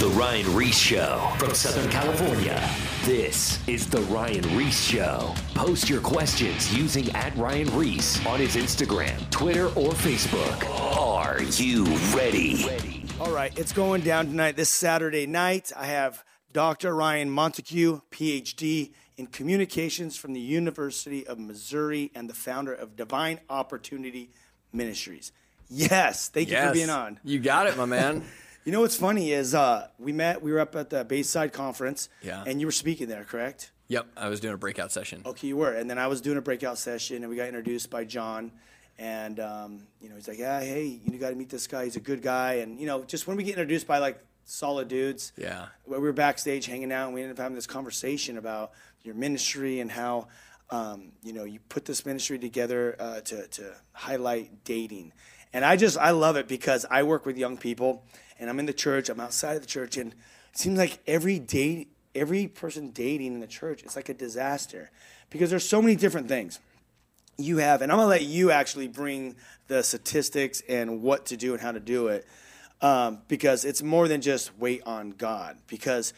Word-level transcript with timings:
The 0.00 0.08
Ryan 0.08 0.54
Reese 0.54 0.78
Show 0.78 1.30
from 1.36 1.52
Southern 1.52 1.90
California. 1.90 2.58
This 3.04 3.58
is 3.68 3.86
The 3.86 4.00
Ryan 4.04 4.56
Reese 4.56 4.82
Show. 4.82 5.34
Post 5.52 5.90
your 5.90 6.00
questions 6.00 6.74
using 6.74 7.14
at 7.14 7.36
Ryan 7.36 7.68
Reese 7.76 8.24
on 8.24 8.38
his 8.40 8.56
Instagram, 8.56 9.28
Twitter, 9.28 9.66
or 9.66 9.90
Facebook. 9.90 10.64
Are 10.98 11.42
you 11.42 11.84
ready? 12.16 13.04
All 13.20 13.30
right, 13.30 13.52
it's 13.58 13.72
going 13.74 14.00
down 14.00 14.28
tonight. 14.28 14.56
This 14.56 14.70
Saturday 14.70 15.26
night, 15.26 15.70
I 15.76 15.84
have 15.84 16.24
Dr. 16.50 16.96
Ryan 16.96 17.28
Montague, 17.28 18.00
PhD 18.10 18.92
in 19.18 19.26
communications 19.26 20.16
from 20.16 20.32
the 20.32 20.40
University 20.40 21.26
of 21.26 21.38
Missouri 21.38 22.10
and 22.14 22.26
the 22.26 22.32
founder 22.34 22.72
of 22.72 22.96
Divine 22.96 23.38
Opportunity 23.50 24.30
Ministries. 24.72 25.30
Yes, 25.68 26.30
thank 26.30 26.48
you 26.48 26.56
for 26.56 26.72
being 26.72 26.88
on. 26.88 27.20
You 27.22 27.38
got 27.38 27.66
it, 27.66 27.76
my 27.76 27.84
man. 27.84 28.24
You 28.64 28.72
know 28.72 28.80
what's 28.80 28.96
funny 28.96 29.32
is 29.32 29.54
uh, 29.54 29.88
we 29.98 30.12
met. 30.12 30.42
We 30.42 30.52
were 30.52 30.60
up 30.60 30.76
at 30.76 30.90
the 30.90 31.04
Bayside 31.04 31.52
conference, 31.52 32.08
Yeah. 32.22 32.44
and 32.46 32.60
you 32.60 32.66
were 32.66 32.72
speaking 32.72 33.08
there, 33.08 33.24
correct? 33.24 33.72
yep, 33.88 34.06
I 34.16 34.28
was 34.28 34.38
doing 34.38 34.54
a 34.54 34.58
breakout 34.58 34.92
session. 34.92 35.22
Okay, 35.26 35.48
you 35.48 35.56
were. 35.56 35.72
And 35.72 35.90
then 35.90 35.98
I 35.98 36.06
was 36.06 36.20
doing 36.20 36.36
a 36.38 36.42
breakout 36.42 36.78
session, 36.78 37.16
and 37.22 37.28
we 37.30 37.36
got 37.36 37.48
introduced 37.48 37.90
by 37.90 38.04
John. 38.04 38.52
And 38.98 39.40
um, 39.40 39.86
you 40.00 40.08
know, 40.10 40.14
he's 40.14 40.28
like, 40.28 40.38
"Yeah, 40.38 40.60
hey, 40.60 41.00
you 41.04 41.18
got 41.18 41.30
to 41.30 41.34
meet 41.36 41.48
this 41.48 41.66
guy. 41.66 41.84
He's 41.84 41.96
a 41.96 42.00
good 42.00 42.20
guy." 42.22 42.54
And 42.54 42.78
you 42.78 42.86
know, 42.86 43.02
just 43.02 43.26
when 43.26 43.36
we 43.38 43.44
get 43.44 43.52
introduced 43.52 43.86
by 43.86 43.98
like 43.98 44.20
solid 44.44 44.88
dudes, 44.88 45.32
Yeah. 45.38 45.66
we 45.86 45.96
were 45.98 46.12
backstage 46.12 46.66
hanging 46.66 46.92
out, 46.92 47.06
and 47.06 47.14
we 47.14 47.22
ended 47.22 47.38
up 47.38 47.42
having 47.42 47.56
this 47.56 47.66
conversation 47.66 48.36
about 48.36 48.72
your 49.02 49.14
ministry 49.14 49.80
and 49.80 49.90
how 49.90 50.28
um, 50.68 51.12
you 51.24 51.32
know 51.32 51.44
you 51.44 51.60
put 51.70 51.86
this 51.86 52.04
ministry 52.04 52.38
together 52.38 52.94
uh, 53.00 53.20
to 53.22 53.48
to 53.48 53.72
highlight 53.92 54.64
dating. 54.64 55.12
And 55.54 55.64
I 55.64 55.76
just 55.76 55.96
I 55.96 56.10
love 56.10 56.36
it 56.36 56.46
because 56.46 56.84
I 56.90 57.02
work 57.02 57.24
with 57.26 57.38
young 57.38 57.56
people, 57.56 58.04
and 58.40 58.50
I'm 58.50 58.58
in 58.58 58.66
the 58.66 58.72
church. 58.72 59.08
I'm 59.08 59.20
outside 59.20 59.54
of 59.54 59.62
the 59.62 59.68
church, 59.68 59.96
and 59.96 60.12
it 60.12 60.58
seems 60.58 60.78
like 60.78 60.98
every 61.06 61.38
date, 61.38 61.92
every 62.14 62.48
person 62.48 62.90
dating 62.90 63.34
in 63.34 63.40
the 63.40 63.46
church, 63.46 63.82
it's 63.84 63.94
like 63.94 64.08
a 64.08 64.14
disaster 64.14 64.90
because 65.28 65.50
there's 65.50 65.68
so 65.68 65.80
many 65.80 65.94
different 65.94 66.26
things 66.26 66.58
you 67.38 67.58
have, 67.58 67.82
and 67.82 67.92
I'm 67.92 67.98
gonna 67.98 68.08
let 68.08 68.24
you 68.24 68.50
actually 68.50 68.88
bring 68.88 69.36
the 69.68 69.82
statistics 69.82 70.62
and 70.68 71.02
what 71.02 71.26
to 71.26 71.36
do 71.36 71.52
and 71.52 71.62
how 71.62 71.72
to 71.72 71.80
do 71.80 72.08
it, 72.08 72.26
um, 72.80 73.18
because 73.28 73.64
it's 73.64 73.82
more 73.82 74.08
than 74.08 74.20
just 74.20 74.58
wait 74.58 74.82
on 74.84 75.10
God. 75.10 75.56
Because 75.66 76.12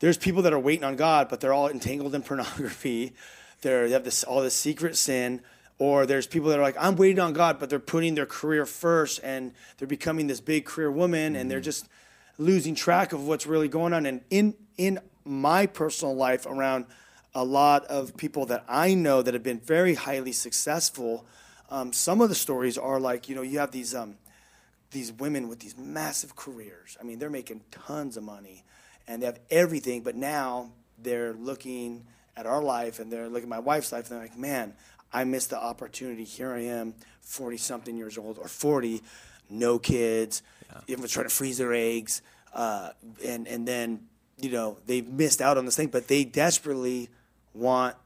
there's 0.00 0.16
people 0.16 0.42
that 0.42 0.52
are 0.52 0.58
waiting 0.58 0.84
on 0.84 0.96
God, 0.96 1.28
but 1.28 1.40
they're 1.40 1.52
all 1.52 1.68
entangled 1.68 2.14
in 2.14 2.22
pornography. 2.22 3.12
They're, 3.62 3.86
they 3.86 3.92
have 3.92 4.04
this 4.04 4.24
all 4.24 4.42
this 4.42 4.54
secret 4.54 4.96
sin, 4.96 5.42
or 5.82 6.06
there's 6.06 6.28
people 6.28 6.48
that 6.50 6.60
are 6.60 6.62
like, 6.62 6.76
I'm 6.78 6.94
waiting 6.94 7.18
on 7.18 7.32
God, 7.32 7.58
but 7.58 7.68
they're 7.68 7.80
putting 7.80 8.14
their 8.14 8.24
career 8.24 8.64
first, 8.64 9.18
and 9.24 9.52
they're 9.76 9.88
becoming 9.88 10.28
this 10.28 10.40
big 10.40 10.64
career 10.64 10.92
woman, 10.92 11.34
and 11.34 11.50
they're 11.50 11.60
just 11.60 11.88
losing 12.38 12.76
track 12.76 13.12
of 13.12 13.26
what's 13.26 13.48
really 13.48 13.66
going 13.66 13.92
on. 13.92 14.06
And 14.06 14.20
in 14.30 14.54
in 14.78 15.00
my 15.24 15.66
personal 15.66 16.14
life, 16.14 16.46
around 16.46 16.86
a 17.34 17.44
lot 17.44 17.84
of 17.86 18.16
people 18.16 18.46
that 18.46 18.64
I 18.68 18.94
know 18.94 19.22
that 19.22 19.34
have 19.34 19.42
been 19.42 19.58
very 19.58 19.94
highly 19.94 20.30
successful. 20.30 21.26
Um, 21.68 21.92
some 21.92 22.20
of 22.20 22.28
the 22.28 22.36
stories 22.36 22.78
are 22.78 23.00
like, 23.00 23.28
you 23.28 23.34
know, 23.34 23.42
you 23.42 23.58
have 23.58 23.72
these 23.72 23.92
um, 23.92 24.18
these 24.92 25.10
women 25.10 25.48
with 25.48 25.58
these 25.58 25.76
massive 25.76 26.36
careers. 26.36 26.96
I 27.00 27.02
mean, 27.02 27.18
they're 27.18 27.28
making 27.28 27.62
tons 27.72 28.16
of 28.16 28.22
money 28.22 28.62
and 29.08 29.20
they 29.20 29.26
have 29.26 29.40
everything, 29.50 30.02
but 30.02 30.14
now 30.14 30.70
they're 30.96 31.32
looking 31.32 32.06
at 32.36 32.46
our 32.46 32.62
life 32.62 33.00
and 33.00 33.12
they're 33.12 33.28
looking 33.28 33.46
at 33.46 33.48
my 33.48 33.58
wife's 33.58 33.90
life 33.90 34.08
and 34.08 34.20
they're 34.20 34.28
like, 34.28 34.38
man, 34.38 34.74
I 35.12 35.24
missed 35.24 35.50
the 35.50 35.62
opportunity. 35.62 36.24
Here 36.24 36.52
I 36.52 36.60
am, 36.60 36.94
40 37.20 37.56
something 37.56 37.96
years 37.96 38.18
old 38.18 38.38
or 38.38 38.48
40, 38.48 39.02
no 39.50 39.78
kids, 39.78 40.42
even 40.86 41.06
trying 41.06 41.28
to 41.28 41.34
freeze 41.34 41.58
their 41.58 41.72
eggs. 41.72 42.22
Uh, 42.52 42.90
and, 43.24 43.46
and 43.46 43.66
then, 43.66 44.06
you 44.38 44.50
know, 44.50 44.78
they've 44.86 45.06
missed 45.06 45.40
out 45.40 45.58
on 45.58 45.64
this 45.64 45.76
thing, 45.76 45.88
but 45.88 46.08
they 46.08 46.24
desperately 46.24 47.08
want 47.54 47.96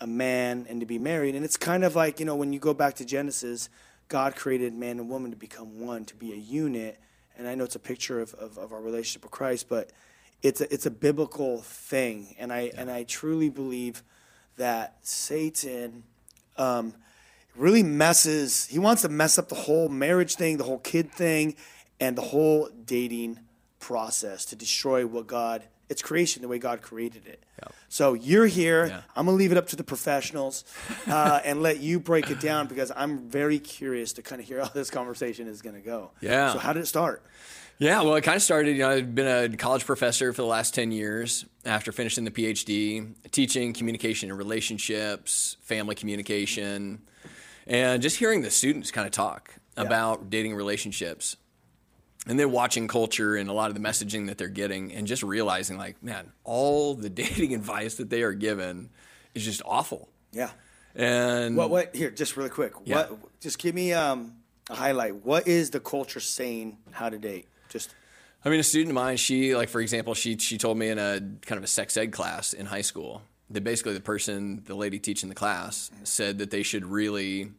a 0.00 0.06
man 0.06 0.66
and 0.68 0.80
to 0.80 0.86
be 0.86 0.98
married. 0.98 1.34
And 1.34 1.44
it's 1.44 1.56
kind 1.56 1.84
of 1.84 1.94
like, 1.96 2.20
you 2.20 2.26
know, 2.26 2.36
when 2.36 2.52
you 2.52 2.58
go 2.58 2.74
back 2.74 2.94
to 2.94 3.04
Genesis, 3.04 3.68
God 4.08 4.36
created 4.36 4.72
man 4.74 4.98
and 4.98 5.08
woman 5.08 5.30
to 5.30 5.36
become 5.36 5.80
one, 5.80 6.04
to 6.06 6.14
be 6.14 6.32
a 6.32 6.36
unit. 6.36 6.98
And 7.36 7.46
I 7.46 7.54
know 7.54 7.64
it's 7.64 7.76
a 7.76 7.80
picture 7.80 8.20
of, 8.20 8.34
of, 8.34 8.58
of 8.58 8.72
our 8.72 8.80
relationship 8.80 9.22
with 9.22 9.32
Christ, 9.32 9.68
but 9.68 9.90
it's 10.42 10.60
a, 10.60 10.72
it's 10.72 10.86
a 10.86 10.90
biblical 10.90 11.60
thing. 11.60 12.34
And 12.38 12.52
I, 12.52 12.70
and 12.76 12.90
I 12.90 13.04
truly 13.04 13.48
believe 13.48 14.02
that 14.56 14.96
Satan 15.02 16.04
um, 16.58 16.94
really 17.56 17.82
messes, 17.82 18.66
he 18.66 18.78
wants 18.78 19.02
to 19.02 19.08
mess 19.08 19.38
up 19.38 19.48
the 19.48 19.54
whole 19.54 19.88
marriage 19.88 20.36
thing, 20.36 20.56
the 20.56 20.64
whole 20.64 20.78
kid 20.78 21.12
thing, 21.12 21.56
and 22.00 22.16
the 22.16 22.22
whole 22.22 22.68
dating 22.84 23.40
process 23.80 24.44
to 24.46 24.56
destroy 24.56 25.06
what 25.06 25.26
God, 25.26 25.62
it's 25.88 26.02
creation 26.02 26.42
the 26.42 26.48
way 26.48 26.58
God 26.58 26.82
created 26.82 27.26
it. 27.26 27.42
So 27.88 28.12
you're 28.12 28.46
here. 28.46 28.86
Yeah. 28.86 29.00
I'm 29.16 29.26
gonna 29.26 29.36
leave 29.36 29.50
it 29.50 29.58
up 29.58 29.68
to 29.68 29.76
the 29.76 29.84
professionals 29.84 30.64
uh, 31.06 31.40
and 31.44 31.62
let 31.62 31.80
you 31.80 31.98
break 31.98 32.30
it 32.30 32.38
down 32.38 32.66
because 32.66 32.92
I'm 32.94 33.28
very 33.28 33.58
curious 33.58 34.12
to 34.14 34.22
kind 34.22 34.40
of 34.40 34.46
hear 34.46 34.60
how 34.60 34.68
this 34.68 34.90
conversation 34.90 35.48
is 35.48 35.62
gonna 35.62 35.80
go. 35.80 36.10
Yeah. 36.20 36.52
So 36.52 36.58
how 36.58 36.72
did 36.72 36.82
it 36.82 36.86
start? 36.86 37.22
Yeah, 37.78 38.02
well, 38.02 38.16
it 38.16 38.22
kind 38.22 38.36
of 38.36 38.42
started. 38.42 38.76
You 38.76 38.82
know, 38.82 38.90
I've 38.90 39.14
been 39.14 39.52
a 39.52 39.56
college 39.56 39.84
professor 39.84 40.32
for 40.32 40.42
the 40.42 40.48
last 40.48 40.74
ten 40.74 40.90
years. 40.90 41.44
After 41.64 41.92
finishing 41.92 42.24
the 42.24 42.30
PhD, 42.30 43.14
teaching 43.30 43.72
communication 43.72 44.30
and 44.30 44.38
relationships, 44.38 45.56
family 45.62 45.94
communication, 45.94 47.02
and 47.66 48.02
just 48.02 48.16
hearing 48.16 48.42
the 48.42 48.50
students 48.50 48.90
kind 48.90 49.06
of 49.06 49.12
talk 49.12 49.54
about 49.76 50.28
dating 50.28 50.56
relationships, 50.56 51.36
and 52.26 52.38
then 52.38 52.50
watching 52.50 52.88
culture 52.88 53.36
and 53.36 53.48
a 53.48 53.52
lot 53.52 53.68
of 53.68 53.74
the 53.74 53.80
messaging 53.80 54.26
that 54.26 54.38
they're 54.38 54.48
getting, 54.48 54.92
and 54.92 55.06
just 55.06 55.22
realizing, 55.22 55.78
like, 55.78 56.02
man, 56.02 56.32
all 56.42 56.94
the 56.94 57.10
dating 57.22 57.54
advice 57.54 57.94
that 57.96 58.10
they 58.10 58.22
are 58.22 58.32
given 58.32 58.90
is 59.34 59.44
just 59.44 59.62
awful. 59.64 60.08
Yeah. 60.32 60.50
And 60.96 61.56
What? 61.56 61.70
What? 61.70 61.94
Here, 61.94 62.10
just 62.10 62.36
really 62.36 62.50
quick. 62.50 62.72
Yeah. 62.84 63.08
What? 63.08 63.40
Just 63.40 63.58
give 63.58 63.74
me 63.74 63.92
um, 63.92 64.32
a 64.68 64.74
highlight. 64.74 65.24
What 65.24 65.46
is 65.46 65.70
the 65.70 65.80
culture 65.80 66.18
saying 66.18 66.78
how 66.90 67.08
to 67.08 67.18
date? 67.18 67.46
I 68.48 68.50
mean, 68.50 68.60
a 68.60 68.64
student 68.64 68.90
of 68.92 68.94
mine, 68.94 69.18
she 69.18 69.54
like 69.54 69.68
for 69.68 69.82
example, 69.82 70.14
she 70.14 70.38
she 70.38 70.56
told 70.56 70.78
me 70.78 70.88
in 70.88 70.98
a 70.98 71.20
kind 71.44 71.58
of 71.58 71.64
a 71.64 71.66
sex 71.66 71.98
ed 71.98 72.12
class 72.12 72.54
in 72.54 72.64
high 72.64 72.80
school 72.80 73.20
that 73.50 73.62
basically 73.62 73.92
the 73.92 74.00
person, 74.00 74.62
the 74.64 74.74
lady 74.74 74.98
teaching 74.98 75.28
the 75.28 75.34
class, 75.34 75.90
said 76.02 76.38
that 76.38 76.50
they 76.50 76.62
should 76.62 76.86
really 76.86 77.50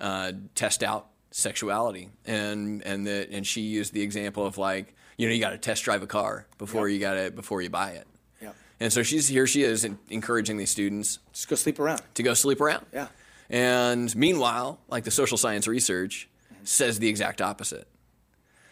uh, 0.00 0.32
test 0.54 0.82
out 0.82 1.08
sexuality, 1.32 2.08
and 2.24 2.82
and 2.86 3.06
that 3.06 3.28
and 3.30 3.46
she 3.46 3.60
used 3.60 3.92
the 3.92 4.00
example 4.00 4.46
of 4.46 4.56
like 4.56 4.94
you 5.18 5.28
know 5.28 5.34
you 5.34 5.40
got 5.40 5.50
to 5.50 5.58
test 5.58 5.84
drive 5.84 6.02
a 6.02 6.06
car 6.06 6.46
before 6.56 6.88
Yeah. 6.88 6.94
you 6.94 7.00
got 7.00 7.14
to 7.14 7.30
before 7.30 7.60
you 7.60 7.68
buy 7.68 7.90
it. 7.90 8.06
yeah. 8.40 8.52
And 8.80 8.90
so 8.90 9.02
she's 9.02 9.28
here. 9.28 9.46
She 9.46 9.64
is 9.64 9.86
encouraging 10.08 10.56
these 10.56 10.70
students 10.70 11.18
Just 11.34 11.48
go 11.48 11.56
sleep 11.56 11.78
around. 11.78 12.00
to 12.14 12.22
go 12.22 12.32
sleep 12.32 12.60
around. 12.62 12.86
Yeah. 12.94 13.08
And 13.50 14.14
meanwhile, 14.16 14.78
like 14.88 15.04
the 15.04 15.10
social 15.10 15.36
science 15.36 15.66
research 15.68 16.28
says 16.64 16.98
the 16.98 17.08
exact 17.08 17.42
opposite. 17.42 17.86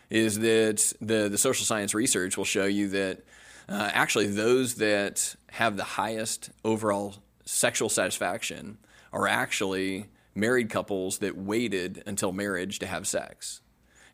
Is 0.09 0.39
that 0.41 0.93
the, 1.01 1.29
the 1.29 1.39
social 1.39 1.65
science 1.65 1.95
research 1.95 2.37
will 2.37 2.45
show 2.45 2.65
you 2.65 2.89
that 2.91 3.25
uh, 3.69 3.91
actually 3.93 4.29
those 4.29 4.77
that 4.77 5.35
have 5.53 5.77
the 5.77 5.85
highest 5.85 6.51
overall 6.65 7.17
sexual 7.45 7.89
satisfaction 7.89 8.79
are 9.13 9.27
actually 9.27 10.07
married 10.35 10.71
couples 10.71 11.19
that 11.19 11.37
waited 11.37 12.03
until 12.07 12.31
marriage 12.31 12.79
to 12.79 12.87
have 12.87 13.07
sex. 13.07 13.63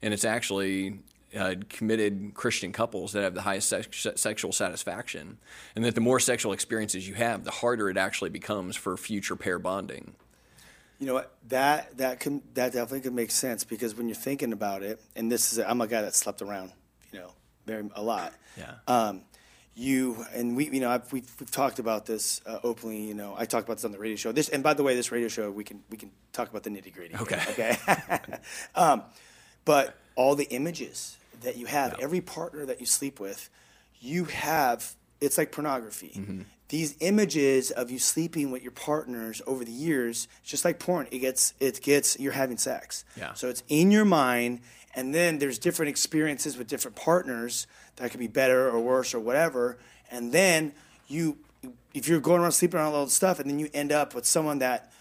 And 0.00 0.14
it's 0.14 0.24
actually 0.24 1.00
uh, 1.36 1.56
committed 1.68 2.32
Christian 2.34 2.72
couples 2.72 3.12
that 3.12 3.22
have 3.22 3.34
the 3.34 3.42
highest 3.42 3.68
sex- 3.68 4.06
sexual 4.16 4.52
satisfaction. 4.52 5.38
And 5.74 5.84
that 5.84 5.94
the 5.94 6.00
more 6.00 6.20
sexual 6.20 6.52
experiences 6.52 7.08
you 7.08 7.14
have, 7.14 7.44
the 7.44 7.50
harder 7.50 7.90
it 7.90 7.96
actually 7.96 8.30
becomes 8.30 8.76
for 8.76 8.96
future 8.96 9.36
pair 9.36 9.58
bonding. 9.58 10.14
You 11.02 11.08
know 11.08 11.14
what? 11.14 11.34
That 11.48 11.98
that 11.98 12.20
can 12.20 12.42
that 12.54 12.74
definitely 12.74 13.00
could 13.00 13.12
make 13.12 13.32
sense 13.32 13.64
because 13.64 13.92
when 13.92 14.06
you're 14.06 14.14
thinking 14.14 14.52
about 14.52 14.84
it, 14.84 15.00
and 15.16 15.32
this 15.32 15.52
is 15.52 15.58
I'm 15.58 15.80
a 15.80 15.88
guy 15.88 16.02
that 16.02 16.14
slept 16.14 16.42
around, 16.42 16.70
you 17.10 17.18
know, 17.18 17.32
very 17.66 17.90
a 17.96 18.00
lot. 18.00 18.32
Yeah. 18.56 18.74
Um, 18.86 19.22
you 19.74 20.24
and 20.32 20.54
we, 20.54 20.70
you 20.70 20.78
know, 20.78 20.90
I've, 20.90 21.12
we've, 21.12 21.28
we've 21.40 21.50
talked 21.50 21.80
about 21.80 22.06
this 22.06 22.40
uh, 22.46 22.60
openly. 22.62 23.02
You 23.02 23.14
know, 23.14 23.34
I 23.36 23.46
talked 23.46 23.66
about 23.66 23.78
this 23.78 23.84
on 23.84 23.90
the 23.90 23.98
radio 23.98 24.14
show. 24.14 24.30
This, 24.30 24.48
and 24.48 24.62
by 24.62 24.74
the 24.74 24.84
way, 24.84 24.94
this 24.94 25.10
radio 25.10 25.26
show 25.26 25.50
we 25.50 25.64
can 25.64 25.82
we 25.90 25.96
can 25.96 26.12
talk 26.32 26.48
about 26.48 26.62
the 26.62 26.70
nitty 26.70 26.94
gritty. 26.94 27.16
Okay. 27.16 27.42
Okay. 27.50 27.76
um, 28.76 29.02
but 29.64 29.96
all 30.14 30.36
the 30.36 30.48
images 30.50 31.16
that 31.40 31.56
you 31.56 31.66
have, 31.66 31.96
every 32.00 32.20
partner 32.20 32.64
that 32.66 32.78
you 32.78 32.86
sleep 32.86 33.18
with, 33.18 33.50
you 33.98 34.26
have. 34.26 34.94
It's 35.20 35.36
like 35.36 35.50
pornography. 35.50 36.12
Mm-hmm. 36.16 36.42
These 36.72 36.96
images 37.00 37.70
of 37.70 37.90
you 37.90 37.98
sleeping 37.98 38.50
with 38.50 38.62
your 38.62 38.72
partners 38.72 39.42
over 39.46 39.62
the 39.62 39.70
years, 39.70 40.26
it's 40.40 40.50
just 40.50 40.64
like 40.64 40.78
porn. 40.78 41.06
It 41.10 41.18
gets 41.18 41.52
it 41.60 41.82
gets 41.82 42.18
you're 42.18 42.32
having 42.32 42.56
sex. 42.56 43.04
Yeah. 43.14 43.34
So 43.34 43.50
it's 43.50 43.62
in 43.68 43.90
your 43.90 44.06
mind, 44.06 44.60
and 44.94 45.14
then 45.14 45.38
there's 45.38 45.58
different 45.58 45.90
experiences 45.90 46.56
with 46.56 46.68
different 46.68 46.96
partners 46.96 47.66
that 47.96 48.10
could 48.10 48.20
be 48.20 48.26
better 48.26 48.70
or 48.70 48.80
worse 48.80 49.12
or 49.12 49.20
whatever. 49.20 49.76
And 50.10 50.32
then 50.32 50.72
you, 51.08 51.36
if 51.92 52.08
you're 52.08 52.20
going 52.20 52.40
around 52.40 52.52
sleeping 52.52 52.80
around 52.80 52.94
all 52.94 53.04
this 53.04 53.12
stuff, 53.12 53.38
and 53.38 53.50
then 53.50 53.58
you 53.58 53.68
end 53.74 53.92
up 53.92 54.14
with 54.14 54.24
someone 54.24 54.60
that, 54.60 54.94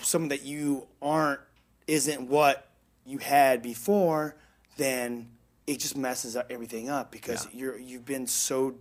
someone 0.00 0.30
that 0.30 0.42
you 0.44 0.88
aren't, 1.00 1.38
isn't 1.86 2.22
what 2.28 2.66
you 3.06 3.18
had 3.18 3.62
before, 3.62 4.34
then 4.76 5.28
it 5.68 5.78
just 5.78 5.96
messes 5.96 6.34
up 6.34 6.46
everything 6.50 6.90
up 6.90 7.12
because 7.12 7.46
Yeah. 7.52 7.60
you're 7.60 7.78
you've 7.78 8.04
been 8.04 8.26
so 8.26 8.74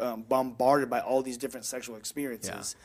um, 0.00 0.22
bombarded 0.22 0.90
by 0.90 1.00
all 1.00 1.22
these 1.22 1.36
different 1.36 1.66
sexual 1.66 1.96
experiences. 1.96 2.76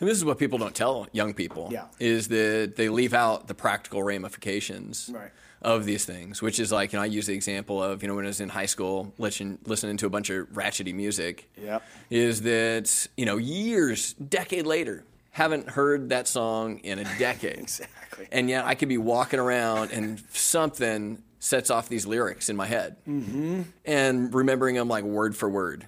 And 0.00 0.08
this 0.08 0.16
is 0.16 0.24
what 0.24 0.38
people 0.38 0.58
don't 0.58 0.74
tell 0.74 1.08
young 1.12 1.34
people 1.34 1.68
Yeah. 1.72 1.86
is 1.98 2.28
that 2.28 2.74
they 2.76 2.88
leave 2.88 3.14
out 3.14 3.48
the 3.48 3.54
practical 3.54 4.02
ramifications 4.02 5.10
Right. 5.12 5.30
of 5.60 5.84
these 5.86 6.04
things, 6.04 6.40
which 6.40 6.60
is 6.60 6.70
like, 6.70 6.92
you 6.92 6.98
know, 6.98 7.02
I 7.02 7.06
use 7.06 7.26
the 7.26 7.34
example 7.34 7.82
of, 7.82 8.02
you 8.02 8.08
know, 8.08 8.14
when 8.14 8.24
I 8.24 8.28
was 8.28 8.40
in 8.40 8.48
high 8.48 8.66
school, 8.66 9.12
listen, 9.18 9.58
listening 9.66 9.96
to 9.96 10.06
a 10.06 10.10
bunch 10.10 10.30
of 10.30 10.46
ratchety 10.52 10.94
music, 10.94 11.50
Yep. 11.60 11.82
is 12.10 12.42
that, 12.42 13.08
you 13.16 13.26
know, 13.26 13.38
years, 13.38 14.12
decade 14.12 14.66
later, 14.66 15.02
haven't 15.32 15.70
heard 15.70 16.10
that 16.10 16.28
song 16.28 16.78
in 16.78 16.98
a 17.00 17.04
decade. 17.18 17.58
Exactly. 17.68 18.28
And 18.32 18.48
yet 18.50 18.64
I 18.64 18.74
could 18.74 18.88
be 18.88 18.98
walking 18.98 19.38
around 19.38 19.90
and 19.92 20.20
something 20.32 21.22
sets 21.40 21.70
off 21.70 21.88
these 21.88 22.06
lyrics 22.06 22.48
in 22.48 22.56
my 22.56 22.66
head 22.66 22.96
Mm-hmm. 23.08 23.62
and 23.84 24.34
remembering 24.34 24.74
them 24.74 24.88
like 24.88 25.04
word 25.04 25.36
for 25.36 25.48
word. 25.48 25.86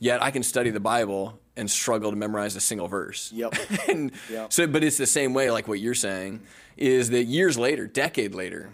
Yet 0.00 0.22
I 0.22 0.30
can 0.30 0.42
study 0.42 0.70
the 0.70 0.80
Bible 0.80 1.38
and 1.56 1.70
struggle 1.70 2.10
to 2.10 2.16
memorize 2.16 2.56
a 2.56 2.60
single 2.60 2.88
verse. 2.88 3.30
Yep. 3.32 3.54
and 3.88 4.12
Yep. 4.30 4.52
so, 4.52 4.66
but 4.66 4.82
it's 4.82 4.96
the 4.96 5.06
same 5.06 5.32
way, 5.34 5.50
like 5.50 5.68
what 5.68 5.78
you're 5.80 5.94
saying, 5.94 6.40
is 6.76 7.10
that 7.10 7.24
years 7.24 7.58
later, 7.58 7.86
decade 7.86 8.34
later, 8.34 8.70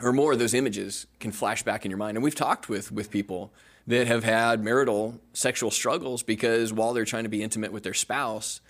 or 0.00 0.12
more, 0.12 0.36
those 0.36 0.54
images 0.54 1.06
can 1.20 1.30
flash 1.32 1.62
back 1.62 1.84
in 1.84 1.90
your 1.90 1.98
mind. 1.98 2.16
And 2.16 2.24
we've 2.24 2.34
talked 2.34 2.68
with 2.68 2.90
with 2.92 3.10
people 3.10 3.52
that 3.86 4.06
have 4.06 4.24
had 4.24 4.62
marital 4.64 5.20
sexual 5.34 5.70
struggles 5.70 6.22
because 6.22 6.72
while 6.72 6.92
they're 6.94 7.04
trying 7.04 7.24
to 7.24 7.28
be 7.28 7.42
intimate 7.42 7.70
with 7.72 7.82
their 7.82 7.94
spouse, 7.94 8.60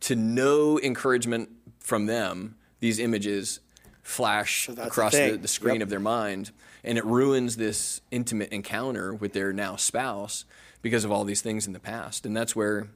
to 0.00 0.14
no 0.14 0.78
encouragement 0.78 1.48
from 1.80 2.06
them, 2.06 2.56
these 2.80 2.98
images 3.00 3.60
flash 4.08 4.66
the 4.66 4.86
across 4.86 5.12
the, 5.12 5.18
thing. 5.18 5.42
the 5.42 5.48
screen 5.48 5.76
Yep. 5.76 5.82
of 5.82 5.90
their 5.90 6.00
mind, 6.00 6.50
and 6.82 6.96
it 6.96 7.04
ruins 7.04 7.56
this 7.56 8.00
intimate 8.10 8.50
encounter 8.52 9.14
with 9.14 9.32
their 9.34 9.52
now 9.52 9.76
spouse 9.76 10.44
because 10.80 11.04
of 11.04 11.12
all 11.12 11.24
these 11.24 11.42
things 11.42 11.66
in 11.66 11.72
the 11.74 11.80
past. 11.80 12.24
And 12.24 12.36
that's 12.36 12.56
where 12.56 12.88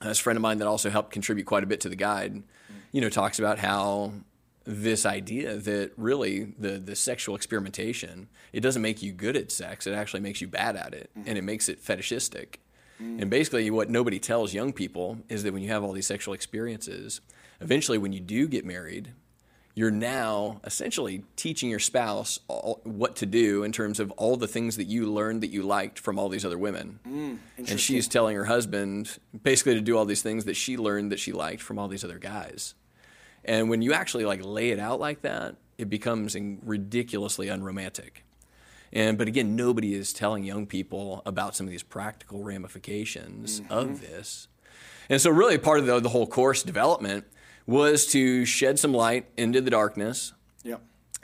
uh, 0.00 0.08
this 0.08 0.18
friend 0.18 0.36
of 0.36 0.42
mine 0.42 0.58
that 0.58 0.66
also 0.66 0.88
helped 0.90 1.12
contribute 1.12 1.44
quite 1.44 1.64
a 1.64 1.66
bit 1.66 1.80
to 1.82 1.88
the 1.88 1.96
guide, 1.96 2.42
you 2.92 3.00
know, 3.00 3.08
talks 3.10 3.38
about 3.38 3.58
how 3.58 4.12
this 4.64 5.04
idea 5.06 5.56
that 5.56 5.92
really 5.96 6.44
the 6.58 6.72
the 6.78 6.94
sexual 6.94 7.34
experimentation 7.34 8.28
it 8.52 8.60
doesn't 8.60 8.82
make 8.82 9.02
you 9.02 9.12
good 9.12 9.34
at 9.34 9.50
sex 9.50 9.86
it 9.86 9.94
actually 9.94 10.20
makes 10.20 10.42
you 10.42 10.46
bad 10.46 10.76
at 10.76 10.92
it 10.92 11.08
and 11.24 11.38
it 11.38 11.42
makes 11.42 11.70
it 11.70 11.80
fetishistic 11.80 12.60
and 12.98 13.30
basically 13.30 13.70
what 13.70 13.88
nobody 13.88 14.18
tells 14.18 14.52
young 14.52 14.70
people 14.74 15.20
is 15.30 15.42
that 15.42 15.54
when 15.54 15.62
you 15.62 15.70
have 15.70 15.82
all 15.82 15.92
these 15.92 16.06
sexual 16.06 16.34
experiences 16.34 17.22
eventually 17.62 17.96
when 17.96 18.12
you 18.12 18.20
do 18.20 18.46
get 18.46 18.62
married 18.66 19.12
you're 19.78 19.92
now 19.92 20.60
essentially 20.64 21.22
teaching 21.36 21.70
your 21.70 21.78
spouse 21.78 22.40
all, 22.48 22.80
what 22.82 23.14
to 23.14 23.24
do 23.24 23.62
in 23.62 23.70
terms 23.70 24.00
of 24.00 24.10
all 24.12 24.36
the 24.36 24.48
things 24.48 24.76
that 24.76 24.88
you 24.88 25.06
learned 25.06 25.40
that 25.40 25.52
you 25.52 25.62
liked 25.62 26.00
from 26.00 26.18
all 26.18 26.28
these 26.28 26.44
other 26.44 26.58
women. 26.58 26.98
Mm, 27.08 27.38
and 27.56 27.78
she's 27.78 28.08
telling 28.08 28.34
her 28.34 28.44
husband 28.44 29.20
basically 29.40 29.74
to 29.74 29.80
do 29.80 29.96
all 29.96 30.04
these 30.04 30.20
things 30.20 30.46
that 30.46 30.54
she 30.56 30.76
learned 30.76 31.12
that 31.12 31.20
she 31.20 31.30
liked 31.30 31.62
from 31.62 31.78
all 31.78 31.86
these 31.86 32.02
other 32.02 32.18
guys. 32.18 32.74
And 33.44 33.70
when 33.70 33.80
you 33.80 33.92
actually 33.92 34.24
like 34.24 34.44
lay 34.44 34.70
it 34.70 34.80
out 34.80 34.98
like 34.98 35.22
that, 35.22 35.54
it 35.78 35.88
becomes 35.88 36.36
ridiculously 36.64 37.46
unromantic. 37.46 38.24
And 38.92 39.16
but 39.16 39.28
again, 39.28 39.54
nobody 39.54 39.94
is 39.94 40.12
telling 40.12 40.42
young 40.42 40.66
people 40.66 41.22
about 41.24 41.54
some 41.54 41.68
of 41.68 41.70
these 41.70 41.84
practical 41.84 42.42
ramifications 42.42 43.60
of 43.70 43.86
mm-hmm. 43.86 44.00
this. 44.00 44.48
And 45.08 45.20
so, 45.20 45.30
really, 45.30 45.56
part 45.56 45.78
of 45.78 45.86
the, 45.86 46.00
the 46.00 46.08
whole 46.08 46.26
course 46.26 46.64
development 46.64 47.26
was 47.68 48.06
to 48.06 48.46
shed 48.46 48.78
some 48.78 48.94
light 48.94 49.26
into 49.36 49.60
the 49.60 49.70
darkness, 49.70 50.32
Yep. 50.64 50.80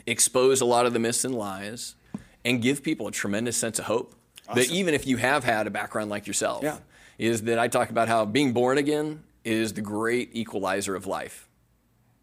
expose 0.07 0.61
a 0.61 0.67
lot 0.67 0.85
of 0.85 0.93
the 0.93 0.99
myths 0.99 1.25
and 1.25 1.35
lies, 1.35 1.97
and 2.45 2.61
give 2.61 2.83
people 2.83 3.09
a 3.09 3.11
tremendous 3.11 3.57
sense 3.57 3.79
of 3.79 3.87
hope. 3.87 4.15
That 4.55 4.71
even 4.71 4.93
if 4.93 5.07
you 5.07 5.17
have 5.17 5.43
had 5.43 5.67
a 5.67 5.71
background 5.71 6.11
like 6.11 6.27
yourself, 6.27 6.63
Yeah. 6.63 6.79
is 7.17 7.45
that 7.45 7.59
I 7.59 7.69
talk 7.69 7.89
about 7.89 8.09
how 8.09 8.27
being 8.27 8.53
born 8.53 8.77
again 8.77 9.25
is 9.43 9.73
the 9.73 9.81
great 9.81 10.31
equalizer 10.35 10.95
of 10.95 11.07
life. 11.07 11.49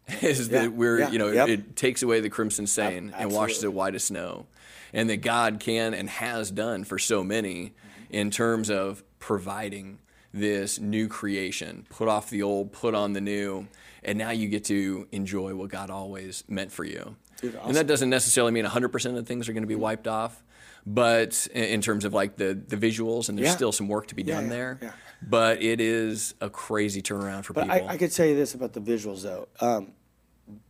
is 0.22 0.48
Yeah, 0.48 0.62
that 0.62 0.72
we're, 0.72 1.00
yeah, 1.00 1.10
you 1.10 1.18
know, 1.18 1.32
yep. 1.32 1.48
it 1.48 1.74
takes 1.74 2.00
away 2.04 2.20
the 2.20 2.30
crimson 2.30 2.68
stain 2.68 3.12
and 3.18 3.32
washes 3.32 3.64
it 3.64 3.72
white 3.72 3.96
as 3.96 4.04
snow. 4.04 4.46
And 4.92 5.10
that 5.10 5.16
God 5.16 5.58
can 5.58 5.94
and 5.94 6.08
has 6.08 6.52
done 6.52 6.84
for 6.84 6.98
so 6.98 7.24
many 7.24 7.54
mm-hmm. 7.66 8.14
in 8.14 8.30
terms 8.30 8.70
of 8.70 9.02
providing 9.18 9.98
this 10.32 10.78
new 10.78 11.08
creation, 11.08 11.86
put 11.90 12.06
off 12.06 12.30
the 12.30 12.42
old, 12.42 12.72
put 12.72 12.94
on 12.94 13.14
the 13.14 13.20
new, 13.20 13.66
and 14.02 14.18
now 14.18 14.30
you 14.30 14.48
get 14.48 14.64
to 14.64 15.06
enjoy 15.12 15.54
what 15.54 15.70
God 15.70 15.90
always 15.90 16.44
meant 16.48 16.72
for 16.72 16.84
you. 16.84 17.16
Dude, 17.40 17.54
And 17.64 17.74
that 17.76 17.86
doesn't 17.86 18.10
necessarily 18.10 18.52
mean 18.52 18.64
100% 18.64 19.16
of 19.18 19.26
things 19.26 19.48
are 19.48 19.52
going 19.52 19.62
to 19.62 19.66
be 19.66 19.74
Mm-hmm. 19.74 19.82
wiped 19.82 20.06
off, 20.08 20.42
but 20.86 21.46
in- 21.54 21.80
terms 21.80 22.04
of 22.04 22.12
like 22.12 22.36
the, 22.36 22.54
the 22.54 22.76
visuals, 22.76 23.28
and 23.28 23.36
there's 23.38 23.48
Yeah. 23.48 23.54
still 23.54 23.72
some 23.72 23.88
work 23.88 24.06
to 24.08 24.14
be 24.14 24.22
Yeah, 24.22 24.34
done 24.36 24.44
yeah, 24.44 24.50
there. 24.50 24.78
yeah. 24.82 24.92
But 25.24 25.62
it 25.62 25.80
is 25.80 26.34
a 26.40 26.50
crazy 26.50 27.02
turnaround 27.02 27.44
for 27.44 27.52
But 27.52 27.68
people. 27.70 27.88
I, 27.88 27.92
I 27.92 27.96
could 27.96 28.10
tell 28.12 28.26
you 28.26 28.34
this 28.36 28.54
about 28.54 28.72
the 28.72 28.80
visuals, 28.80 29.22
though. 29.22 29.48
Um, 29.60 29.92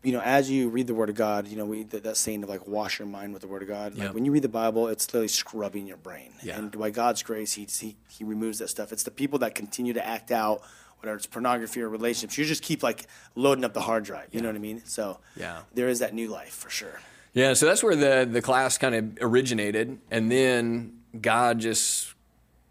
you 0.02 0.12
know, 0.12 0.20
as 0.20 0.50
you 0.50 0.68
read 0.68 0.86
the 0.86 0.94
Word 0.94 1.08
of 1.08 1.14
God, 1.16 1.48
you 1.48 1.56
know, 1.56 1.64
we 1.64 1.82
that, 1.84 2.04
that 2.04 2.16
saying 2.18 2.42
of 2.42 2.48
like 2.50 2.66
wash 2.68 2.98
your 2.98 3.08
mind 3.08 3.32
with 3.32 3.40
the 3.42 3.48
Word 3.48 3.62
of 3.62 3.68
God. 3.68 3.94
Like 3.94 4.08
Yeah. 4.08 4.10
when 4.12 4.24
you 4.26 4.30
read 4.30 4.42
the 4.42 4.48
Bible, 4.48 4.86
it's 4.88 5.06
literally 5.08 5.28
scrubbing 5.28 5.86
your 5.86 5.96
brain. 5.96 6.32
Yeah. 6.42 6.58
And 6.58 6.70
by 6.78 6.90
God's 6.90 7.22
grace, 7.22 7.54
he, 7.54 7.64
he 7.64 7.96
He 8.08 8.22
removes 8.24 8.58
that 8.58 8.68
stuff. 8.68 8.92
It's 8.92 9.02
the 9.02 9.10
people 9.10 9.38
that 9.40 9.54
continue 9.54 9.94
to 9.94 10.06
act 10.06 10.30
out, 10.30 10.60
whether 11.02 11.16
it's 11.16 11.26
pornography 11.26 11.82
or 11.82 11.88
relationships. 11.88 12.38
You 12.38 12.44
just 12.44 12.62
keep 12.62 12.82
like 12.82 13.06
loading 13.34 13.64
up 13.64 13.74
the 13.74 13.80
hard 13.80 14.04
drive. 14.04 14.28
You 14.30 14.40
know 14.40 14.48
what 14.48 14.56
I 14.56 14.60
mean? 14.60 14.82
So 14.84 15.18
Yeah. 15.36 15.62
there 15.74 15.88
is 15.88 15.98
that 15.98 16.14
new 16.14 16.28
life 16.28 16.54
for 16.54 16.70
sure. 16.70 17.00
Yeah, 17.34 17.54
so 17.54 17.66
that's 17.66 17.82
where 17.82 17.96
the 17.96 18.28
the 18.30 18.42
class 18.42 18.76
kind 18.78 18.94
of 18.94 19.18
originated, 19.22 19.98
and 20.10 20.30
then 20.30 20.98
God 21.18 21.60
just 21.60 22.14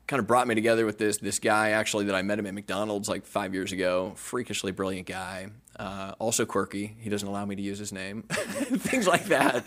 kind 0.08 0.20
of 0.20 0.28
brought 0.28 0.48
me 0.48 0.54
together 0.54 0.86
with 0.86 1.00
this 1.00 1.18
this 1.18 1.40
guy 1.40 1.72
actually 1.72 2.06
that 2.06 2.16
I 2.16 2.22
met 2.22 2.38
him 2.38 2.46
at 2.46 2.54
McDonald's 2.54 3.10
like 3.10 3.26
five 3.26 3.56
years 3.56 3.72
ago. 3.72 4.14
Freakishly 4.16 4.72
brilliant 4.72 5.08
guy, 5.08 5.48
uh, 5.80 6.14
also 6.20 6.46
quirky. 6.46 6.96
He 7.00 7.10
doesn't 7.10 7.28
allow 7.28 7.44
me 7.44 7.56
to 7.56 7.62
use 7.62 7.80
his 7.80 7.92
name, 7.92 8.22
things 8.30 9.08
like 9.08 9.26
that. 9.26 9.66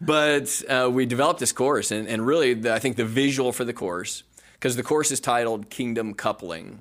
But 0.00 0.62
uh, 0.68 0.88
we 0.92 1.04
developed 1.04 1.40
this 1.40 1.50
course, 1.52 1.90
and 1.90 2.06
and 2.06 2.24
really, 2.24 2.54
the, 2.54 2.72
I 2.72 2.78
think 2.78 2.94
the 2.96 3.04
visual 3.04 3.50
for 3.50 3.64
the 3.64 3.72
course, 3.74 4.22
because 4.52 4.76
the 4.76 4.84
course 4.84 5.10
is 5.10 5.18
titled 5.18 5.68
Kingdom 5.68 6.14
Coupling 6.14 6.80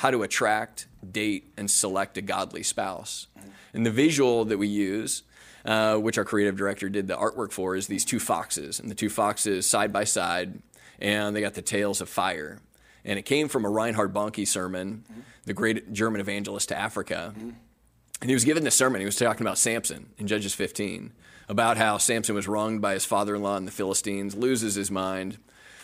how 0.00 0.10
to 0.10 0.22
attract, 0.22 0.86
date, 1.12 1.52
and 1.58 1.70
select 1.70 2.16
a 2.16 2.22
godly 2.22 2.62
spouse. 2.62 3.26
And 3.74 3.84
the 3.84 3.90
visual 3.90 4.46
that 4.46 4.56
we 4.56 4.66
use, 4.66 5.24
uh, 5.66 5.96
which 5.96 6.16
our 6.16 6.24
creative 6.24 6.56
director 6.56 6.88
did 6.88 7.06
the 7.06 7.18
artwork 7.18 7.52
for, 7.52 7.76
is 7.76 7.86
these 7.86 8.06
two 8.06 8.18
foxes. 8.18 8.80
And 8.80 8.90
the 8.90 8.94
two 8.94 9.10
foxes 9.10 9.68
side 9.68 9.92
by 9.92 10.04
side, 10.04 10.62
and 11.00 11.36
they 11.36 11.42
got 11.42 11.52
the 11.52 11.60
tails 11.60 12.00
of 12.00 12.08
fire. 12.08 12.60
And 13.04 13.18
it 13.18 13.26
came 13.26 13.46
from 13.46 13.66
a 13.66 13.68
Reinhard 13.68 14.14
Bonnke 14.14 14.48
sermon, 14.48 15.04
the 15.44 15.52
great 15.52 15.92
German 15.92 16.22
evangelist 16.22 16.70
to 16.70 16.78
Africa. 16.78 17.34
And 17.36 18.30
he 18.30 18.32
was 18.32 18.46
given 18.46 18.64
this 18.64 18.76
sermon. 18.76 19.02
He 19.02 19.06
was 19.06 19.16
talking 19.16 19.46
about 19.46 19.58
Samson 19.58 20.14
in 20.16 20.26
Judges 20.26 20.54
15, 20.54 21.12
about 21.46 21.76
how 21.76 21.98
Samson 21.98 22.34
was 22.34 22.48
wronged 22.48 22.80
by 22.80 22.94
his 22.94 23.04
father-in-law 23.04 23.58
and 23.58 23.66
the 23.66 23.72
Philistines, 23.72 24.34
loses 24.34 24.76
his 24.76 24.90
mind, 24.90 25.36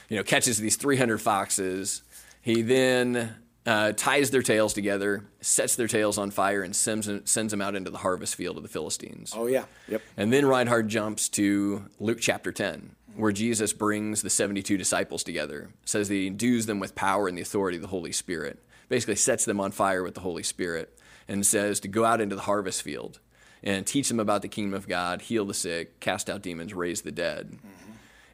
you 0.08 0.16
know, 0.16 0.22
catches 0.22 0.56
these 0.56 0.76
300 0.76 1.18
foxes. 1.18 2.00
He 2.40 2.62
then 2.62 3.34
uh, 3.66 3.92
ties 3.92 4.30
their 4.30 4.42
tails 4.42 4.72
together, 4.72 5.24
sets 5.40 5.76
their 5.76 5.88
tails 5.88 6.18
on 6.18 6.30
fire, 6.30 6.62
and 6.62 6.74
sends, 6.74 7.10
sends 7.24 7.50
them 7.50 7.60
out 7.60 7.74
into 7.74 7.90
the 7.90 7.98
harvest 7.98 8.36
field 8.36 8.56
of 8.56 8.62
the 8.62 8.68
Philistines. 8.68 9.32
Oh 9.36 9.46
yeah. 9.46 9.64
Yep. 9.88 10.02
And 10.16 10.32
then 10.32 10.46
Reinhard 10.46 10.88
jumps 10.88 11.28
to 11.30 11.86
Luke 11.98 12.18
chapter 12.20 12.52
10, 12.52 12.94
where 13.16 13.32
Jesus 13.32 13.72
brings 13.72 14.22
the 14.22 14.30
72 14.30 14.76
disciples 14.76 15.24
together, 15.24 15.70
says 15.84 16.08
that 16.08 16.14
he 16.14 16.28
endues 16.28 16.66
them 16.66 16.78
with 16.78 16.94
power 16.94 17.28
and 17.28 17.36
the 17.36 17.42
authority 17.42 17.76
of 17.76 17.82
the 17.82 17.88
Holy 17.88 18.12
Spirit, 18.12 18.62
basically 18.88 19.16
sets 19.16 19.44
them 19.44 19.60
on 19.60 19.72
fire 19.72 20.02
with 20.02 20.14
the 20.14 20.20
Holy 20.20 20.44
Spirit, 20.44 20.96
and 21.26 21.44
says 21.44 21.80
to 21.80 21.88
go 21.88 22.04
out 22.04 22.20
into 22.20 22.36
the 22.36 22.42
harvest 22.42 22.82
field 22.82 23.18
and 23.62 23.84
teach 23.84 24.08
them 24.08 24.20
about 24.20 24.42
the 24.42 24.48
kingdom 24.48 24.74
of 24.74 24.86
God, 24.86 25.22
heal 25.22 25.44
the 25.44 25.54
sick, 25.54 25.98
cast 25.98 26.30
out 26.30 26.42
demons, 26.42 26.72
raise 26.72 27.02
the 27.02 27.10
dead. 27.10 27.58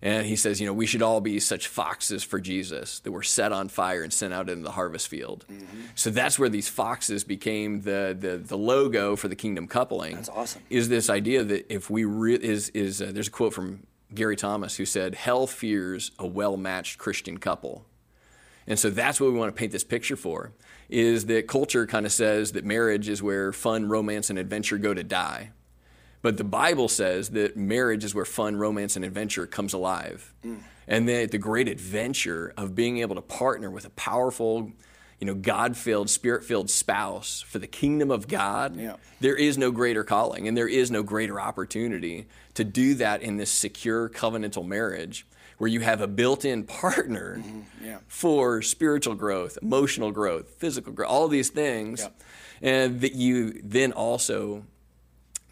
And 0.04 0.26
he 0.26 0.35
says, 0.35 0.61
you 0.61 0.66
know, 0.66 0.73
we 0.73 0.87
should 0.87 1.00
all 1.00 1.21
be 1.21 1.38
such 1.38 1.68
foxes 1.68 2.25
for 2.25 2.40
Jesus 2.40 2.99
that 3.00 3.12
were 3.12 3.23
set 3.23 3.52
on 3.52 3.68
fire 3.68 4.02
and 4.02 4.12
sent 4.12 4.35
out 4.35 4.50
into 4.50 4.64
the 4.64 4.73
harvest 4.73 5.06
field. 5.06 5.47
So 5.94 6.11
that's 6.11 6.40
where 6.40 6.49
these 6.49 6.68
foxes 6.68 7.23
became 7.23 7.82
the, 7.82 8.16
the, 8.18 8.37
the 8.37 8.59
logo 8.59 9.14
for 9.14 9.28
the 9.28 9.37
kingdom 9.37 9.68
coupling. 9.68 10.16
That's 10.16 10.28
awesome. 10.28 10.62
Is 10.71 10.88
this 10.88 11.09
idea 11.09 11.44
that 11.44 11.73
if 11.73 11.88
we 11.88 12.04
re- 12.04 12.35
is 12.35 12.68
is 12.71 13.00
uh, 13.00 13.12
there's 13.12 13.28
a 13.28 13.30
quote 13.30 13.54
from 13.54 13.87
Gary 14.12 14.35
Thomas 14.35 14.76
who 14.76 14.85
said, 14.85 15.14
"Hell 15.14 15.47
fears 15.47 16.11
a 16.18 16.26
well-matched 16.26 16.99
Christian 16.99 17.38
couple." 17.38 17.87
And 18.66 18.78
so 18.78 18.90
that's 18.90 19.21
what 19.21 19.32
we 19.32 19.38
want 19.38 19.54
to 19.54 19.59
paint 19.59 19.73
this 19.73 19.85
picture 19.85 20.16
for 20.16 20.52
is 20.88 21.26
that 21.26 21.49
culture 21.49 21.87
kind 21.87 22.06
of 22.06 22.12
says 22.12 22.52
that 22.52 22.64
marriage 22.64 23.09
is 23.09 23.23
where 23.23 23.52
fun, 23.52 23.88
romance, 23.88 24.30
and 24.30 24.38
adventure 24.38 24.78
go 24.78 24.92
to 24.92 25.02
die. 25.02 25.50
But 26.22 26.36
the 26.36 26.44
Bible 26.44 26.88
says 26.88 27.30
that 27.30 27.56
marriage 27.56 28.04
is 28.04 28.14
where 28.14 28.24
fun, 28.24 28.56
romance, 28.56 28.94
and 28.96 29.04
adventure 29.04 29.46
comes 29.46 29.72
alive. 29.72 30.32
And 30.88 31.08
that 31.08 31.30
the 31.30 31.38
great 31.38 31.68
adventure 31.68 32.52
of 32.56 32.74
being 32.74 32.98
able 32.98 33.14
to 33.16 33.20
partner 33.22 33.70
with 33.70 33.84
a 33.84 33.90
powerful, 33.90 34.72
you 35.20 35.26
know, 35.26 35.34
God 35.34 35.76
filled, 35.76 36.10
spirit 36.10 36.44
filled 36.44 36.70
spouse 36.70 37.40
for 37.40 37.58
the 37.58 37.66
kingdom 37.66 38.10
of 38.10 38.26
God, 38.28 38.76
Yeah. 38.76 38.96
there 39.20 39.36
is 39.36 39.56
no 39.58 39.70
greater 39.70 40.04
calling 40.04 40.46
and 40.48 40.56
there 40.56 40.68
is 40.68 40.90
no 40.90 41.02
greater 41.02 41.40
opportunity 41.40 42.26
to 42.54 42.64
do 42.64 42.94
that 42.94 43.22
in 43.22 43.36
this 43.36 43.50
secure 43.50 44.08
covenantal 44.08 44.66
marriage 44.66 45.26
where 45.58 45.68
you 45.70 45.80
have 45.80 46.00
a 46.00 46.08
built 46.08 46.44
in 46.44 46.64
partner 46.64 47.36
Mm-hmm. 47.38 47.84
yeah. 47.84 47.98
for 48.08 48.62
spiritual 48.62 49.14
growth, 49.14 49.58
emotional 49.62 50.10
growth, 50.10 50.50
physical 50.58 50.92
growth, 50.92 51.08
all 51.10 51.28
these 51.28 51.50
things. 51.50 52.00
Yeah. 52.00 52.08
And 52.70 53.00
that 53.00 53.14
you 53.14 53.60
then 53.64 53.92
also 53.92 54.64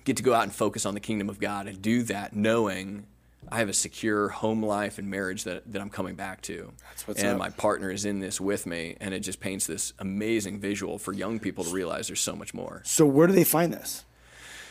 get 0.04 0.16
to 0.18 0.22
go 0.22 0.34
out 0.34 0.42
and 0.44 0.52
focus 0.54 0.86
on 0.86 0.94
the 0.94 1.00
kingdom 1.00 1.28
of 1.28 1.38
God 1.40 1.66
and 1.66 1.80
do 1.82 2.02
that 2.04 2.34
knowing 2.34 3.06
I 3.50 3.58
have 3.58 3.68
a 3.68 3.74
secure 3.74 4.28
home 4.28 4.62
life 4.62 4.98
and 4.98 5.08
marriage 5.10 5.44
that, 5.44 5.72
that 5.72 5.80
I'm 5.82 5.90
coming 5.90 6.14
back 6.14 6.40
to. 6.42 6.72
That's 6.88 7.08
what's 7.08 7.20
and 7.22 7.32
up. 7.32 7.38
my 7.38 7.50
partner 7.50 7.90
is 7.90 8.04
in 8.04 8.20
this 8.20 8.40
with 8.40 8.66
me. 8.66 8.96
And 9.00 9.12
it 9.14 9.20
just 9.20 9.40
paints 9.40 9.66
this 9.66 9.92
amazing 9.98 10.60
visual 10.60 10.98
for 10.98 11.12
young 11.12 11.40
people 11.40 11.64
to 11.64 11.70
realize 11.70 12.06
there's 12.06 12.20
so 12.20 12.36
much 12.36 12.54
more. 12.54 12.82
So 12.84 13.06
where 13.06 13.26
do 13.26 13.32
they 13.32 13.44
find 13.44 13.72
this? 13.72 14.04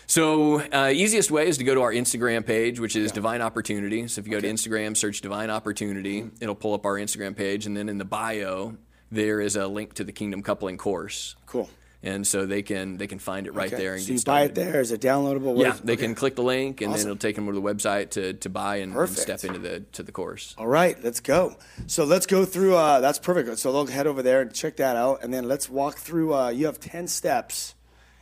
So, 0.07 0.59
uh, 0.71 0.89
easiest 0.91 1.29
way 1.29 1.47
is 1.47 1.59
to 1.59 1.63
go 1.63 1.75
to 1.75 1.81
our 1.81 1.91
Instagram 1.93 2.43
page, 2.43 2.79
which 2.79 2.95
is 2.95 3.11
Divine 3.11 3.41
Opportunity. 3.41 4.07
So, 4.07 4.19
if 4.19 4.25
you 4.27 4.31
go 4.31 4.39
to 4.39 4.47
Instagram, 4.47 4.97
search 4.97 5.21
Divine 5.21 5.51
Opportunity, 5.51 6.21
Mm-hmm. 6.23 6.35
it'll 6.41 6.55
pull 6.55 6.73
up 6.73 6.83
our 6.85 6.95
Instagram 6.95 7.35
page. 7.35 7.67
And 7.67 7.77
then 7.77 7.89
in 7.89 7.99
the 7.99 8.05
bio, 8.05 8.75
there 9.11 9.39
is 9.39 9.55
a 9.55 9.67
link 9.67 9.93
to 9.95 10.03
the 10.03 10.11
Kingdom 10.11 10.41
Coupling 10.41 10.77
course. 10.77 11.35
Cool. 11.45 11.69
And 12.01 12.25
so 12.25 12.45
they 12.45 12.61
can 12.61 12.95
they 12.97 13.07
can 13.07 13.19
find 13.19 13.45
it 13.45 13.53
right 13.53 13.67
Okay. 13.67 13.75
there 13.83 13.93
and 13.93 14.01
so 14.01 14.07
get 14.07 14.13
you 14.13 14.19
started. 14.19 14.53
buy 14.55 14.61
it 14.61 14.65
there. 14.71 14.79
Is 14.79 14.93
it 14.93 15.01
downloadable? 15.01 15.59
Yeah, 15.61 15.75
they 15.83 15.93
okay. 15.93 16.03
can 16.03 16.15
click 16.15 16.35
the 16.35 16.43
link, 16.43 16.79
and 16.79 16.93
Awesome. 16.93 17.01
then 17.03 17.11
it'll 17.11 17.19
take 17.19 17.35
them 17.35 17.45
to 17.47 17.51
the 17.51 17.61
website 17.61 18.11
to, 18.11 18.31
to 18.35 18.49
buy 18.49 18.77
and, 18.77 18.95
and 18.95 19.09
step 19.09 19.43
into 19.43 19.59
the 19.59 19.81
to 19.81 20.03
the 20.03 20.13
course. 20.13 20.55
All 20.57 20.65
right, 20.67 20.95
let's 21.03 21.19
go. 21.19 21.57
So 21.87 22.05
let's 22.05 22.25
go 22.25 22.45
through. 22.45 22.75
Uh, 22.75 23.01
that's 23.01 23.19
perfect. 23.19 23.59
So 23.59 23.73
they'll 23.73 23.87
head 23.87 24.07
over 24.07 24.23
there 24.23 24.39
and 24.39 24.53
check 24.53 24.77
that 24.77 24.95
out, 24.95 25.23
and 25.23 25.33
then 25.33 25.49
let's 25.49 25.69
walk 25.69 25.97
through. 25.97 26.33
Uh, 26.33 26.49
you 26.49 26.67
have 26.67 26.79
ten 26.79 27.05
steps. 27.07 27.75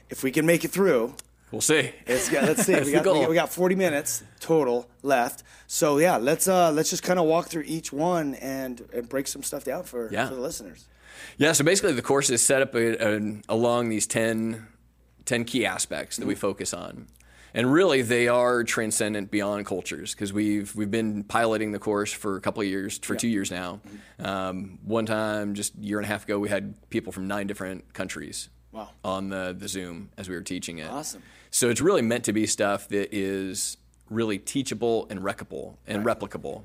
If 0.09 0.23
we 0.23 0.31
can 0.31 0.45
make 0.47 0.65
it 0.65 0.71
through, 0.71 1.13
We'll 1.51 1.61
see. 1.61 1.91
let's, 2.07 2.29
go, 2.29 2.39
let's 2.41 2.63
see. 2.65 2.73
We, 2.83 2.91
got, 2.93 3.05
we, 3.05 3.19
got, 3.21 3.29
we 3.29 3.35
got 3.35 3.53
forty 3.53 3.75
minutes 3.75 4.23
total 4.39 4.89
left. 5.03 5.43
So 5.67 5.99
yeah, 5.99 6.17
let's 6.17 6.47
uh, 6.47 6.71
let's 6.71 6.89
just 6.89 7.03
kind 7.03 7.19
of 7.19 7.25
walk 7.27 7.47
through 7.49 7.65
each 7.67 7.93
one 7.93 8.33
and, 8.35 8.81
and 8.91 9.07
break 9.07 9.27
some 9.27 9.43
stuff 9.43 9.65
down 9.65 9.83
for, 9.83 10.09
Yeah. 10.11 10.29
for 10.29 10.33
the 10.35 10.41
listeners. 10.41 10.87
Yeah, 11.37 11.51
so 11.53 11.63
basically 11.63 11.93
the 11.93 12.01
course 12.01 12.29
is 12.29 12.41
set 12.41 12.61
up 12.61 12.75
uh, 12.75 12.79
uh, 12.79 13.19
along 13.49 13.89
these 13.89 14.07
10, 14.07 14.67
10 15.25 15.45
key 15.45 15.65
aspects 15.65 16.17
that 16.17 16.25
we 16.27 16.35
focus 16.35 16.73
on. 16.73 17.07
And 17.53 17.71
really, 17.71 18.01
they 18.03 18.27
are 18.27 18.63
transcendent 18.63 19.31
beyond 19.31 19.65
cultures 19.65 20.13
because 20.13 20.31
we've 20.31 20.75
we've 20.75 20.91
been 20.91 21.23
piloting 21.23 21.71
the 21.71 21.79
course 21.79 22.11
for 22.11 22.35
a 22.35 22.41
couple 22.41 22.61
of 22.61 22.67
years, 22.67 22.99
for 22.99 23.15
two 23.15 23.29
years 23.29 23.49
now. 23.49 23.79
Um, 24.19 24.77
one 24.83 25.05
time, 25.07 25.55
just 25.55 25.73
a 25.75 25.79
year 25.79 25.97
and 25.97 26.05
a 26.05 26.07
half 26.07 26.25
ago, 26.25 26.37
we 26.37 26.49
had 26.49 26.75
people 26.89 27.11
from 27.11 27.27
nine 27.27 27.47
different 27.47 27.93
countries 27.93 28.49
Wow. 28.73 28.89
on 29.03 29.29
the, 29.29 29.55
the 29.57 29.67
Zoom 29.67 30.09
as 30.17 30.29
we 30.29 30.35
were 30.35 30.41
teaching 30.41 30.77
it. 30.79 30.91
Awesome. 30.91 31.23
So 31.49 31.69
it's 31.69 31.81
really 31.81 32.01
meant 32.03 32.25
to 32.25 32.33
be 32.33 32.45
stuff 32.45 32.89
that 32.89 33.15
is 33.15 33.77
really 34.09 34.37
teachable 34.37 35.07
and 35.09 35.21
replicable 35.21 35.77
and 35.87 36.05
replicable. 36.05 36.63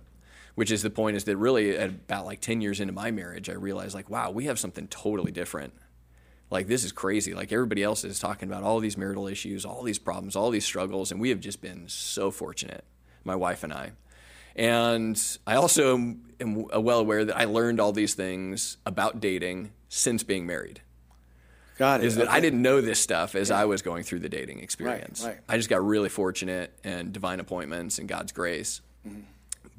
Which 0.55 0.71
is 0.71 0.83
the 0.83 0.91
point 0.91 1.17
is 1.17 1.25
that 1.25 1.37
really 1.37 1.77
at 1.77 1.89
about 1.89 2.27
like 2.27 2.41
10 2.41 2.61
years 2.61 2.79
into 2.81 2.93
my 2.93 3.11
marriage, 3.11 3.49
I 3.49 3.55
realized 3.55 3.95
like, 3.95 4.11
wow, 4.11 4.31
we 4.31 4.45
have 4.45 4.59
something 4.59 4.87
totally 4.89 5.33
different. 5.33 5.73
Like 6.51 6.67
this 6.67 6.85
is 6.85 6.93
crazy. 6.93 7.33
Like 7.33 7.53
everybody 7.53 7.83
else 7.83 8.05
is 8.05 8.19
talking 8.19 8.49
about 8.51 8.63
all 8.63 8.79
these 8.79 8.99
marital 8.99 9.27
issues, 9.27 9.65
all 9.65 9.83
these 9.83 9.99
problems, 9.99 10.37
all 10.37 10.51
these 10.51 10.67
struggles, 10.67 11.11
and 11.11 11.21
we 11.21 11.31
have 11.31 11.41
just 11.41 11.63
been 11.63 11.89
so 11.89 12.31
fortunate, 12.31 12.85
my 13.25 13.35
wife 13.35 13.65
and 13.65 13.73
I. 13.73 13.93
And 14.55 15.21
I 15.47 15.55
also 15.55 15.97
am 15.97 16.67
well 16.69 16.99
aware 16.99 17.25
that 17.25 17.37
I 17.37 17.45
learned 17.45 17.81
all 17.81 17.93
these 17.93 18.15
things 18.15 18.77
about 18.85 19.21
dating 19.21 19.73
since 19.89 20.23
being 20.23 20.47
married 20.47 20.83
Got 21.79 22.01
it. 22.01 22.07
is 22.07 22.17
that 22.17 22.31
I 22.31 22.41
didn't 22.41 22.61
know 22.61 22.81
this 22.81 23.01
stuff 23.01 23.35
as 23.35 23.51
I 23.51 23.65
was 23.65 23.83
going 23.83 24.03
through 24.03 24.21
the 24.21 24.29
dating 24.29 24.61
experience. 24.61 25.25
right. 25.25 25.39
I 25.49 25.57
just 25.57 25.69
got 25.71 25.85
really 25.85 26.09
fortunate 26.11 26.79
and 26.85 27.13
divine 27.13 27.41
appointments 27.41 27.99
and 27.99 28.09
God's 28.09 28.33
grace. 28.33 28.83
Mm-hmm. 29.07 29.21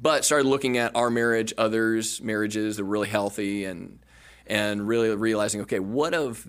But 0.04 0.22
started 0.26 0.46
looking 0.46 0.76
at 0.76 0.94
our 0.94 1.08
marriage, 1.08 1.54
others' 1.56 2.20
marriages 2.20 2.76
that 2.76 2.84
were 2.84 2.90
really 2.90 3.08
healthy, 3.08 3.64
and 3.64 4.00
and 4.46 4.86
really 4.86 5.08
realizing, 5.16 5.62
okay, 5.62 5.78
what 5.80 6.12
of 6.12 6.46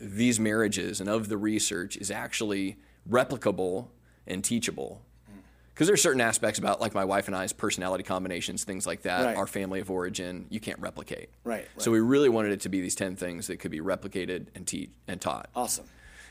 these 0.00 0.40
marriages 0.40 1.00
and 1.00 1.08
of 1.08 1.28
the 1.28 1.36
research 1.36 1.96
is 1.96 2.10
actually 2.10 2.76
replicable 3.08 3.86
and 4.26 4.42
teachable? 4.42 5.00
Because 5.72 5.86
there's 5.86 6.02
certain 6.02 6.20
aspects 6.20 6.58
about 6.58 6.80
like 6.80 6.92
my 6.92 7.04
wife 7.04 7.28
and 7.28 7.36
I's 7.36 7.52
personality 7.52 8.02
combinations, 8.02 8.64
things 8.64 8.84
like 8.84 9.02
that, 9.02 9.24
Right. 9.26 9.36
our 9.36 9.46
family 9.46 9.78
of 9.78 9.92
origin, 9.92 10.46
you 10.50 10.58
can't 10.58 10.80
replicate. 10.80 11.30
Right, 11.44 11.68
So 11.76 11.92
we 11.92 12.00
really 12.00 12.28
wanted 12.28 12.50
it 12.50 12.60
to 12.62 12.68
be 12.68 12.80
these 12.80 12.96
ten 12.96 13.14
things 13.14 13.46
that 13.46 13.60
could 13.60 13.70
be 13.70 13.78
replicated 13.78 14.48
and 14.56 14.66
teach 14.66 14.90
and 15.06 15.20
taught. 15.20 15.50
Awesome. 15.54 15.84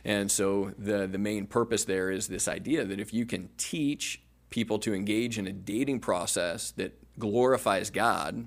And 0.03 0.29
so 0.29 0.73
the 0.77 1.07
the 1.07 1.17
main 1.17 1.47
purpose 1.47 1.85
there 1.85 2.11
is 2.11 2.27
this 2.27 2.49
idea 2.49 2.83
that 2.83 2.99
if 2.99 3.13
you 3.13 3.25
can 3.25 3.47
teach 3.55 4.21
people 4.49 4.79
to 4.79 4.93
engage 4.93 5.37
in 5.37 5.47
a 5.47 5.51
dating 5.51 5.99
process 5.99 6.71
that 6.71 6.97
glorifies 7.19 7.89
God, 7.89 8.45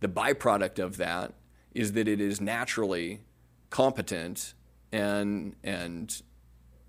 the 0.00 0.08
byproduct 0.08 0.78
of 0.78 0.96
that 0.96 1.32
is 1.74 1.92
that 1.92 2.08
it 2.08 2.20
is 2.20 2.40
naturally 2.40 3.20
competent 3.70 4.54
and 4.92 5.56
and 5.62 6.22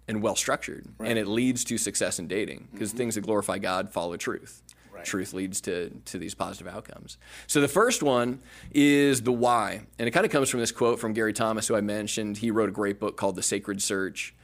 and 0.07 0.21
well 0.21 0.35
structured, 0.35 0.85
and 0.99 1.17
it 1.17 1.27
leads 1.27 1.63
to 1.63 1.77
success 1.77 2.19
in 2.19 2.27
dating 2.27 2.67
because 2.71 2.89
mm-hmm. 2.89 2.97
things 2.97 3.15
that 3.15 3.21
glorify 3.21 3.57
God 3.57 3.89
follow 3.89 4.17
truth. 4.17 4.61
Right. 4.91 5.05
Truth 5.05 5.33
leads 5.33 5.61
to 5.61 5.89
to 6.05 6.17
these 6.17 6.35
positive 6.35 6.73
outcomes. 6.73 7.17
So 7.47 7.61
the 7.61 7.67
first 7.67 8.03
one 8.03 8.41
is 8.73 9.21
the 9.21 9.31
why, 9.31 9.85
and 9.97 10.07
it 10.07 10.11
kind 10.11 10.25
of 10.25 10.31
comes 10.31 10.49
from 10.49 10.59
this 10.59 10.71
quote 10.71 10.99
from 10.99 11.13
Gary 11.13 11.33
Thomas, 11.33 11.67
who 11.67 11.75
I 11.75 11.81
mentioned. 11.81 12.37
He 12.37 12.51
wrote 12.51 12.69
a 12.69 12.73
great 12.73 12.99
book 12.99 13.15
called 13.15 13.35
The 13.35 13.43
Sacred 13.43 13.81
Search, 13.81 14.35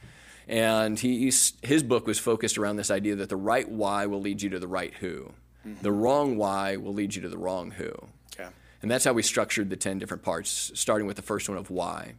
and 0.50 0.98
he 0.98 1.32
his 1.62 1.82
book 1.84 2.08
was 2.08 2.18
focused 2.18 2.58
around 2.58 2.76
this 2.76 2.90
idea 2.90 3.14
that 3.14 3.28
the 3.28 3.36
right 3.36 3.68
why 3.68 4.06
will 4.06 4.20
lead 4.20 4.42
you 4.42 4.50
to 4.50 4.58
the 4.58 4.66
right 4.66 4.92
who, 4.94 5.32
mm-hmm. 5.66 5.80
the 5.80 5.92
wrong 5.92 6.36
why 6.36 6.76
will 6.76 6.92
lead 6.92 7.14
you 7.14 7.22
to 7.22 7.28
the 7.28 7.38
wrong 7.38 7.70
who. 7.70 7.92
Okay. 8.34 8.48
And 8.82 8.90
that's 8.90 9.04
how 9.04 9.12
we 9.12 9.22
structured 9.22 9.70
the 9.70 9.76
10 9.76 10.00
different 10.00 10.24
parts, 10.24 10.72
starting 10.74 11.06
with 11.06 11.14
the 11.16 11.22
first 11.22 11.48
one 11.48 11.56
of 11.56 11.70
why. 11.70 12.14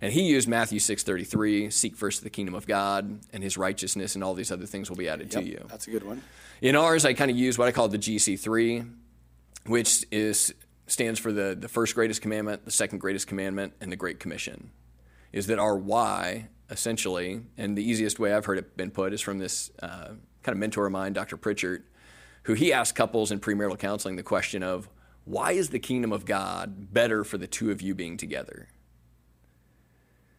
And 0.00 0.12
he 0.12 0.22
used 0.22 0.48
Matthew 0.48 0.78
6:33, 0.78 1.72
seek 1.72 1.96
first 1.96 2.22
the 2.22 2.30
kingdom 2.30 2.54
of 2.54 2.68
God 2.68 3.18
and 3.32 3.42
his 3.42 3.56
righteousness 3.56 4.14
and 4.14 4.22
all 4.22 4.34
these 4.34 4.52
other 4.52 4.66
things 4.66 4.88
will 4.88 4.96
be 4.96 5.08
added 5.08 5.34
Yep, 5.34 5.42
to 5.42 5.48
you. 5.48 5.66
That's 5.68 5.88
a 5.88 5.90
good 5.90 6.04
one. 6.04 6.22
In 6.60 6.76
ours, 6.76 7.04
I 7.04 7.14
kind 7.14 7.32
of 7.32 7.36
use 7.36 7.58
what 7.58 7.66
I 7.66 7.72
call 7.72 7.88
the 7.88 7.98
GC3, 7.98 8.88
which 9.66 10.04
is 10.12 10.54
stands 10.86 11.18
for 11.18 11.32
the, 11.32 11.56
the 11.58 11.68
first 11.68 11.96
greatest 11.96 12.22
commandment, 12.22 12.64
the 12.64 12.70
second 12.70 12.98
greatest 12.98 13.26
commandment, 13.26 13.72
and 13.80 13.90
the 13.90 13.96
Great 13.96 14.20
Commission. 14.20 14.70
Is 15.32 15.48
that 15.48 15.58
our 15.58 15.76
why, 15.76 16.48
essentially, 16.70 17.42
and 17.56 17.76
the 17.76 17.82
easiest 17.88 18.18
way 18.18 18.32
I've 18.32 18.44
heard 18.44 18.58
it 18.58 18.76
been 18.76 18.90
put 18.90 19.12
is 19.12 19.20
from 19.20 19.38
this 19.38 19.70
uh, 19.82 20.08
kind 20.42 20.54
of 20.54 20.56
mentor 20.56 20.86
of 20.86 20.92
mine, 20.92 21.12
Dr. 21.12 21.36
Pritchard, 21.36 21.84
who 22.44 22.54
he 22.54 22.72
asked 22.72 22.94
couples 22.94 23.30
in 23.30 23.40
premarital 23.40 23.78
counseling 23.78 24.16
the 24.16 24.22
question 24.22 24.62
of, 24.62 24.88
why 25.24 25.52
is 25.52 25.68
the 25.70 25.78
kingdom 25.78 26.12
of 26.12 26.24
God 26.24 26.92
better 26.92 27.22
for 27.24 27.38
the 27.38 27.46
two 27.46 27.70
of 27.70 27.80
you 27.80 27.94
being 27.94 28.16
together? 28.16 28.68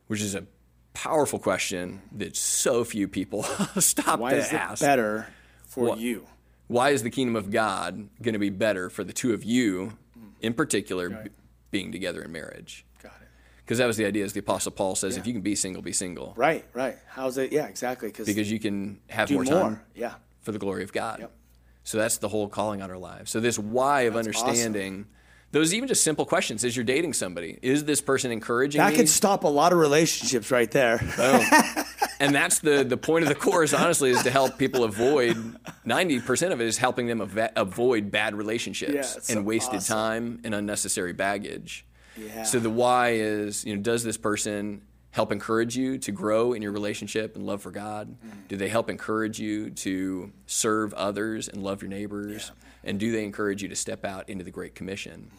Which 0.08 0.22
is 0.22 0.36
a 0.36 0.46
powerful 0.94 1.40
question 1.40 2.02
that 2.12 2.36
so 2.36 2.84
few 2.84 3.08
people 3.08 3.44
stop 3.80 4.20
Why 4.20 4.32
to 4.32 4.38
is 4.38 4.48
it 4.48 4.54
ask 4.54 4.82
better 4.82 5.28
for 5.68 5.86
What- 5.90 6.00
you? 6.00 6.28
why 6.68 6.90
is 6.92 7.04
the 7.04 7.10
kingdom 7.10 7.36
of 7.36 7.52
God 7.52 8.10
going 8.22 8.34
to 8.34 8.40
be 8.40 8.50
better 8.50 8.90
for 8.90 9.04
the 9.04 9.14
two 9.14 9.34
of 9.34 9.44
you, 9.44 9.98
in 10.42 10.54
particular, 10.54 11.10
b- 11.10 11.30
being 11.72 11.92
together 11.92 12.22
in 12.24 12.32
marriage? 12.32 12.86
Because 13.66 13.78
that 13.78 13.86
was 13.86 13.96
the 13.98 14.06
idea, 14.06 14.26
as 14.26 14.34
the 14.34 14.42
Apostle 14.42 14.72
Paul 14.74 14.96
says, 14.96 15.16
if 15.16 15.26
you 15.26 15.32
can 15.34 15.42
be 15.42 15.56
single, 15.56 15.82
be 15.82 15.94
single, 15.94 16.34
Right, 16.36 16.66
right. 16.74 16.98
How's 17.08 17.38
it? 17.38 17.52
Yeah, 17.54 17.68
exactly. 17.68 18.10
because 18.10 18.26
because 18.28 18.52
you 18.52 18.60
can 18.60 19.00
have 19.10 19.32
more 19.32 19.44
more. 19.44 19.54
time 19.62 19.80
Yeah. 19.96 20.16
for 20.42 20.52
the 20.52 20.60
glory 20.60 20.84
of 20.84 20.92
God. 20.92 21.20
Yep. 21.22 21.32
So 21.86 21.98
that's 21.98 22.18
the 22.18 22.28
whole 22.30 22.48
calling 22.50 22.82
on 22.82 22.90
our 22.92 22.98
lives. 22.98 23.32
So 23.32 23.40
this 23.40 23.58
why 23.60 24.02
of 24.02 24.16
understanding 24.16 25.06
those 25.52 25.74
even 25.74 25.88
just 25.88 26.04
simple 26.04 26.26
questions 26.26 26.64
as 26.66 26.76
you're 26.76 26.84
dating 26.84 27.14
somebody: 27.14 27.60
Is 27.62 27.86
this 27.86 28.02
person 28.02 28.32
encouraging 28.32 28.80
That 28.80 28.92
me? 28.92 28.98
could 28.98 29.10
stop 29.10 29.44
a 29.44 29.48
lot 29.48 29.72
of 29.72 29.78
relationships 29.80 30.50
right 30.52 30.70
there. 30.72 30.98
and 32.20 32.34
that's 32.34 32.60
the 32.60 32.84
the 32.84 32.98
point 32.98 33.24
of 33.24 33.30
the 33.30 33.36
course 33.36 33.74
honestly 33.74 34.10
is 34.12 34.24
to 34.24 34.32
help 34.32 34.58
people 34.58 34.84
avoid 34.84 35.36
90% 35.86 36.52
of 36.52 36.60
it 36.62 36.68
is 36.68 36.78
helping 36.78 37.08
them 37.08 37.22
ava- 37.22 37.52
avoid 37.56 38.12
bad 38.12 38.34
relationships 38.36 38.94
Yeah, 38.94 39.36
and 39.36 39.40
so 39.40 39.42
wasted 39.42 39.76
awesome. 39.76 39.96
time 39.96 40.42
and 40.44 40.56
unnecessary 40.56 41.14
baggage 41.14 41.86
Yeah. 42.18 42.44
so 42.44 42.60
the 42.60 42.70
why 42.70 43.12
is 43.14 43.66
you 43.66 43.76
know 43.76 43.82
does 43.82 44.04
this 44.04 44.18
person 44.18 44.82
help 45.12 45.32
encourage 45.32 45.76
you 45.78 45.98
to 46.00 46.12
grow 46.12 46.54
in 46.54 46.62
your 46.62 46.72
relationship 46.72 47.36
and 47.36 47.46
love 47.46 47.62
for 47.62 47.72
god 47.72 48.16
Mm. 48.26 48.48
do 48.48 48.58
they 48.58 48.70
help 48.70 48.90
encourage 48.90 49.40
you 49.40 49.70
to 49.72 50.32
serve 50.46 50.94
others 50.94 51.48
and 51.48 51.64
love 51.64 51.82
your 51.82 51.90
neighbors 51.90 52.52
and 52.84 53.00
do 53.00 53.12
they 53.12 53.24
encourage 53.24 53.62
you 53.64 53.70
to 53.70 53.76
step 53.76 54.04
out 54.06 54.28
into 54.30 54.44
the 54.44 54.52
great 54.52 54.76
commission 54.76 55.30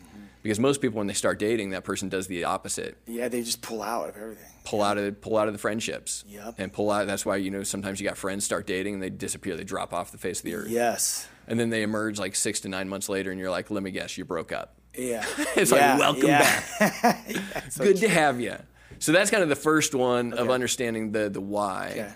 Because 0.43 0.61
most 0.61 0.83
people, 0.83 0.99
when 0.99 1.07
they 1.07 1.15
start 1.15 1.39
dating, 1.39 1.71
that 1.71 1.85
person 1.85 2.11
does 2.11 2.27
the 2.27 2.45
opposite. 2.45 2.99
Yeah, 3.07 3.29
they 3.29 3.41
just 3.43 3.63
pull 3.63 3.83
out 3.83 4.11
of 4.11 4.17
everything. 4.19 4.45
Pull 4.65 4.83
out 4.83 4.99
of 4.99 5.19
pull 5.23 5.39
out 5.39 5.49
of 5.49 5.55
the 5.55 5.59
friendships. 5.59 6.23
Yep. 6.29 6.57
And 6.59 6.71
pull 6.71 6.91
out. 6.91 7.07
That's 7.07 7.25
why 7.25 7.37
you 7.37 7.51
know 7.51 7.63
sometimes 7.63 7.99
you 7.99 8.07
got 8.07 8.19
friends 8.19 8.45
start 8.45 8.67
dating 8.67 8.93
and 8.93 9.03
they 9.03 9.09
disappear. 9.09 9.57
They 9.57 9.65
drop 9.65 9.95
off 9.95 10.13
the 10.13 10.19
face 10.19 10.41
of 10.41 10.45
the 10.45 10.55
earth. 10.57 10.69
Yes. 10.69 11.27
And 11.49 11.59
then 11.59 11.71
they 11.71 11.83
emerge 11.83 12.19
like 12.19 12.35
six 12.35 12.61
to 12.61 12.69
nine 12.69 12.91
months 12.91 13.09
later, 13.09 13.31
and 13.31 13.41
you're 13.41 13.51
like, 13.51 13.71
let 13.71 13.83
me 13.83 13.91
guess, 13.91 14.19
you 14.19 14.27
broke 14.27 14.53
up. 14.53 14.74
Yeah. 14.97 15.25
It's 15.57 15.71
Yeah, 15.73 15.93
like, 15.93 15.99
welcome 16.01 16.27
yeah. 16.29 16.63
back. 16.79 17.25
Yeah, 17.29 17.69
so 17.69 17.85
Good 17.85 17.97
to 17.99 18.09
have 18.09 18.41
you. 18.41 18.57
So 18.99 19.13
that's 19.13 19.31
kind 19.31 19.43
of 19.43 19.49
the 19.49 19.57
first 19.57 19.95
one 19.95 20.33
of 20.33 20.51
understanding 20.51 21.13
the 21.13 21.29
the 21.29 21.41
why 21.41 21.91
Okay. 21.93 22.13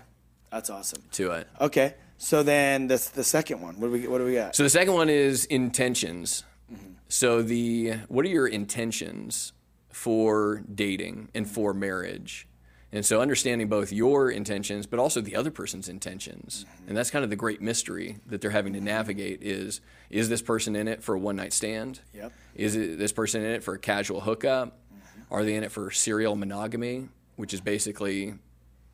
That's 0.50 0.70
awesome. 0.70 1.02
to 1.12 1.32
it. 1.32 1.48
Okay. 1.60 1.94
So 2.16 2.42
then 2.42 2.86
that's 2.88 3.10
the 3.10 3.24
second 3.24 3.60
one. 3.60 3.78
What 3.80 3.88
do 3.88 3.92
we 3.92 4.06
what 4.08 4.18
do 4.18 4.24
we 4.24 4.34
got? 4.34 4.56
So 4.56 4.62
the 4.62 4.70
second 4.70 4.94
one 4.94 5.08
is 5.10 5.44
intentions. 5.46 6.44
Mm-hmm. 6.72 6.92
So 7.08 7.42
the 7.42 7.94
what 8.08 8.24
are 8.24 8.28
your 8.28 8.46
intentions 8.48 9.52
for 9.92 10.62
dating 10.72 11.28
and 11.34 11.48
for 11.48 11.74
marriage? 11.74 12.46
And 12.90 13.04
so 13.04 13.20
understanding 13.20 13.68
both 13.68 13.92
your 13.92 14.30
intentions 14.30 14.86
but 14.86 14.98
also 14.98 15.20
the 15.20 15.36
other 15.36 15.50
person's 15.50 15.88
intentions. 15.88 16.64
Mm-hmm. 16.64 16.88
And 16.88 16.96
that's 16.96 17.10
kind 17.10 17.22
of 17.22 17.30
the 17.30 17.36
great 17.36 17.60
mystery 17.60 18.18
that 18.26 18.40
they're 18.40 18.50
having 18.50 18.72
to 18.72 18.80
navigate 18.80 19.42
is 19.42 19.80
is 20.10 20.28
this 20.28 20.40
person 20.42 20.74
in 20.74 20.88
it 20.88 21.02
for 21.02 21.14
a 21.14 21.18
one 21.18 21.36
night 21.36 21.52
stand? 21.52 22.00
Yep. 22.14 22.32
Is 22.54 22.76
it 22.76 22.98
this 22.98 23.12
person 23.12 23.42
in 23.42 23.50
it 23.50 23.62
for 23.62 23.74
a 23.74 23.78
casual 23.78 24.20
hookup? 24.22 24.78
Are 25.30 25.44
they 25.44 25.54
in 25.54 25.62
it 25.64 25.70
for 25.70 25.90
serial 25.90 26.34
monogamy, 26.36 27.08
which 27.36 27.52
is 27.52 27.60
basically 27.60 28.34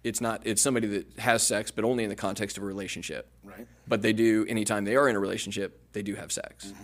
it's 0.03 0.21
not 0.21 0.43
it's 0.45 0.61
somebody 0.61 0.87
that 0.89 1.19
has 1.19 1.43
sex 1.43 1.71
but 1.71 1.85
only 1.85 2.03
in 2.05 2.11
the 2.11 2.17
context 2.17 2.57
of 2.59 2.63
a 2.63 2.67
relationship 2.67 3.31
Right. 3.43 3.67
but 3.89 4.03
they 4.03 4.13
do 4.13 4.45
anytime 4.49 4.85
they 4.85 4.97
are 4.97 5.09
in 5.09 5.17
a 5.17 5.19
relationship 5.21 5.81
they 5.93 6.03
do 6.03 6.15
have 6.15 6.31
sex 6.31 6.75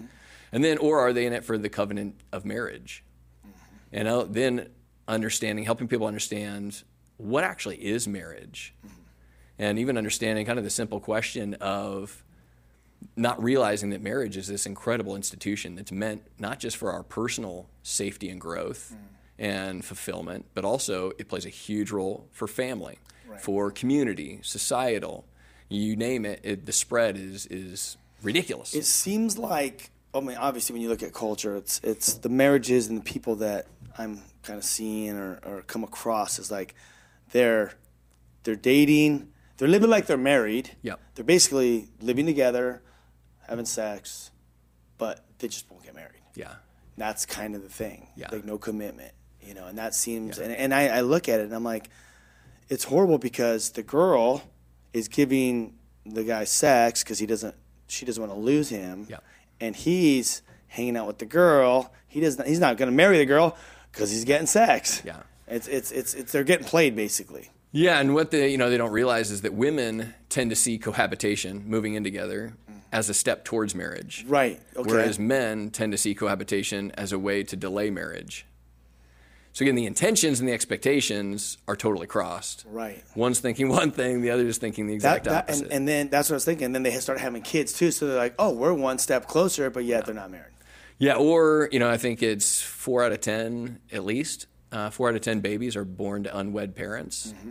and 0.52 0.64
then 0.64 0.79
or 0.79 1.00
are 1.00 1.12
they 1.12 1.26
in 1.26 1.35
it 1.35 1.45
for 1.45 1.59
the 1.59 1.69
covenant 1.69 2.14
of 2.33 2.47
marriage 2.47 3.05
and 3.93 4.09
uh, 4.09 4.25
then 4.26 4.71
understanding 5.07 5.64
helping 5.67 5.87
people 5.87 6.07
understand 6.07 6.83
what 7.21 7.45
actually 7.45 7.77
is 7.77 8.09
marriage 8.09 8.75
and 9.59 9.79
even 9.79 9.97
understanding 9.99 10.47
kind 10.47 10.59
of 10.59 10.65
the 10.65 10.71
simple 10.71 11.00
question 11.00 11.55
of 11.55 12.23
not 13.17 13.43
realizing 13.43 13.91
that 13.91 14.03
marriage 14.03 14.37
is 14.37 14.47
this 14.49 14.67
incredible 14.67 15.17
institution 15.17 15.75
that's 15.75 15.93
meant 15.93 16.23
not 16.39 16.59
just 16.59 16.77
for 16.77 16.93
our 16.93 17.03
personal 17.03 17.67
safety 17.83 18.29
and 18.29 18.41
growth 18.41 18.95
and 19.39 19.85
fulfillment, 19.85 20.45
but 20.55 20.65
also 20.65 21.12
it 21.19 21.29
plays 21.29 21.47
a 21.47 21.50
huge 21.50 21.91
role 21.91 22.27
for 22.31 22.47
family, 22.47 22.99
Right. 23.27 23.41
for 23.41 23.71
community, 23.71 24.41
societal. 24.43 25.25
You 25.69 25.95
name 25.97 26.27
it, 26.27 26.41
it 26.43 26.67
the 26.67 26.73
spread 26.73 27.17
is 27.17 27.47
is 27.47 27.97
ridiculous. 28.23 28.75
It 28.75 28.85
seems 28.85 29.39
like 29.39 29.91
I 30.12 30.19
mean, 30.21 30.37
obviously, 30.37 30.73
when 30.75 30.83
you 30.83 30.89
look 30.89 31.03
at 31.03 31.15
culture, 31.15 31.55
it's 31.57 31.81
it's 31.85 32.15
the 32.15 32.29
marriages 32.29 32.89
and 32.89 32.99
the 32.99 33.05
people 33.05 33.37
that 33.37 33.67
I'm 33.97 34.21
kind 34.43 34.59
of 34.59 34.65
seeing 34.65 35.17
or, 35.17 35.39
or 35.47 35.62
come 35.67 35.85
across 35.85 36.39
is 36.39 36.50
like 36.50 36.75
they're 37.33 37.73
they're 38.45 38.57
dating, 38.57 39.29
they're 39.59 39.69
living 39.69 39.91
like 39.91 40.07
they're 40.07 40.17
married. 40.17 40.77
Yep. 40.83 41.01
They're 41.15 41.25
basically 41.25 41.89
living 42.01 42.27
together, 42.27 42.83
having 43.49 43.67
sex, 43.67 44.31
but 44.99 45.25
they 45.39 45.49
just 45.49 45.71
won't 45.71 45.85
get 45.85 45.95
married. 45.95 46.23
yeah. 46.35 46.55
That's 46.97 47.25
kind 47.25 47.55
of 47.55 47.63
the 47.63 47.69
thing. 47.69 48.09
Yeah. 48.15 48.29
Like 48.31 48.45
no 48.45 48.59
commitment, 48.59 49.13
you 49.41 49.55
know, 49.55 49.67
and 49.67 49.79
that 49.79 49.95
seems 49.95 50.39
and, 50.39 50.53
and 50.53 50.75
I, 50.75 50.89
I 50.89 51.01
look 51.01 51.29
at 51.31 51.41
it 51.41 51.45
and 51.45 51.55
I'm 51.55 51.65
like, 51.65 51.89
it's 52.69 52.85
horrible 52.85 53.17
because 53.19 53.71
the 53.71 53.83
girl 53.83 54.43
is 54.93 55.09
giving 55.09 55.75
the 56.05 56.25
guy 56.25 56.45
sex 56.45 57.03
because 57.03 57.19
he 57.19 57.25
doesn't 57.27 57.55
she 57.89 58.05
doesn't 58.05 58.21
want 58.23 58.33
to 58.35 58.39
lose 58.39 58.69
him. 58.69 59.07
Yeah. 59.09 59.19
And 59.61 59.75
he's 59.75 60.43
hanging 60.67 60.97
out 60.97 61.07
with 61.07 61.19
the 61.19 61.27
girl. 61.27 61.93
He 62.07 62.21
doesn't 62.21 62.47
he's 62.47 62.61
not 62.61 62.77
gonna 62.77 62.91
marry 62.93 63.17
the 63.19 63.27
girl 63.27 63.57
because 63.93 64.11
he's 64.11 64.25
getting 64.25 64.47
sex. 64.47 65.01
Yeah. 65.05 65.21
It's, 65.50 65.66
it's 65.69 65.90
it's 65.90 66.14
it's 66.14 66.33
they're 66.33 66.45
getting 66.45 66.66
played 66.66 66.95
basically. 66.97 67.50
Yeah, 67.73 68.00
and 68.00 68.14
what 68.14 68.30
they 68.30 68.49
you 68.50 68.59
know 68.59 68.71
they 68.71 68.78
don't 68.78 68.92
realize 68.92 69.30
is 69.30 69.42
that 69.42 69.52
women 69.52 70.14
tend 70.28 70.50
to 70.50 70.57
see 70.57 70.78
cohabitation, 70.78 71.64
moving 71.66 71.95
in 71.95 72.04
together, 72.04 72.54
as 72.92 73.09
a 73.09 73.14
step 73.14 73.45
towards 73.45 73.75
marriage. 73.75 74.25
Right. 74.26 74.61
Okay. 74.76 74.90
Whereas 74.90 75.19
men 75.19 75.71
tend 75.71 75.92
to 75.92 75.99
see 75.99 76.14
cohabitation 76.14 76.90
as 76.92 77.12
a 77.12 77.19
way 77.19 77.42
to 77.45 77.57
delay 77.57 77.90
marriage. 77.90 78.47
So 79.52 79.64
again, 79.64 79.75
the 79.75 79.87
intentions 79.87 80.38
and 80.38 80.49
the 80.49 80.52
expectations 80.52 81.59
are 81.66 81.75
totally 81.75 82.07
crossed. 82.07 82.64
Right. 82.69 83.02
One's 83.16 83.40
thinking 83.40 83.69
one 83.80 83.90
thing, 83.90 84.23
the 84.23 84.30
other 84.30 84.47
is 84.47 84.59
thinking 84.59 84.87
the 84.87 84.95
exact 84.95 85.25
that 85.25 85.45
opposite. 85.45 85.64
and, 85.64 85.73
and 85.73 85.88
then 85.88 86.09
that's 86.09 86.30
what 86.30 86.35
I 86.35 86.37
was 86.37 86.45
thinking. 86.45 86.66
And 86.66 86.75
then 86.75 86.85
they 86.85 86.92
start 86.99 87.19
having 87.19 87.42
kids 87.42 87.73
too, 87.73 87.90
so 87.90 88.07
they're 88.07 88.16
like, 88.16 88.35
oh, 88.38 88.52
we're 88.52 88.73
one 88.73 88.99
step 88.99 89.26
closer, 89.26 89.69
but 89.69 89.85
yet 89.85 90.07
they're 90.07 90.14
not 90.14 90.30
married. 90.30 90.52
yeah, 90.99 91.14
or 91.14 91.69
you 91.73 91.80
know, 91.80 91.90
I 91.90 91.97
think 91.97 92.23
it's 92.23 92.62
four 92.62 93.02
out 93.04 93.11
of 93.12 93.21
ten 93.21 93.80
at 93.92 94.04
least. 94.04 94.47
Uh, 94.73 94.91
four 94.91 95.09
out 95.09 95.15
of 95.17 95.21
ten 95.21 95.41
babies 95.41 95.75
are 95.76 95.85
born 95.85 96.23
to 96.25 96.37
unwed 96.37 96.75
parents. 96.76 97.35
Mm-hmm. 97.37 97.50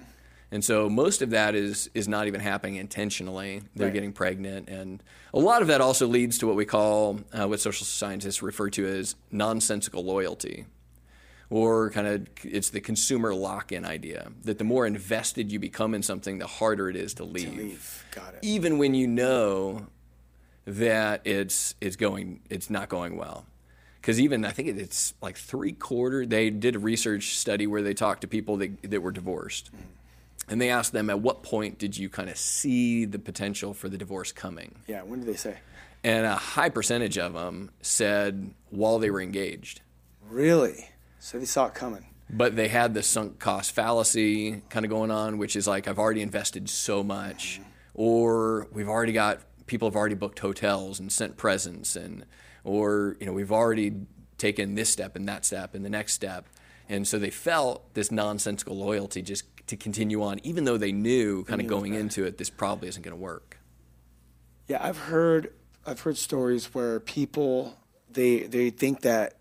And 0.51 0.63
so 0.65 0.89
most 0.89 1.21
of 1.21 1.29
that 1.31 1.53
is 1.53 1.89
is 1.93 2.07
not 2.07 2.25
even 2.27 2.41
happening 2.41 2.75
intentionally. 2.77 3.61
They're 3.75 3.87
Right. 3.87 3.93
getting 3.93 4.13
pregnant, 4.13 4.67
and 4.69 5.03
a 5.33 5.39
lot 5.39 5.61
of 5.61 5.67
that 5.67 5.79
also 5.81 6.07
leads 6.07 6.37
to 6.39 6.47
what 6.47 6.55
we 6.55 6.65
call 6.65 7.19
uh, 7.31 7.47
what 7.47 7.59
social 7.59 7.85
scientists 7.85 8.41
refer 8.41 8.69
to 8.71 8.87
as 8.87 9.15
nonsensical 9.31 10.03
loyalty, 10.03 10.65
or 11.51 11.91
kind 11.91 12.07
of 12.07 12.27
it's 12.43 12.69
the 12.71 12.81
consumer 12.81 13.35
lock-in 13.35 13.85
idea 13.85 14.31
that 14.43 14.57
the 14.57 14.63
more 14.63 14.87
invested 14.87 15.51
you 15.51 15.59
become 15.59 15.93
in 15.93 16.01
something, 16.01 16.39
the 16.39 16.47
harder 16.47 16.89
it 16.89 16.95
is 16.95 17.13
to 17.15 17.23
leave, 17.25 17.55
Leave. 17.55 18.05
Got 18.11 18.33
it. 18.33 18.39
even 18.41 18.79
when 18.79 18.95
you 18.95 19.07
know 19.07 19.85
that 20.65 21.21
it's 21.25 21.75
it's 21.79 21.95
going 21.95 22.39
it's 22.49 22.71
not 22.71 22.89
going 22.89 23.17
well. 23.17 23.45
Because 24.01 24.19
even 24.19 24.45
I 24.45 24.51
think 24.51 24.69
it's 24.69 25.13
like 25.21 25.37
three 25.37 25.73
quarter. 25.73 26.25
They 26.25 26.49
did 26.49 26.75
a 26.75 26.79
research 26.79 27.35
study 27.35 27.67
where 27.67 27.81
they 27.81 27.93
talked 27.93 28.21
to 28.21 28.27
people 28.27 28.57
that, 28.57 28.81
that 28.83 29.01
were 29.01 29.11
divorced, 29.11 29.71
and 30.47 30.61
they 30.61 30.69
asked 30.69 30.93
them 30.93 31.09
at 31.09 31.19
what 31.19 31.43
point 31.43 31.77
did 31.77 31.97
you 31.97 32.09
kind 32.09 32.29
of 32.29 32.37
see 32.37 33.05
the 33.05 33.19
potential 33.19 33.73
for 33.73 33.89
the 33.89 33.97
divorce 33.97 34.31
coming. 34.31 34.75
Yeah. 34.87 35.03
When 35.03 35.19
did 35.19 35.27
they 35.27 35.35
say? 35.35 35.57
And 36.03 36.25
a 36.25 36.35
high 36.35 36.69
percentage 36.69 37.17
of 37.17 37.33
them 37.33 37.71
said 37.81 38.51
while 38.69 38.99
they 38.99 39.09
were 39.11 39.21
engaged. 39.21 39.81
Really? 40.29 40.89
So 41.19 41.37
they 41.37 41.45
saw 41.45 41.67
it 41.67 41.73
coming. 41.73 42.05
But 42.29 42.55
they 42.55 42.67
had 42.67 42.93
the 42.93 43.03
sunk 43.03 43.39
cost 43.39 43.71
fallacy 43.71 44.61
kind 44.69 44.85
of 44.85 44.89
going 44.89 45.11
on, 45.11 45.39
which 45.39 45.55
is 45.55 45.67
like, 45.67 45.87
I've 45.87 45.99
already 45.99 46.21
invested 46.21 46.69
so 46.69 47.03
much, 47.03 47.59
or 47.95 48.67
we've 48.71 48.87
already 48.87 49.13
got 49.13 49.39
people 49.65 49.89
have 49.89 49.95
already 49.95 50.15
booked 50.15 50.39
hotels 50.39 50.99
and 50.99 51.11
sent 51.11 51.37
presents, 51.37 51.95
and 51.95 52.25
or 52.63 53.17
you 53.19 53.25
know 53.25 53.33
we've 53.33 53.51
already 53.51 53.93
taken 54.37 54.75
this 54.75 54.89
step 54.89 55.15
and 55.15 55.27
that 55.27 55.45
step 55.45 55.75
and 55.75 55.83
the 55.83 55.89
next 55.89 56.13
step, 56.13 56.47
and 56.87 57.07
so 57.07 57.19
they 57.19 57.29
felt 57.29 57.93
this 57.93 58.11
nonsensical 58.11 58.77
loyalty 58.77 59.21
just 59.21 59.43
to 59.67 59.77
continue 59.77 60.23
on, 60.23 60.39
even 60.43 60.63
though 60.63 60.77
they 60.77 60.91
knew 60.91 61.43
kind 61.43 61.61
of 61.61 61.67
knew 61.67 61.75
it 61.75 61.79
going 61.79 61.93
into 61.93 62.25
it 62.25 62.37
this 62.37 62.49
probably 62.49 62.87
isn't 62.87 63.03
going 63.03 63.15
to 63.15 63.21
work. 63.21 63.59
Yeah, 64.67 64.79
I've 64.81 64.97
heard 64.97 65.53
I've 65.85 66.01
heard 66.01 66.17
stories 66.17 66.73
where 66.73 66.99
people 66.99 67.77
they 68.09 68.41
they 68.41 68.69
think 68.69 69.01
that 69.01 69.35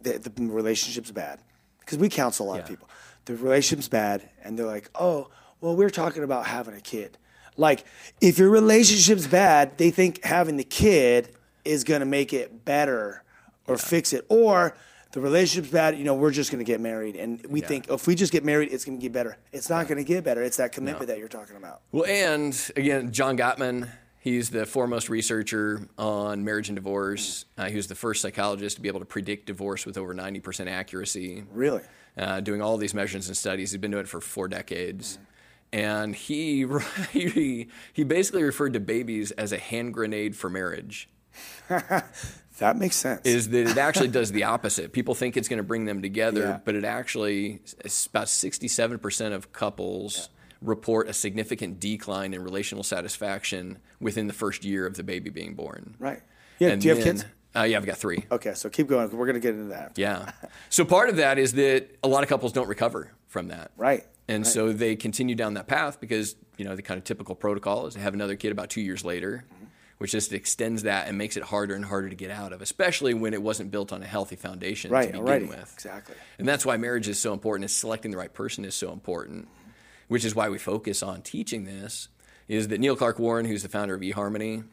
the, 0.00 0.18
the 0.18 0.32
relationship's 0.46 1.10
bad 1.10 1.40
because 1.80 1.98
we 1.98 2.08
counsel 2.08 2.46
a 2.46 2.48
lot 2.50 2.60
of 2.60 2.66
people. 2.66 2.88
The 3.26 3.36
relationship's 3.36 3.88
bad, 3.88 4.28
and 4.42 4.58
they're 4.58 4.66
like, 4.66 4.90
"Oh, 4.94 5.28
well, 5.60 5.76
we're 5.76 5.90
talking 5.90 6.22
about 6.22 6.46
having 6.46 6.74
a 6.74 6.80
kid." 6.80 7.18
Like, 7.56 7.84
if 8.20 8.38
your 8.38 8.48
relationship's 8.48 9.26
bad, 9.26 9.76
they 9.76 9.90
think 9.90 10.24
having 10.24 10.56
the 10.56 10.64
kid 10.64 11.34
is 11.70 11.84
gonna 11.84 12.04
make 12.04 12.32
it 12.32 12.64
better 12.64 13.22
or 13.66 13.76
fix 13.78 14.12
it, 14.12 14.26
or 14.28 14.74
the 15.12 15.20
relationship's 15.20 15.72
bad. 15.72 15.96
You 15.96 16.04
know, 16.04 16.14
we're 16.14 16.30
just 16.32 16.50
gonna 16.50 16.64
get 16.64 16.80
married, 16.80 17.14
and 17.16 17.44
we 17.48 17.60
Yeah. 17.60 17.68
think 17.68 17.88
if 17.90 18.06
we 18.06 18.14
just 18.14 18.32
get 18.32 18.44
married, 18.44 18.72
it's 18.72 18.84
gonna 18.84 18.98
get 18.98 19.12
better. 19.12 19.36
It's 19.52 19.70
not 19.70 19.86
gonna 19.88 20.04
get 20.04 20.24
better. 20.24 20.42
It's 20.42 20.56
that 20.56 20.72
commitment 20.72 21.06
that 21.08 21.18
you're 21.18 21.28
talking 21.28 21.56
about. 21.56 21.82
Well, 21.92 22.06
and 22.06 22.54
again, 22.76 23.12
John 23.12 23.36
Gottman, 23.38 23.88
he's 24.18 24.50
the 24.50 24.66
foremost 24.66 25.08
researcher 25.08 25.88
on 25.96 26.44
marriage 26.44 26.68
and 26.68 26.76
divorce. 26.76 27.44
Uh, 27.56 27.66
he 27.68 27.76
was 27.76 27.86
the 27.86 27.94
first 27.94 28.20
psychologist 28.22 28.76
to 28.76 28.82
be 28.82 28.88
able 28.88 29.00
to 29.00 29.06
predict 29.06 29.46
divorce 29.46 29.86
with 29.86 29.96
over 29.96 30.12
90% 30.14 30.68
accuracy, 30.68 31.44
Really? 31.52 31.82
uh, 32.18 32.40
doing 32.40 32.60
all 32.60 32.76
these 32.76 32.94
measurements 32.94 33.28
and 33.28 33.36
studies. 33.36 33.70
He's 33.70 33.80
been 33.80 33.92
doing 33.92 34.04
it 34.04 34.08
for 34.08 34.20
four 34.20 34.48
decades. 34.48 35.18
And 35.72 36.16
he, 36.16 36.66
he, 37.12 37.68
he 37.92 38.02
basically 38.04 38.42
referred 38.42 38.72
to 38.72 38.80
babies 38.80 39.30
as 39.32 39.52
a 39.52 39.58
hand 39.58 39.94
grenade 39.94 40.34
for 40.36 40.50
marriage. 40.50 41.08
That 42.58 42.76
makes 42.76 42.96
sense. 42.96 43.22
Is 43.24 43.48
that 43.48 43.70
it 43.70 43.78
actually 43.78 44.08
does 44.18 44.32
the 44.32 44.44
opposite. 44.44 44.92
People 44.92 45.14
think 45.14 45.38
it's 45.38 45.48
going 45.48 45.56
to 45.56 45.62
bring 45.62 45.86
them 45.86 46.02
together, 46.02 46.40
Yeah. 46.40 46.60
but 46.62 46.74
it 46.74 46.84
actually, 46.84 47.62
it's 47.82 48.04
about 48.06 48.26
67% 48.26 49.32
of 49.32 49.50
couples 49.52 50.28
report 50.60 51.08
a 51.08 51.14
significant 51.14 51.80
decline 51.80 52.34
in 52.34 52.44
relational 52.44 52.82
satisfaction 52.84 53.78
within 53.98 54.26
the 54.26 54.34
first 54.34 54.62
year 54.62 54.86
of 54.86 54.94
the 54.94 55.02
baby 55.02 55.30
being 55.30 55.54
born. 55.54 55.94
right? 55.98 56.20
Yeah. 56.58 56.68
And 56.68 56.82
Do 56.82 56.88
you 56.88 56.94
have 56.94 57.02
then- 57.02 57.14
kids? 57.16 57.24
Uh, 57.56 57.62
yeah, 57.62 57.78
I've 57.78 57.86
got 57.86 57.96
three. 57.96 58.24
Okay, 58.30 58.52
so 58.54 58.68
keep 58.68 58.86
going. 58.86 59.10
We're 59.10 59.26
gonna 59.26 59.40
get 59.40 59.54
into 59.54 59.70
that. 59.70 59.92
Yeah. 59.96 60.30
So 60.68 60.84
part 60.84 61.08
of 61.08 61.16
that 61.16 61.36
is 61.38 61.54
that 61.54 61.88
a 62.02 62.06
lot 62.08 62.22
of 62.22 62.28
couples 62.28 62.52
don't 62.52 62.68
recover 62.68 63.10
from 63.26 63.48
that. 63.48 63.72
Right. 63.78 64.06
And 64.28 64.44
right. 64.44 64.52
so 64.52 64.72
they 64.72 64.94
continue 64.96 65.34
down 65.34 65.54
that 65.54 65.66
path 65.66 65.98
because, 65.98 66.36
you 66.58 66.64
know, 66.66 66.76
the 66.76 66.82
kind 66.82 66.98
of 66.98 67.04
typical 67.04 67.34
protocol 67.34 67.86
is 67.86 67.94
to 67.94 68.00
have 68.00 68.12
another 68.14 68.36
kid 68.36 68.52
about 68.52 68.68
two 68.70 68.82
years 68.82 69.02
later, 69.04 69.44
which 70.00 70.12
just 70.12 70.32
extends 70.32 70.84
that 70.84 71.08
and 71.08 71.18
makes 71.18 71.36
it 71.36 71.42
harder 71.42 71.74
and 71.74 71.84
harder 71.84 72.08
to 72.08 72.14
get 72.16 72.30
out 72.30 72.54
of, 72.54 72.62
especially 72.62 73.12
when 73.12 73.34
it 73.34 73.42
wasn't 73.42 73.70
built 73.70 73.92
on 73.92 74.02
a 74.02 74.06
healthy 74.06 74.34
foundation 74.34 74.90
Right, 74.90 75.02
to 75.02 75.12
begin 75.12 75.20
already. 75.26 75.44
with. 75.44 75.70
Exactly. 75.74 76.14
And 76.38 76.48
that's 76.48 76.64
why 76.64 76.78
marriage 76.78 77.06
is 77.06 77.18
so 77.18 77.34
important. 77.34 77.66
Is 77.66 77.76
selecting 77.76 78.10
the 78.10 78.16
right 78.16 78.32
person 78.32 78.64
is 78.64 78.74
so 78.74 78.92
important, 78.92 79.46
which 80.08 80.24
is 80.24 80.34
why 80.34 80.48
we 80.48 80.56
focus 80.56 81.02
on 81.02 81.20
teaching 81.20 81.64
this. 81.64 82.08
Is 82.48 82.68
that 82.68 82.80
Neil 82.80 82.96
Clark 82.96 83.18
Warren, 83.18 83.44
who's 83.44 83.62
the 83.62 83.68
founder 83.68 83.94
of 83.94 84.00
eHarmony, 84.00 84.64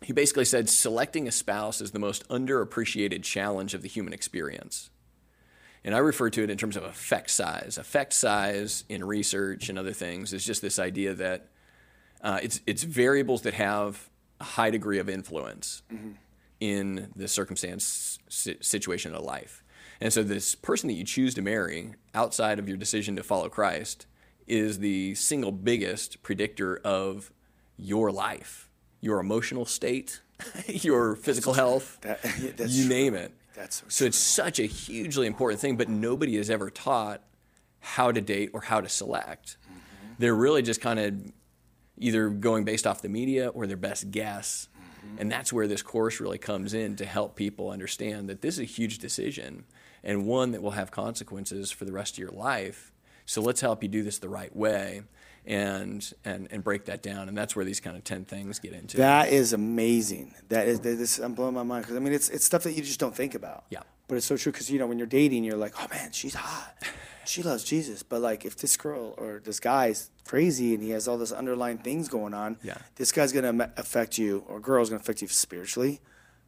he 0.00 0.14
basically 0.14 0.46
said 0.46 0.70
selecting 0.70 1.28
a 1.28 1.32
spouse 1.32 1.82
is 1.82 1.90
the 1.90 1.98
most 1.98 2.26
underappreciated 2.30 3.24
challenge 3.24 3.74
of 3.74 3.82
the 3.82 3.88
human 3.88 4.14
experience. 4.14 4.88
And 5.84 5.94
I 5.94 5.98
refer 5.98 6.30
to 6.30 6.42
it 6.42 6.48
in 6.48 6.56
terms 6.56 6.78
of 6.78 6.82
effect 6.82 7.28
size. 7.30 7.76
Effect 7.76 8.14
size 8.14 8.84
in 8.88 9.04
research 9.04 9.68
and 9.68 9.78
other 9.78 9.92
things 9.92 10.32
is 10.32 10.46
just 10.46 10.62
this 10.62 10.78
idea 10.78 11.12
that 11.12 11.48
uh, 12.22 12.40
it's, 12.42 12.62
it's 12.66 12.84
variables 12.84 13.42
that 13.42 13.52
have 13.52 14.08
high 14.40 14.70
degree 14.70 14.98
of 14.98 15.08
influence 15.08 15.82
in 16.60 17.10
the 17.16 17.28
circumstance 17.28 18.18
situation 18.28 19.14
of 19.14 19.22
life. 19.22 19.62
And 20.00 20.12
so, 20.12 20.22
this 20.22 20.54
person 20.54 20.88
that 20.88 20.94
you 20.94 21.04
choose 21.04 21.34
to 21.34 21.42
marry 21.42 21.94
outside 22.14 22.58
of 22.58 22.68
your 22.68 22.76
decision 22.76 23.16
to 23.16 23.22
follow 23.22 23.48
Christ 23.48 24.06
is 24.46 24.78
the 24.78 25.14
single 25.14 25.52
biggest 25.52 26.22
predictor 26.22 26.76
of 26.84 27.32
your 27.78 28.12
life, 28.12 28.68
your 29.00 29.20
emotional 29.20 29.64
state, 29.64 30.20
your 30.66 31.16
physical 31.16 31.54
health, 31.54 31.98
That- 32.02 32.20
yeah, 32.40 32.66
you 32.66 32.82
true. 32.86 32.88
name 32.94 33.14
it. 33.14 33.32
That's 33.54 33.76
so 33.78 33.84
so 33.88 34.04
it's 34.04 34.18
such 34.18 34.58
a 34.60 34.66
hugely 34.66 35.26
important 35.26 35.60
thing, 35.60 35.76
but 35.78 35.88
nobody 35.88 36.36
is 36.36 36.50
ever 36.50 36.68
taught 36.68 37.22
how 37.80 38.12
to 38.12 38.20
date 38.20 38.50
or 38.52 38.60
how 38.60 38.82
to 38.82 38.88
select. 38.90 39.56
Mm-hmm. 39.64 40.12
They're 40.18 40.34
really 40.34 40.60
just 40.60 40.82
kind 40.82 40.98
of 41.00 41.14
either 41.98 42.28
going 42.28 42.64
based 42.64 42.86
off 42.86 43.02
the 43.02 43.08
media 43.08 43.48
or 43.48 43.66
their 43.66 43.76
best 43.76 44.10
guess. 44.10 44.68
Mm-hmm. 44.76 45.16
And 45.20 45.32
that's 45.32 45.52
where 45.52 45.66
this 45.66 45.82
course 45.82 46.20
really 46.20 46.38
comes 46.38 46.74
in 46.74 46.96
to 46.96 47.04
help 47.04 47.36
people 47.36 47.70
understand 47.70 48.28
that 48.28 48.42
this 48.42 48.54
is 48.54 48.60
a 48.60 48.64
huge 48.64 48.98
decision 48.98 49.64
and 50.04 50.26
one 50.26 50.52
that 50.52 50.62
will 50.62 50.72
have 50.72 50.90
consequences 50.90 51.70
for 51.70 51.84
the 51.84 51.92
rest 51.92 52.14
of 52.14 52.18
your 52.18 52.30
life. 52.30 52.92
So 53.24 53.42
let's 53.42 53.60
help 53.60 53.82
you 53.82 53.88
do 53.88 54.02
this 54.02 54.18
the 54.18 54.28
right 54.28 54.54
way 54.54 55.02
and 55.46 56.12
and 56.24 56.48
and 56.50 56.62
break 56.62 56.86
that 56.86 57.02
down. 57.02 57.28
And 57.28 57.36
that's 57.36 57.54
where 57.56 57.64
these 57.64 57.80
kind 57.80 57.96
of 57.96 58.04
10 58.04 58.24
things 58.24 58.58
get 58.58 58.72
into. 58.72 58.96
That 58.98 59.28
is 59.28 59.52
amazing. 59.52 60.34
That 60.48 60.68
is 60.68 60.80
this. 60.80 61.18
I'm 61.18 61.34
blowing 61.34 61.54
my 61.54 61.62
mind 61.62 61.84
because 61.84 61.96
I 61.96 62.00
mean 62.00 62.12
it's 62.12 62.28
it's 62.28 62.44
stuff 62.44 62.62
that 62.64 62.72
you 62.72 62.82
just 62.82 63.00
don't 63.00 63.14
think 63.14 63.34
about. 63.34 63.64
Yeah. 63.70 63.82
But 64.08 64.16
it's 64.16 64.26
so 64.26 64.36
true 64.36 64.52
because 64.52 64.70
you 64.70 64.78
know 64.78 64.86
when 64.86 64.98
you're 64.98 65.06
dating, 65.06 65.44
you're 65.44 65.56
like, 65.56 65.74
oh 65.80 65.86
man, 65.90 66.12
she's 66.12 66.34
hot, 66.34 66.74
she 67.24 67.42
loves 67.42 67.64
Jesus. 67.64 68.02
But 68.02 68.20
like 68.20 68.44
if 68.44 68.56
this 68.56 68.76
girl 68.76 69.14
or 69.18 69.40
this 69.44 69.58
guy's 69.60 70.10
crazy 70.24 70.74
and 70.74 70.82
he 70.82 70.90
has 70.90 71.08
all 71.08 71.18
this 71.18 71.32
underlying 71.32 71.78
things 71.78 72.08
going 72.08 72.32
on, 72.34 72.56
Yeah. 72.62 72.78
this 72.96 73.10
guy's 73.12 73.32
gonna 73.32 73.72
affect 73.76 74.16
you 74.18 74.44
or 74.48 74.60
girl's 74.60 74.90
gonna 74.90 75.00
affect 75.00 75.22
you 75.22 75.28
spiritually, 75.28 76.00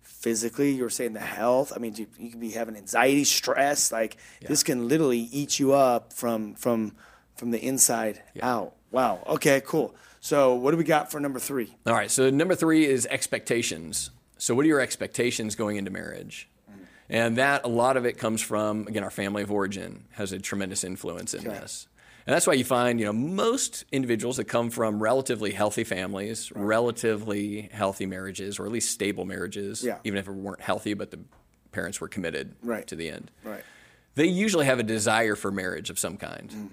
physically. 0.02 0.70
You 0.72 0.84
were 0.84 0.90
saying 0.90 1.14
the 1.14 1.20
health. 1.20 1.72
I 1.74 1.78
mean, 1.78 1.94
you, 1.96 2.06
you 2.18 2.30
can 2.30 2.40
be 2.40 2.50
having 2.50 2.76
anxiety, 2.76 3.24
stress. 3.24 3.90
Like 3.92 4.16
this 4.40 4.62
can 4.62 4.88
literally 4.88 5.18
eat 5.32 5.58
you 5.58 5.72
up 5.74 6.12
from 6.12 6.54
from 6.54 6.94
from 7.36 7.50
the 7.50 7.58
inside 7.60 8.22
out. 8.42 8.74
Wow. 8.90 9.22
Okay. 9.26 9.60
Cool. 9.66 9.94
So 10.20 10.54
what 10.54 10.70
do 10.72 10.76
we 10.76 10.84
got 10.84 11.10
for 11.10 11.20
number 11.20 11.38
three? 11.38 11.76
All 11.86 11.94
right. 11.94 12.10
So 12.10 12.30
number 12.30 12.54
three 12.54 12.86
is 12.86 13.06
expectations. 13.06 14.10
So 14.38 14.54
what 14.54 14.64
are 14.64 14.68
your 14.68 14.80
expectations 14.80 15.54
going 15.56 15.76
into 15.76 15.90
marriage? 15.90 16.48
And 17.10 17.36
that 17.36 17.64
a 17.64 17.68
lot 17.68 17.96
of 17.96 18.04
it 18.04 18.18
comes 18.18 18.42
from 18.42 18.86
again 18.86 19.02
our 19.04 19.10
family 19.10 19.42
of 19.42 19.50
origin 19.50 20.04
has 20.12 20.32
a 20.32 20.38
tremendous 20.38 20.84
influence 20.84 21.34
in 21.34 21.44
this. 21.44 21.88
And 22.26 22.34
that's 22.34 22.46
why 22.46 22.52
you 22.52 22.64
find, 22.64 23.00
you 23.00 23.06
know, 23.06 23.12
most 23.14 23.86
individuals 23.90 24.36
that 24.36 24.44
come 24.44 24.68
from 24.68 25.02
relatively 25.02 25.50
healthy 25.50 25.82
families, 25.84 26.52
relatively 26.54 27.70
healthy 27.72 28.04
marriages, 28.04 28.58
or 28.58 28.66
at 28.66 28.72
least 28.72 28.90
stable 28.90 29.24
marriages, 29.24 29.82
Yeah. 29.82 29.98
even 30.04 30.18
if 30.18 30.28
it 30.28 30.32
weren't 30.32 30.60
healthy, 30.60 30.92
but 30.92 31.10
the 31.10 31.20
parents 31.72 32.00
were 32.02 32.08
committed 32.08 32.54
Right. 32.62 32.86
to 32.86 32.96
the 32.96 33.08
end 33.08 33.30
Right. 33.42 33.62
they 34.14 34.26
usually 34.26 34.66
have 34.66 34.78
a 34.78 34.82
desire 34.82 35.36
for 35.36 35.50
marriage 35.50 35.88
of 35.90 35.98
some 35.98 36.16
kind. 36.18 36.50
Mm. 36.50 36.68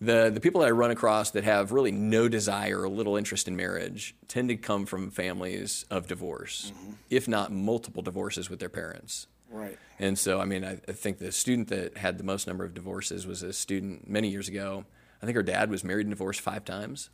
The 0.00 0.30
the 0.32 0.40
people 0.40 0.60
that 0.62 0.68
I 0.68 0.70
run 0.70 0.90
across 0.92 1.30
that 1.32 1.44
have 1.44 1.70
really 1.72 1.90
no 1.92 2.28
desire 2.28 2.82
or 2.82 2.88
little 2.88 3.16
interest 3.16 3.46
in 3.48 3.56
marriage 3.56 4.14
tend 4.28 4.48
to 4.48 4.56
come 4.56 4.86
from 4.86 5.10
families 5.10 5.84
of 5.90 6.06
divorce, 6.06 6.72
mm-hmm. 6.74 6.92
if 7.10 7.26
not 7.28 7.52
multiple 7.52 8.02
divorces 8.02 8.48
with 8.48 8.58
their 8.60 8.68
parents. 8.68 9.26
Right. 9.50 9.78
And 9.98 10.18
so, 10.18 10.40
I 10.40 10.44
mean, 10.44 10.64
I, 10.64 10.78
I 10.88 10.92
think 10.92 11.18
the 11.18 11.32
student 11.32 11.68
that 11.68 11.96
had 11.96 12.18
the 12.18 12.24
most 12.24 12.46
number 12.46 12.64
of 12.64 12.74
divorces 12.74 13.26
was 13.26 13.42
a 13.42 13.52
student 13.52 14.08
many 14.08 14.28
years 14.28 14.48
ago. 14.48 14.84
I 15.22 15.26
think 15.26 15.36
her 15.36 15.42
dad 15.42 15.70
was 15.70 15.82
married 15.82 16.06
and 16.06 16.10
divorced 16.10 16.40
five 16.40 16.64
times. 16.64 17.10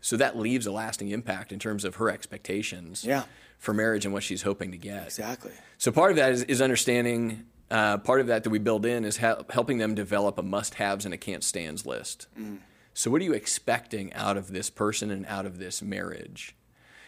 So 0.00 0.16
that 0.18 0.36
leaves 0.38 0.66
a 0.66 0.72
lasting 0.72 1.10
impact 1.10 1.50
in 1.52 1.58
terms 1.58 1.84
of 1.84 1.96
her 1.96 2.10
expectations 2.10 3.04
Yeah. 3.04 3.24
for 3.58 3.72
marriage 3.74 4.04
and 4.04 4.12
what 4.14 4.22
she's 4.22 4.42
hoping 4.42 4.70
to 4.72 4.76
get. 4.78 5.04
Exactly. 5.04 5.52
So 5.78 5.90
part 5.92 6.10
of 6.10 6.16
that 6.16 6.32
is, 6.32 6.42
is 6.44 6.60
understanding. 6.62 7.46
Uh, 7.70 7.98
part 7.98 8.20
of 8.20 8.26
that 8.28 8.44
that 8.44 8.50
we 8.50 8.58
build 8.58 8.84
in 8.86 9.04
is 9.04 9.16
hel- 9.16 9.44
helping 9.50 9.78
them 9.78 9.94
develop 9.94 10.38
a 10.38 10.42
must-haves 10.42 11.04
and 11.04 11.12
a 11.14 11.16
can't-stands 11.16 11.84
list. 11.86 12.26
So 12.92 13.10
what 13.10 13.20
are 13.20 13.24
you 13.24 13.32
expecting 13.32 14.12
out 14.12 14.36
of 14.36 14.52
this 14.52 14.70
person 14.70 15.10
and 15.10 15.26
out 15.26 15.46
of 15.46 15.58
this 15.58 15.82
marriage? 15.82 16.54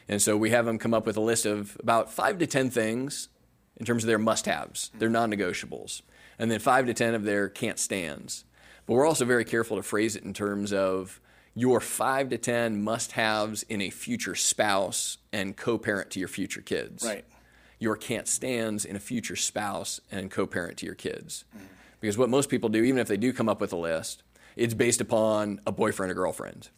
And 0.09 0.21
so 0.21 0.37
we 0.37 0.51
have 0.51 0.65
them 0.67 0.79
come 0.79 0.95
up 0.95 1.07
with 1.07 1.17
a 1.17 1.21
list 1.21 1.47
of 1.47 1.77
about 1.81 2.11
five 2.13 2.39
to 2.39 2.47
ten 2.47 2.71
things 2.71 3.29
in 3.77 3.85
terms 3.87 4.03
of 4.05 4.09
their 4.09 4.19
must-haves, 4.19 4.91
their 4.99 5.09
non-negotiables, 5.11 6.03
and 6.39 6.51
then 6.51 6.59
five 6.59 6.87
to 6.87 6.95
ten 6.95 7.15
of 7.15 7.25
their 7.25 7.49
can't-stands. 7.49 8.45
But 8.87 8.95
we're 8.95 9.07
also 9.07 9.25
very 9.25 9.45
careful 9.45 9.77
to 9.77 9.83
phrase 9.83 10.17
it 10.17 10.23
in 10.23 10.33
terms 10.33 10.73
of 10.73 11.21
your 11.55 11.81
five 11.81 12.29
to 12.31 12.39
ten 12.39 12.83
must-haves 12.83 13.63
in 13.65 13.81
a 13.81 13.91
future 13.91 14.35
spouse 14.35 15.19
and 15.33 15.57
co-parent 15.57 16.11
to 16.11 16.19
your 16.19 16.29
future 16.29 16.61
kids 16.61 17.05
Right. 17.05 17.25
your 17.79 17.97
can't 17.97 18.29
stands 18.29 18.85
in 18.85 18.97
a 18.97 19.01
future 19.01 19.37
spouse 19.37 20.01
and 20.11 20.31
co-parent 20.31 20.77
to 20.79 20.87
your 20.87 20.95
kids. 20.95 21.45
Because 22.01 22.17
what 22.19 22.29
most 22.29 22.49
people 22.51 22.69
do, 22.69 22.83
even 22.85 22.99
if 22.99 23.09
they 23.09 23.17
do 23.17 23.33
come 23.33 23.49
up 23.49 23.61
with 23.61 23.73
a 23.73 23.77
list, 23.77 24.23
it's 24.55 24.75
based 24.75 25.01
upon 25.01 25.61
a 25.67 25.73
boyfriend 25.73 26.11
or 26.13 26.15
girlfriend. 26.15 26.69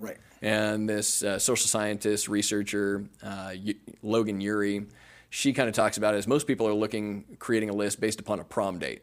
Right. 0.00 0.16
And 0.40 0.88
this 0.88 1.22
uh, 1.24 1.38
social 1.40 1.66
scientist, 1.66 2.28
researcher, 2.28 3.04
uh, 3.22 3.52
Y- 3.54 3.74
Logan 4.02 4.40
Ury, 4.40 4.86
she 5.30 5.52
kind 5.52 5.68
of 5.68 5.74
talks 5.74 5.96
about 5.96 6.14
it 6.14 6.18
as 6.18 6.26
most 6.26 6.46
people 6.46 6.66
are 6.66 6.74
looking, 6.74 7.36
creating 7.38 7.70
a 7.70 7.74
list 7.74 8.00
based 8.00 8.20
upon 8.20 8.40
a 8.40 8.44
prom 8.44 8.78
date. 8.78 9.02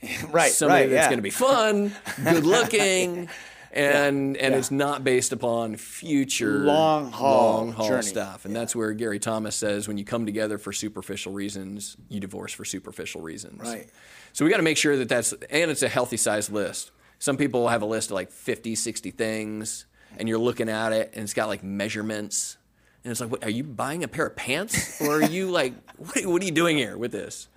Right. 0.30 0.52
Somebody 0.52 0.82
right. 0.82 0.90
that's 0.90 1.04
yeah. 1.06 1.08
going 1.08 1.18
to 1.18 1.22
be 1.22 1.30
fun, 1.30 1.92
good 2.22 2.44
looking, 2.46 3.28
and 3.72 4.36
and 4.36 4.52
yeah. 4.52 4.58
it's 4.58 4.70
not 4.70 5.02
based 5.02 5.32
upon 5.32 5.76
future 5.76 6.58
Long 6.58 7.10
haul 7.10 7.56
long 7.56 7.72
haul 7.72 7.88
journey. 7.88 8.02
stuff. 8.02 8.44
And 8.44 8.54
that's 8.54 8.76
where 8.76 8.92
Gary 8.92 9.18
Thomas 9.18 9.56
says 9.56 9.88
when 9.88 9.98
you 9.98 10.04
come 10.04 10.24
together 10.24 10.56
for 10.56 10.72
superficial 10.72 11.32
reasons, 11.32 11.96
you 12.08 12.20
divorce 12.20 12.52
for 12.52 12.64
superficial 12.64 13.22
reasons. 13.22 13.60
Right. 13.60 13.88
So 14.32 14.44
we 14.44 14.52
got 14.52 14.58
to 14.58 14.62
make 14.62 14.76
sure 14.76 14.96
that 14.96 15.08
that's 15.08 15.32
and 15.32 15.70
it's 15.70 15.82
a 15.82 15.88
healthy 15.88 16.16
sized 16.16 16.52
list. 16.52 16.92
Some 17.18 17.36
people 17.36 17.68
have 17.68 17.82
a 17.82 17.86
list 17.86 18.10
of 18.10 18.14
like 18.14 18.30
50, 18.30 18.76
60 18.76 19.10
things, 19.10 19.86
and 20.16 20.28
you're 20.28 20.38
looking 20.38 20.68
at 20.68 20.92
it, 20.92 21.10
and 21.14 21.24
it's 21.24 21.34
got 21.34 21.48
like 21.48 21.64
measurements. 21.64 22.56
And 23.04 23.10
it's 23.10 23.20
like, 23.20 23.30
what, 23.30 23.44
are 23.44 23.50
you 23.50 23.64
buying 23.64 24.02
a 24.04 24.08
pair 24.08 24.26
of 24.26 24.36
pants? 24.36 25.00
Or 25.00 25.16
are 25.20 25.22
you 25.22 25.50
like, 25.50 25.74
what, 25.96 26.26
what 26.26 26.42
are 26.42 26.44
you 26.44 26.50
doing 26.52 26.76
here 26.76 26.96
with 26.96 27.12
this? 27.12 27.48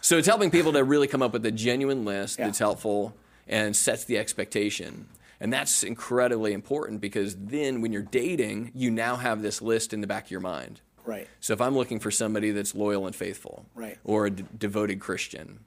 So 0.00 0.18
it's 0.18 0.26
helping 0.26 0.50
people 0.50 0.72
to 0.72 0.82
really 0.84 1.06
come 1.06 1.22
up 1.22 1.32
with 1.32 1.46
a 1.46 1.52
genuine 1.52 2.04
list 2.04 2.38
Yeah. 2.38 2.46
that's 2.46 2.58
helpful 2.58 3.14
and 3.46 3.74
sets 3.76 4.04
the 4.04 4.18
expectation. 4.18 5.06
And 5.40 5.52
that's 5.52 5.82
incredibly 5.82 6.52
important 6.52 7.00
because 7.00 7.36
then 7.36 7.80
when 7.80 7.92
you're 7.92 8.02
dating, 8.02 8.72
you 8.74 8.90
now 8.90 9.16
have 9.16 9.42
this 9.42 9.60
list 9.62 9.92
in 9.92 10.00
the 10.00 10.06
back 10.06 10.24
of 10.26 10.30
your 10.30 10.40
mind. 10.40 10.80
Right. 11.04 11.26
So 11.40 11.52
if 11.52 11.60
I'm 11.60 11.74
looking 11.76 11.98
for 11.98 12.10
somebody 12.12 12.50
that's 12.52 12.74
loyal 12.74 13.06
and 13.06 13.14
faithful, 13.16 13.66
Right. 13.74 13.98
or 14.04 14.26
a 14.26 14.30
d- 14.30 14.44
devoted 14.56 15.00
Christian, 15.00 15.60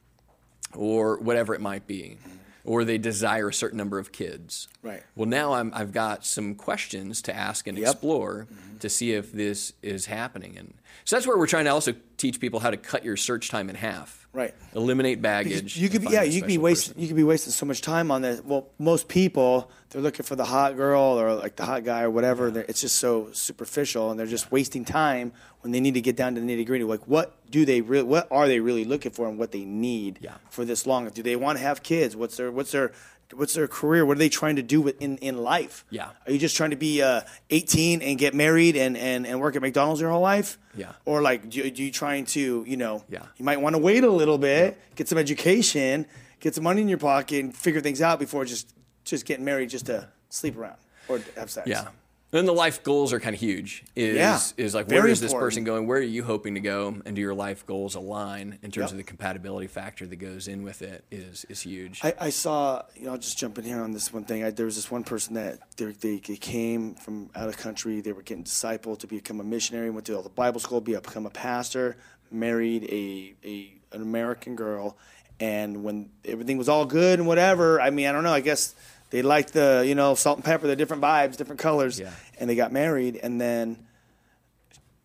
or 0.74 1.18
whatever 1.18 1.54
it 1.54 1.60
might 1.62 1.88
be, 1.88 2.18
or 2.66 2.84
they 2.84 2.98
desire 2.98 3.50
a 3.50 3.54
certain 3.54 3.78
number 3.78 4.00
of 4.00 4.12
kids. 4.12 4.68
Right. 4.84 5.04
Well, 5.16 5.28
now 5.30 5.54
I'm, 5.54 5.72
I've 5.74 5.92
got 5.92 6.26
some 6.26 6.56
questions 6.56 7.22
to 7.24 7.36
ask 7.36 7.68
and 7.68 7.78
Yep. 7.78 7.86
Mm-hmm. 7.86 7.92
explore 7.94 8.48
to 8.80 8.90
see 8.90 9.14
if 9.14 9.32
this 9.32 9.74
is 9.82 10.08
happening. 10.08 10.58
And 10.58 10.74
so 11.06 11.16
that's 11.16 11.28
where 11.28 11.38
we're 11.38 11.48
trying 11.48 11.66
to 11.66 11.72
also 11.72 11.94
teach 12.18 12.40
people 12.40 12.60
how 12.60 12.72
to 12.72 12.78
cut 12.78 13.06
your 13.06 13.16
search 13.18 13.50
time 13.50 13.70
in 13.70 13.76
half. 13.76 14.25
Right. 14.36 14.54
Eliminate 14.76 15.22
baggage. 15.22 15.78
You 15.78 15.88
could 15.88 16.02
be, 16.02 16.10
yeah, 16.10 16.24
you 16.24 16.42
could 16.42 16.48
be 16.48 16.58
wasting 16.58 16.92
person. 16.94 17.02
you 17.02 17.08
could 17.08 17.16
be 17.16 17.24
wasting 17.24 17.54
so 17.54 17.66
much 17.66 17.80
time 17.82 18.12
on 18.12 18.22
this. 18.22 18.42
Well, 18.44 18.68
most 18.78 19.08
people 19.08 19.72
they're 19.92 20.02
looking 20.02 20.26
for 20.26 20.36
the 20.36 20.44
hot 20.44 20.76
girl 20.76 21.02
or 21.02 21.34
like 21.36 21.56
the 21.56 21.64
hot 21.64 21.86
guy 21.86 22.02
or 22.02 22.10
whatever. 22.10 22.52
They're 22.52 22.66
It's 22.68 22.82
just 22.82 22.98
so 22.98 23.30
superficial, 23.32 24.12
and 24.12 24.20
they're 24.20 24.28
just 24.28 24.52
wasting 24.52 24.84
time 24.84 25.32
when 25.62 25.72
they 25.72 25.80
need 25.80 25.94
to 25.94 26.02
get 26.02 26.18
down 26.18 26.36
to 26.36 26.42
the 26.42 26.46
nitty 26.48 26.66
gritty. 26.66 26.84
Like, 26.84 27.08
what 27.08 27.34
do 27.50 27.64
they 27.64 27.80
really? 27.80 28.04
What 28.04 28.28
are 28.30 28.50
they 28.50 28.60
really 28.60 28.84
looking 28.84 29.14
for, 29.14 29.30
and 29.30 29.40
what 29.40 29.54
they 29.54 29.64
need 29.64 30.20
Yeah. 30.22 30.34
for 30.50 30.66
this 30.66 30.86
long? 30.86 31.08
Do 31.10 31.24
they 31.24 31.38
want 31.38 31.58
to 31.58 31.64
have 31.64 31.82
kids? 31.82 32.14
What's 32.18 32.36
their 32.36 32.52
what's 32.52 32.72
their 32.74 32.92
what's 33.34 33.54
their 33.54 33.68
career? 33.68 34.06
What 34.06 34.18
are 34.18 34.20
they 34.20 34.30
trying 34.30 34.56
to 34.58 34.62
do 34.64 34.82
with, 34.82 35.02
in 35.02 35.18
in 35.18 35.38
life? 35.38 35.86
Yeah. 35.90 36.10
Are 36.26 36.32
you 36.32 36.38
just 36.40 36.56
trying 36.56 36.70
to 36.72 36.76
be 36.76 37.02
uh, 37.02 37.22
18 37.50 38.02
and 38.02 38.18
get 38.18 38.34
married 38.34 38.76
and, 38.76 38.96
and, 38.98 39.26
and 39.26 39.40
work 39.40 39.56
at 39.56 39.62
McDonald's 39.62 40.02
your 40.02 40.12
whole 40.12 40.22
life? 40.22 40.58
Yeah. 40.76 40.92
Or 41.06 41.22
like, 41.22 41.50
do, 41.50 41.70
do 41.72 41.84
you 41.84 41.92
trying 41.92 42.26
to, 42.28 42.64
you 42.68 42.78
know, 42.78 43.04
Yeah. 43.10 43.24
you 43.38 43.46
might 43.46 43.60
want 43.62 43.76
to 43.76 43.82
wait 43.82 44.04
a 44.04 44.10
little 44.10 44.38
bit, 44.38 44.78
get 44.96 45.08
some 45.08 45.18
education, 45.18 46.06
get 46.40 46.54
some 46.56 46.64
money 46.64 46.82
in 46.82 46.88
your 46.90 46.98
pocket, 46.98 47.40
and 47.44 47.56
figure 47.56 47.82
things 47.82 48.02
out 48.02 48.20
before 48.20 48.46
just 48.46 48.74
just 49.04 49.26
getting 49.26 49.46
married 49.46 49.70
just 49.70 49.86
to 49.88 50.08
sleep 50.30 50.58
around 50.58 50.78
or 51.08 51.20
have 51.36 51.50
sex. 51.50 51.68
Yeah. 51.68 51.88
Then 52.36 52.46
the 52.46 52.54
life 52.54 52.84
goals 52.84 53.14
are 53.14 53.20
kind 53.22 53.34
of 53.34 53.40
huge. 53.40 53.86
Is 53.96 54.18
Yeah. 54.18 54.38
is 54.58 54.76
like 54.76 54.90
where 54.90 55.08
is 55.08 55.22
this 55.22 55.32
important. 55.32 55.52
person 55.52 55.64
going? 55.64 55.88
Where 55.88 56.00
are 56.00 56.02
you 56.02 56.22
hoping 56.26 56.56
to 56.56 56.60
go? 56.60 56.98
And 57.06 57.16
do 57.16 57.22
your 57.22 57.34
life 57.34 57.66
goals 57.66 57.96
align 57.96 58.60
in 58.62 58.72
terms 58.72 58.88
Yep. 58.88 58.92
of 58.92 58.98
the 58.98 59.04
compatibility 59.04 59.68
factor 59.68 60.06
that 60.06 60.18
goes 60.18 60.50
in 60.50 60.62
with 60.64 60.82
it? 60.82 61.06
Is 61.10 61.46
is 61.48 61.62
huge. 61.62 62.02
I, 62.04 62.14
I 62.20 62.30
saw, 62.32 62.82
you 62.98 63.06
know, 63.06 63.14
I'll 63.14 63.18
just 63.18 63.38
jump 63.38 63.58
in 63.58 63.64
here 63.64 63.80
on 63.80 63.94
this 63.94 64.12
one 64.12 64.26
thing. 64.26 64.44
I, 64.44 64.50
there 64.52 64.66
was 64.66 64.76
this 64.76 64.92
one 64.92 65.06
person 65.06 65.36
that 65.36 65.60
they, 65.78 65.86
they, 65.86 66.18
they 66.18 66.36
came 66.36 66.96
from 66.96 67.30
out 67.38 67.48
of 67.48 67.56
country. 67.56 68.02
They 68.02 68.12
were 68.12 68.22
getting 68.22 68.44
discipled 68.44 69.00
to 69.00 69.08
become 69.08 69.40
a 69.40 69.44
missionary, 69.46 69.90
went 69.90 70.06
to 70.08 70.16
all 70.18 70.22
the 70.22 70.28
Bible 70.28 70.60
school, 70.60 70.82
be 70.82 70.96
a, 70.96 71.00
become 71.00 71.26
a 71.26 71.30
pastor, 71.30 71.96
married 72.32 72.84
a, 72.84 73.34
a 73.46 73.76
an 73.96 74.02
American 74.02 74.58
girl. 74.58 74.98
And 75.40 75.86
when 75.86 76.10
everything 76.26 76.58
was 76.58 76.68
all 76.68 76.86
good 76.86 77.20
and 77.20 77.28
whatever, 77.30 77.80
I 77.80 77.92
mean, 77.92 78.08
I 78.08 78.12
don't 78.12 78.24
know, 78.26 78.34
I 78.34 78.42
guess 78.42 78.76
they 79.10 79.22
liked 79.22 79.54
the, 79.54 79.84
you 79.88 79.96
know, 79.96 80.16
salt 80.16 80.38
and 80.38 80.46
pepper, 80.46 80.68
the 80.68 80.76
different 80.76 81.04
vibes, 81.04 81.38
different 81.38 81.60
colors. 81.60 82.00
Yeah. 82.00 82.12
And 82.40 82.50
they 82.50 82.56
got 82.56 82.72
married. 82.72 83.18
And 83.22 83.40
then 83.40 83.86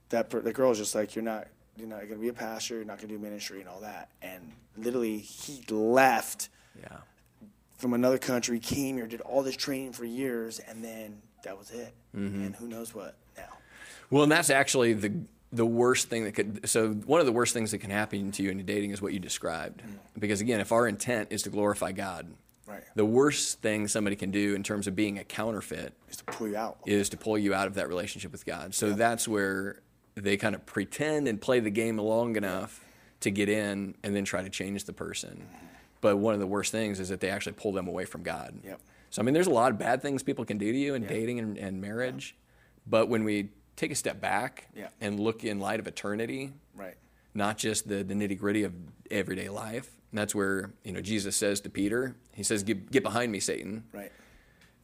that 0.09 0.31
per- 0.31 0.41
the 0.41 0.53
girl 0.53 0.71
was 0.71 0.79
just 0.79 0.95
like, 0.95 1.15
"You're 1.15 1.25
not, 1.25 1.47
you're 1.77 1.89
not 1.89 2.01
going 2.01 2.15
to 2.15 2.19
be 2.19 2.29
a 2.29 2.33
pastor. 2.33 2.77
You're 2.77 2.85
not 2.85 2.99
going 2.99 3.09
to 3.09 3.15
do 3.15 3.21
ministry 3.21 3.61
and 3.61 3.69
all 3.69 3.81
that." 3.81 4.09
And 4.23 4.53
literally, 4.77 5.19
he 5.19 5.63
left 5.71 6.49
yeah. 6.81 6.99
from 7.79 7.95
another 7.95 8.19
country, 8.19 8.59
came 8.59 8.97
here, 8.97 9.07
did 9.07 9.21
all 9.21 9.43
this 9.43 9.57
training 9.57 9.93
for 9.93 10.05
years, 10.05 10.59
and 10.59 10.85
then 10.85 11.23
that 11.45 11.59
was 11.59 11.71
it. 11.71 11.95
Mm-hmm. 12.17 12.45
And 12.45 12.57
who 12.57 12.67
knows 12.67 12.95
what 12.95 13.15
now? 13.37 13.45
Well, 14.11 14.25
and 14.25 14.33
that's 14.33 14.51
actually 14.51 14.95
the 14.95 15.13
the 15.53 15.67
worst 15.67 16.09
thing 16.09 16.25
that 16.25 16.33
could. 16.33 16.69
So 16.69 16.91
one 16.91 17.21
of 17.21 17.27
the 17.27 17.33
worst 17.33 17.55
things 17.55 17.73
that 17.73 17.79
can 17.79 17.91
happen 17.91 18.31
to 18.33 18.43
you 18.43 18.51
in 18.51 18.65
dating 18.65 18.91
is 18.91 19.03
what 19.03 19.13
you 19.13 19.19
described. 19.19 19.83
Mm. 19.83 19.99
Because 20.19 20.41
again, 20.41 20.61
if 20.61 20.73
our 20.73 20.87
intent 20.87 21.29
is 21.31 21.43
to 21.43 21.51
glorify 21.51 21.93
God, 21.93 22.27
Right. 22.71 22.85
the 22.95 23.05
worst 23.05 23.61
thing 23.61 23.89
somebody 23.89 24.17
can 24.17 24.31
do 24.31 24.55
in 24.55 24.63
terms 24.63 24.87
of 24.87 24.95
being 24.95 25.19
a 25.19 25.25
counterfeit 25.25 25.93
Is 26.09 26.17
to 26.19 26.25
pull 26.25 26.49
you 26.49 26.57
out. 26.57 26.79
is 26.87 27.09
to 27.11 27.17
pull 27.17 27.37
you 27.39 27.53
out 27.55 27.67
of 27.67 27.75
that 27.75 27.89
relationship 27.89 28.33
with 28.33 28.47
God. 28.47 28.75
So 28.75 28.93
that's 28.93 29.27
where 29.27 29.81
they 30.15 30.37
kind 30.37 30.55
of 30.55 30.65
pretend 30.67 31.29
and 31.29 31.41
play 31.41 31.61
the 31.61 31.71
game 31.71 31.99
long 31.99 32.37
enough 32.37 32.85
to 33.21 33.31
get 33.31 33.49
in 33.49 33.95
and 34.03 34.15
then 34.17 34.25
try 34.25 34.43
to 34.43 34.49
change 34.51 34.85
the 34.85 34.93
person. 34.93 35.47
But 36.01 36.17
one 36.17 36.33
of 36.35 36.41
the 36.41 36.47
worst 36.47 36.73
things 36.73 36.99
is 37.01 37.11
that 37.11 37.21
they 37.21 37.29
actually 37.29 37.53
pull 37.53 37.73
them 37.73 37.87
away 37.89 38.05
from 38.07 38.23
God. 38.23 38.59
Yep. 38.65 38.81
So 39.11 39.21
I 39.21 39.25
mean, 39.25 39.35
there's 39.35 39.47
a 39.49 39.51
lot 39.51 39.71
of 39.73 39.79
bad 39.79 40.01
things 40.03 40.23
people 40.23 40.45
can 40.45 40.57
do 40.59 40.71
to 40.73 40.79
you 40.79 40.95
in 40.95 41.05
dating 41.07 41.39
and, 41.41 41.59
and 41.59 41.81
marriage, 41.81 42.37
but 42.87 43.09
when 43.09 43.25
we 43.25 43.51
take 43.77 43.91
a 43.91 43.95
step 43.95 44.21
back 44.21 44.69
Yeah. 44.75 44.89
and 45.01 45.19
look 45.21 45.43
in 45.45 45.59
light 45.59 45.81
of 45.81 45.87
eternity, 45.87 46.53
Right. 46.75 46.95
not 47.35 47.59
just 47.59 47.89
the, 47.89 48.03
the 48.05 48.15
nitty 48.15 48.39
gritty 48.39 48.63
of 48.65 48.73
everyday 49.11 49.49
life, 49.49 49.91
and 50.11 50.19
that's 50.19 50.35
where 50.35 50.73
you 50.85 50.93
know 50.93 51.01
Jesus 51.01 51.37
says 51.37 51.61
to 51.63 51.71
Peter, 51.71 52.17
he 52.33 52.43
says, 52.43 52.63
"Get, 52.63 52.91
get 52.91 53.03
behind 53.03 53.31
me, 53.33 53.41
Satan." 53.41 53.85
Right. 53.93 54.13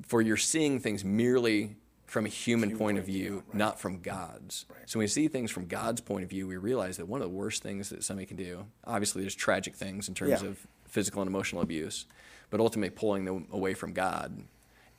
for 0.03 0.21
you're 0.21 0.37
seeing 0.37 0.79
things 0.81 1.05
merely 1.05 1.77
from 2.07 2.27
a 2.27 2.29
human, 2.29 2.77
point 2.79 2.99
of 2.99 3.05
view, 3.07 3.43
not 3.53 3.81
from 3.81 4.01
God's. 4.01 4.65
So 4.87 4.99
when 4.99 5.05
we 5.05 5.09
see 5.09 5.27
things 5.27 5.51
from 5.51 5.67
God's 5.67 6.01
point 6.01 6.23
of 6.23 6.31
view, 6.31 6.47
we 6.47 6.57
realize 6.57 6.99
that 6.99 7.09
one 7.09 7.21
of 7.21 7.29
the 7.29 7.35
worst 7.35 7.63
things 7.63 7.89
that 7.89 8.05
somebody 8.05 8.27
can 8.27 8.37
do, 8.37 8.67
obviously 8.85 9.23
there's 9.23 9.35
tragic 9.35 9.75
things 9.75 10.07
in 10.09 10.15
terms 10.15 10.43
Yeah. 10.43 10.51
of 10.51 10.67
physical 10.87 11.21
and 11.23 11.29
emotional 11.29 11.63
abuse, 11.63 12.07
but 12.51 12.61
ultimately 12.61 12.91
pulling 12.91 13.25
them 13.25 13.49
away 13.51 13.75
from 13.75 13.93
God 13.93 14.45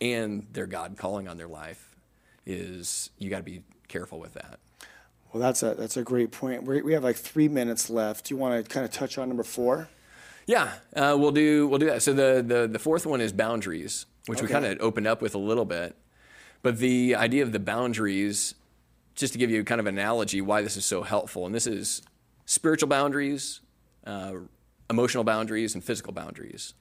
and 0.01 0.47
their 0.51 0.65
God 0.67 0.97
calling 0.97 1.27
on 1.29 1.37
their 1.37 1.47
life 1.47 1.95
is 2.45 3.09
you 3.17 3.29
got 3.29 3.37
to 3.37 3.43
be 3.43 3.61
careful 3.87 4.19
with 4.19 4.33
that. 4.33 4.59
Well, 5.31 5.41
that's 5.41 5.63
a 5.63 5.75
that's 5.75 5.97
a 5.97 6.03
great 6.03 6.31
point. 6.31 6.63
we 6.63 6.81
we 6.81 6.93
have 6.93 7.03
like 7.03 7.15
three 7.17 7.47
minutes 7.47 7.89
left. 7.89 8.25
Do 8.25 8.33
you 8.33 8.37
want 8.37 8.65
to 8.65 8.69
kind 8.69 8.85
of 8.85 8.91
touch 8.91 9.17
on 9.17 9.27
number 9.29 9.43
four? 9.43 9.87
Yeah, 10.47 10.71
uh, 10.95 11.15
we'll 11.19 11.31
do 11.31 11.67
we'll 11.67 11.77
do 11.77 11.87
that. 11.87 12.01
So 12.01 12.13
the 12.13 12.43
the 12.45 12.67
the 12.67 12.79
fourth 12.79 13.05
one 13.05 13.19
is 13.21 13.33
boundaries, 13.33 14.05
which 14.25 14.41
we 14.41 14.47
kind 14.47 14.65
of 14.65 14.77
opened 14.79 15.05
up 15.05 15.21
with 15.21 15.35
a 15.35 15.37
little 15.37 15.65
bit, 15.65 15.95
but 16.63 16.77
the 16.79 17.15
idea 17.15 17.43
of 17.43 17.51
the 17.51 17.59
boundaries, 17.59 18.55
just 19.13 19.33
to 19.33 19.39
give 19.39 19.51
you 19.51 19.63
kind 19.65 19.81
of 19.81 19.87
an 19.87 19.97
analogy, 19.97 20.39
why 20.41 20.61
this 20.61 20.77
is 20.77 20.85
so 20.85 21.03
helpful, 21.03 21.45
and 21.45 21.53
this 21.53 21.67
is 21.67 22.01
spiritual 22.45 22.87
boundaries, 22.87 23.59
uh, 24.05 24.33
emotional 24.89 25.25
boundaries, 25.25 25.75
and 25.75 25.83
physical 25.83 26.13
boundaries. 26.13 26.73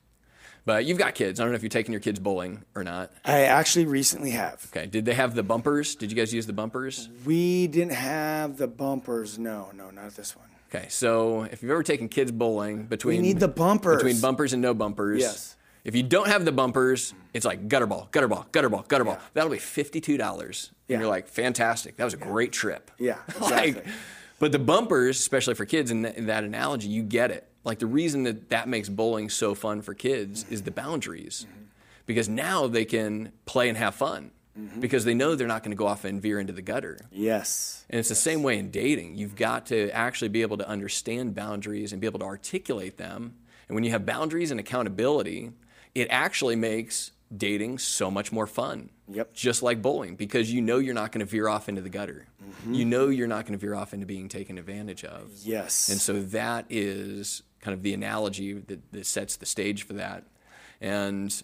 But 0.64 0.85
you've 0.85 0.98
got 0.98 1.14
kids. 1.14 1.38
I 1.38 1.44
don't 1.44 1.52
know 1.52 1.57
if 1.57 1.62
you're 1.62 1.68
taking 1.68 1.92
your 1.92 2.00
kids 2.00 2.18
bowling 2.18 2.64
or 2.74 2.83
not. 2.83 3.12
I 3.24 3.42
actually 3.42 3.87
recently 3.87 4.33
have. 4.33 4.66
Okay. 4.76 4.87
Did 4.87 5.05
they 5.05 5.14
have 5.14 5.37
the 5.37 5.44
bumpers? 5.44 5.94
Did 5.94 6.11
you 6.11 6.16
guys 6.16 6.35
use 6.35 6.46
the 6.46 6.52
bumpers? 6.52 7.09
We 7.24 7.68
didn't 7.68 7.92
have 7.94 8.57
the 8.57 8.66
bumpers. 8.66 9.38
No, 9.38 9.70
no, 9.74 9.90
not 9.90 10.16
this 10.16 10.37
one. 10.37 10.48
Okay. 10.68 10.87
So 10.88 11.44
if 11.44 11.62
you've 11.62 11.70
ever 11.70 11.83
taken 11.83 12.09
kids 12.09 12.33
bowling 12.33 12.85
between 12.85 13.22
need 13.22 13.40
the 13.40 13.48
bumpers. 13.48 14.02
between 14.02 14.20
bumpers 14.20 14.52
and 14.52 14.61
no 14.62 14.74
bumpers. 14.74 15.20
Yes. 15.20 15.57
If 15.85 15.94
you 15.94 16.02
don't 16.02 16.26
have 16.26 16.44
the 16.44 16.50
bumpers, 16.50 17.14
it's 17.33 17.46
like 17.46 17.68
gutter 17.68 17.87
ball, 17.87 18.09
gutter 18.11 18.26
ball, 18.26 18.44
gutter 18.50 18.68
ball, 18.68 18.85
gutter 18.88 19.05
ball. 19.05 19.14
Yeah. 19.14 19.29
That'll 19.35 19.52
be 19.52 19.59
fifty-two 19.59 20.16
dollars. 20.16 20.72
Yeah. 20.88 20.94
And 20.94 21.02
you're 21.02 21.11
like, 21.11 21.29
fantastic. 21.29 21.96
That 21.96 22.05
was 22.05 22.14
a 22.14 22.18
great 22.18 22.52
trip. 22.52 22.90
Yeah, 22.98 23.18
like, 23.40 23.68
exactly. 23.68 23.92
but 24.40 24.50
the 24.50 24.59
bumpers, 24.59 25.20
especially 25.20 25.55
for 25.55 25.64
kids, 25.64 25.92
in, 25.92 26.02
th- 26.02 26.16
in 26.16 26.26
that 26.26 26.42
analogy, 26.42 26.88
you 26.88 27.05
get 27.05 27.31
it. 27.31 27.48
Like 27.62 27.79
the 27.79 27.87
reason 27.87 28.24
that 28.24 28.50
that 28.50 28.68
makes 28.68 28.88
bowling 28.88 29.29
so 29.29 29.55
fun 29.55 29.81
for 29.81 29.94
kids 29.94 30.44
is 30.50 30.62
the 30.62 30.72
boundaries, 30.72 31.46
mm-hmm. 31.48 31.64
because 32.05 32.29
now 32.29 32.66
they 32.66 32.85
can 32.85 33.31
play 33.44 33.68
and 33.68 33.79
have 33.79 33.94
fun, 33.94 34.33
Mm-hmm. 34.59 34.81
because 34.81 35.05
they 35.05 35.12
know 35.12 35.35
they're 35.35 35.47
not 35.47 35.62
going 35.62 35.73
to 35.73 35.77
go 35.77 35.87
off 35.87 36.07
and 36.07 36.23
veer 36.23 36.40
into 36.40 36.55
the 36.55 36.62
gutter. 36.62 36.99
Yes. 37.12 37.85
And 37.90 37.99
it's 37.99 38.09
the 38.09 38.14
same 38.14 38.42
way 38.42 38.59
in 38.59 38.71
dating. 38.71 39.16
You've 39.16 39.37
got 39.37 39.66
to 39.66 39.90
actually 39.90 40.29
be 40.29 40.40
able 40.40 40.57
to 40.57 40.66
understand 40.66 41.35
boundaries 41.35 41.92
and 41.92 42.01
be 42.01 42.07
able 42.07 42.21
to 42.21 42.25
articulate 42.25 42.97
them. 42.97 43.35
And 43.69 43.75
when 43.75 43.85
you 43.85 43.90
have 43.90 44.07
boundaries 44.07 44.51
and 44.51 44.59
accountability, 44.59 45.51
it 45.95 46.09
actually 46.11 46.57
makes 46.57 47.11
dating 47.37 47.79
so 47.79 48.11
much 48.11 48.33
more 48.33 48.47
fun. 48.47 48.88
Yep. 49.09 49.35
Just 49.35 49.62
like 49.62 49.83
bowling, 49.83 50.16
because 50.16 50.51
you 50.53 50.62
know 50.62 50.79
you're 50.79 50.95
not 50.95 51.12
going 51.12 51.25
to 51.25 51.31
veer 51.31 51.49
off 51.49 51.69
into 51.69 51.83
the 51.83 51.90
gutter. 51.90 52.27
Mm-hmm. 52.42 52.75
You 52.75 52.85
know 52.87 53.09
you're 53.09 53.29
not 53.29 53.45
going 53.45 53.59
to 53.59 53.64
veer 53.64 53.75
off 53.75 53.92
into 53.92 54.07
being 54.07 54.29
taken 54.29 54.57
advantage 54.59 55.05
of. 55.05 55.31
Yes. 55.42 55.90
And 55.90 56.01
so 56.01 56.23
that 56.23 56.66
is 56.71 57.42
kind 57.61 57.75
of 57.75 57.83
the 57.83 57.92
analogy 57.92 58.55
that, 58.55 58.92
that 58.92 59.07
sets 59.07 59.37
the 59.37 59.47
stage 59.47 59.83
for 59.85 59.92
that. 59.95 60.25
And 60.81 61.42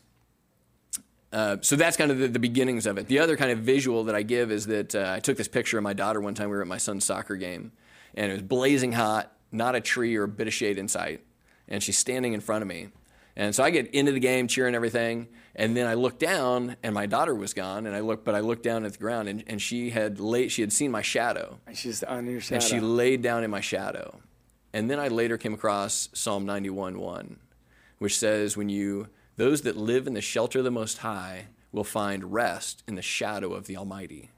uh, 1.33 1.57
so 1.61 1.77
that's 1.77 1.97
kind 1.97 2.11
of 2.11 2.19
the, 2.19 2.29
the 2.29 2.39
beginnings 2.39 2.87
of 2.87 2.99
it. 2.99 3.07
The 3.07 3.19
other 3.19 3.37
kind 3.37 3.51
of 3.51 3.61
visual 3.61 4.05
that 4.05 4.15
I 4.15 4.23
give 4.23 4.51
is 4.51 4.67
that 4.67 4.95
uh, 4.95 5.13
I 5.17 5.21
took 5.21 5.37
this 5.37 5.49
picture 5.49 5.79
of 5.79 5.85
my 5.85 5.93
daughter 5.95 6.21
one 6.21 6.35
time. 6.35 6.51
We 6.51 6.57
were 6.57 6.63
at 6.63 6.69
my 6.69 6.79
son's 6.79 7.05
soccer 7.05 7.37
game, 7.37 7.73
and 8.15 8.31
it 8.31 8.35
was 8.35 8.43
blazing 8.43 8.93
hot, 8.93 9.33
not 9.51 9.75
a 9.75 9.81
tree 9.81 10.15
or 10.17 10.25
a 10.25 10.29
bit 10.29 10.47
of 10.47 10.53
shade 10.55 10.79
in 10.79 10.89
sight, 10.89 11.23
and 11.69 11.83
she's 11.83 11.97
standing 11.99 12.33
in 12.33 12.41
front 12.41 12.63
of 12.63 12.69
me. 12.69 12.89
And 13.35 13.55
so 13.55 13.65
I 13.65 13.71
get 13.71 13.95
into 13.95 14.13
the 14.13 14.21
game, 14.21 14.47
cheering 14.47 14.75
everything, 14.75 15.27
and 15.57 15.75
then 15.75 15.87
I 15.87 15.95
look 15.95 16.19
down, 16.19 16.77
and 16.83 16.95
my 16.95 17.07
daughter 17.07 17.35
was 17.35 17.55
gone. 17.55 17.87
And 17.87 17.97
I 17.97 18.01
look, 18.01 18.25
but 18.27 18.35
I 18.35 18.41
looked 18.41 18.63
down 18.63 18.85
at 18.85 18.93
the 18.93 18.99
ground, 18.99 19.27
and, 19.29 19.43
and 19.47 19.61
she 19.61 19.89
had 19.89 20.21
laid, 20.21 20.53
she 20.53 20.61
had 20.61 20.71
seen 20.71 20.91
my 20.91 21.01
shadow, 21.01 21.59
And 21.67 21.75
she's 21.75 22.05
under 22.07 22.31
your 22.31 22.41
shadow. 22.43 22.57
and 22.57 22.63
she 22.63 22.79
laid 22.79 23.23
down 23.23 23.43
in 23.43 23.51
my 23.51 23.61
shadow. 23.61 24.21
And 24.75 24.91
then 24.91 24.99
I 24.99 25.09
later 25.09 25.39
came 25.39 25.55
across 25.55 26.11
Psalm 26.13 26.45
91 26.45 26.99
1, 26.99 27.37
which 27.99 28.19
says, 28.19 28.55
When 28.55 28.69
you, 28.69 29.09
those 29.43 29.63
that 29.63 29.77
live 29.77 30.07
in 30.07 30.15
the 30.15 30.21
shelter 30.21 30.61
of 30.61 30.65
the 30.65 30.71
Most 30.71 30.99
High 30.99 31.47
will 31.73 31.83
find 31.83 32.33
rest 32.33 32.85
in 32.87 32.95
the 32.95 33.03
shadow 33.03 33.55
of 33.55 33.67
the 33.67 33.77
Almighty. 33.77 34.31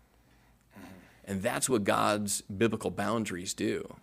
And 1.26 1.42
that's 1.42 1.68
what 1.68 1.84
God's 1.84 2.40
biblical 2.40 2.90
boundaries 2.90 3.52
do, 3.52 3.96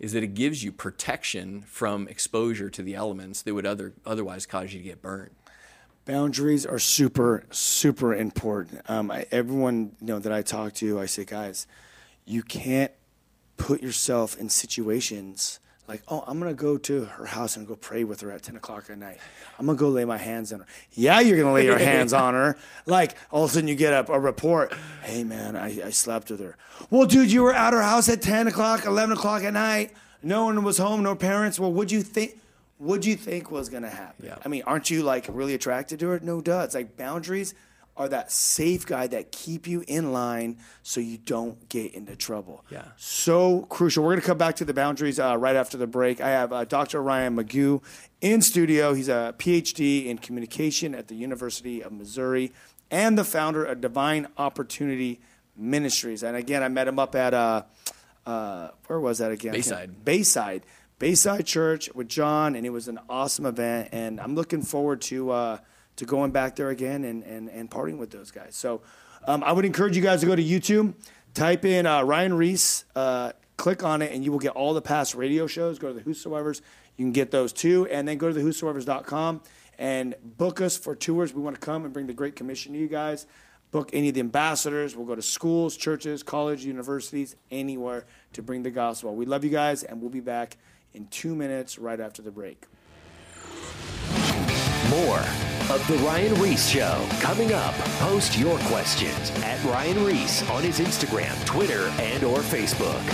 is 0.00 0.10
that 0.14 0.24
it 0.24 0.34
gives 0.34 0.64
you 0.64 0.72
protection 0.72 1.62
from 1.62 2.08
exposure 2.08 2.70
to 2.70 2.82
the 2.82 2.96
elements 2.96 3.40
that 3.42 3.54
would 3.54 3.66
other, 3.66 3.92
otherwise 4.04 4.46
cause 4.46 4.72
you 4.72 4.80
to 4.80 4.84
get 4.84 5.00
burned. 5.00 5.30
boundaries 6.04 6.66
are 6.66 6.80
super 6.80 7.44
super 7.50 8.12
important 8.12 8.80
um, 8.90 9.12
I, 9.12 9.26
everyone 9.30 9.92
you 10.00 10.06
know 10.08 10.18
that 10.18 10.32
i 10.32 10.40
talk 10.40 10.72
to 10.74 10.98
i 10.98 11.04
say 11.06 11.24
guys 11.26 11.66
you 12.24 12.42
can't 12.42 12.90
put 13.58 13.82
yourself 13.82 14.36
in 14.38 14.48
situations 14.48 15.60
like 15.88 16.02
oh 16.08 16.22
i'm 16.26 16.38
gonna 16.38 16.54
go 16.54 16.76
to 16.76 17.04
her 17.06 17.24
house 17.24 17.56
and 17.56 17.66
go 17.66 17.74
pray 17.74 18.04
with 18.04 18.20
her 18.20 18.30
at 18.30 18.42
10 18.42 18.56
o'clock 18.56 18.90
at 18.90 18.98
night. 18.98 19.18
I'm 19.58 19.66
gonna 19.66 19.78
go 19.78 19.88
lay 19.88 20.04
my 20.04 20.18
hands 20.18 20.52
on 20.52 20.60
her. 20.60 20.66
Yeah 20.92 21.20
you're 21.20 21.38
gonna 21.38 21.52
lay 21.52 21.64
your 21.64 21.78
hands 21.92 22.12
on 22.12 22.34
her. 22.34 22.56
Like 22.86 23.16
all 23.30 23.44
of 23.44 23.50
a 23.50 23.54
sudden 23.54 23.68
you 23.68 23.74
get 23.74 23.92
a, 23.92 24.12
a 24.12 24.20
report. 24.20 24.72
Hey 25.02 25.24
man 25.24 25.56
I, 25.56 25.86
I 25.86 25.90
slept 25.90 26.30
with 26.30 26.40
her. 26.40 26.56
Well 26.90 27.06
dude 27.06 27.32
you 27.32 27.42
were 27.42 27.54
at 27.54 27.72
her 27.72 27.82
house 27.82 28.08
at 28.08 28.22
10 28.22 28.46
o'clock 28.48 28.84
11 28.84 29.16
o'clock 29.16 29.42
at 29.42 29.52
night. 29.54 29.92
No 30.22 30.44
one 30.44 30.62
was 30.62 30.78
home 30.78 31.02
no 31.02 31.14
parents. 31.14 31.58
Well 31.58 31.72
what'd 31.72 31.90
you 31.90 32.02
think 32.02 32.38
what'd 32.76 33.04
you 33.04 33.16
think 33.16 33.50
was 33.50 33.68
gonna 33.68 33.90
happen? 33.90 34.26
Yeah. 34.26 34.36
I 34.44 34.48
mean, 34.48 34.62
aren't 34.66 34.90
you 34.90 35.02
like 35.02 35.26
really 35.28 35.54
attracted 35.54 35.98
to 36.00 36.08
her? 36.10 36.20
No, 36.20 36.40
duh. 36.40 36.62
It's 36.64 36.74
like 36.74 36.96
boundaries 36.96 37.54
are 37.98 38.08
that 38.08 38.30
safe 38.30 38.86
guide 38.86 39.10
that 39.10 39.32
keep 39.32 39.66
you 39.66 39.84
in 39.88 40.12
line 40.12 40.56
so 40.82 41.00
you 41.00 41.18
don't 41.18 41.68
get 41.68 41.92
into 41.94 42.14
trouble. 42.14 42.64
Yeah. 42.70 42.84
So 42.96 43.62
crucial. 43.62 44.04
We're 44.04 44.12
going 44.12 44.20
to 44.20 44.26
come 44.26 44.38
back 44.38 44.56
to 44.56 44.64
the 44.64 44.72
boundaries 44.72 45.18
uh, 45.18 45.36
right 45.36 45.56
after 45.56 45.76
the 45.76 45.88
break. 45.88 46.20
I 46.20 46.30
have 46.30 46.52
uh, 46.52 46.64
Dr. 46.64 47.02
Ryan 47.02 47.34
Montague 47.34 47.80
in 48.20 48.40
studio. 48.40 48.94
He's 48.94 49.08
a 49.08 49.34
PhD 49.36 50.06
in 50.06 50.18
communication 50.18 50.94
at 50.94 51.08
the 51.08 51.16
University 51.16 51.82
of 51.82 51.92
Missouri 51.92 52.52
and 52.90 53.18
the 53.18 53.24
founder 53.24 53.64
of 53.64 53.80
Divine 53.80 54.28
Opportunity 54.38 55.20
Ministries. 55.56 56.22
And 56.22 56.36
again, 56.36 56.62
I 56.62 56.68
met 56.68 56.86
him 56.86 57.00
up 57.00 57.16
at, 57.16 57.34
uh, 57.34 57.64
uh, 58.24 58.68
where 58.86 59.00
was 59.00 59.18
that 59.18 59.32
again? 59.32 59.52
Bayside. 59.52 60.04
Bayside. 60.04 60.62
Bayside 61.00 61.46
Church 61.46 61.92
with 61.94 62.08
John, 62.08 62.54
and 62.54 62.64
it 62.64 62.70
was 62.70 62.88
an 62.88 62.98
awesome 63.08 63.46
event. 63.46 63.90
And 63.92 64.20
I'm 64.20 64.34
looking 64.34 64.62
forward 64.62 65.00
to 65.02 65.30
uh, 65.30 65.58
to 65.98 66.06
going 66.06 66.30
back 66.30 66.56
there 66.56 66.70
again 66.70 67.04
and, 67.04 67.22
and, 67.24 67.48
and 67.50 67.70
partying 67.70 67.98
with 67.98 68.10
those 68.10 68.30
guys. 68.30 68.56
So 68.56 68.80
um, 69.26 69.42
I 69.44 69.52
would 69.52 69.64
encourage 69.64 69.96
you 69.96 70.02
guys 70.02 70.20
to 70.20 70.26
go 70.26 70.34
to 70.34 70.42
YouTube, 70.42 70.94
type 71.34 71.64
in 71.64 71.86
uh, 71.86 72.02
Ryan 72.02 72.34
Reese, 72.34 72.84
uh, 72.96 73.32
click 73.56 73.82
on 73.82 74.00
it, 74.00 74.12
and 74.12 74.24
you 74.24 74.32
will 74.32 74.38
get 74.38 74.52
all 74.52 74.74
the 74.74 74.82
past 74.82 75.14
radio 75.14 75.46
shows. 75.46 75.78
Go 75.78 75.88
to 75.88 75.94
the 75.94 76.00
Whosoevers. 76.00 76.62
You 76.96 77.04
can 77.04 77.12
get 77.12 77.30
those 77.30 77.52
too. 77.52 77.86
And 77.90 78.06
then 78.06 78.16
go 78.16 78.28
to 78.28 78.34
the 78.34 78.40
Whosoevers.com 78.40 79.42
and 79.78 80.14
book 80.22 80.60
us 80.60 80.76
for 80.76 80.94
tours. 80.94 81.34
We 81.34 81.42
want 81.42 81.56
to 81.56 81.60
come 81.60 81.84
and 81.84 81.92
bring 81.92 82.06
the 82.06 82.12
Great 82.12 82.36
Commission 82.36 82.72
to 82.72 82.78
you 82.78 82.88
guys. 82.88 83.26
Book 83.70 83.90
any 83.92 84.08
of 84.08 84.14
the 84.14 84.20
ambassadors. 84.20 84.96
We'll 84.96 85.06
go 85.06 85.14
to 85.14 85.22
schools, 85.22 85.76
churches, 85.76 86.22
colleges, 86.22 86.64
universities, 86.64 87.36
anywhere 87.50 88.06
to 88.32 88.42
bring 88.42 88.62
the 88.62 88.70
gospel. 88.70 89.14
We 89.14 89.26
love 89.26 89.44
you 89.44 89.50
guys, 89.50 89.82
and 89.82 90.00
we'll 90.00 90.10
be 90.10 90.20
back 90.20 90.56
in 90.94 91.06
two 91.08 91.34
minutes 91.34 91.78
right 91.78 92.00
after 92.00 92.22
the 92.22 92.30
break. 92.30 92.64
More 94.90 95.20
of 95.70 95.86
The 95.86 95.98
Ryan 95.98 96.40
Reese 96.40 96.66
Show 96.66 97.06
coming 97.20 97.52
up. 97.52 97.74
Post 97.98 98.38
your 98.38 98.58
questions 98.60 99.30
at 99.44 99.62
Ryan 99.64 100.02
Reese 100.02 100.48
on 100.48 100.62
his 100.62 100.80
Instagram, 100.80 101.44
Twitter, 101.44 101.92
and 101.98 102.24
or 102.24 102.38
Facebook. 102.38 103.04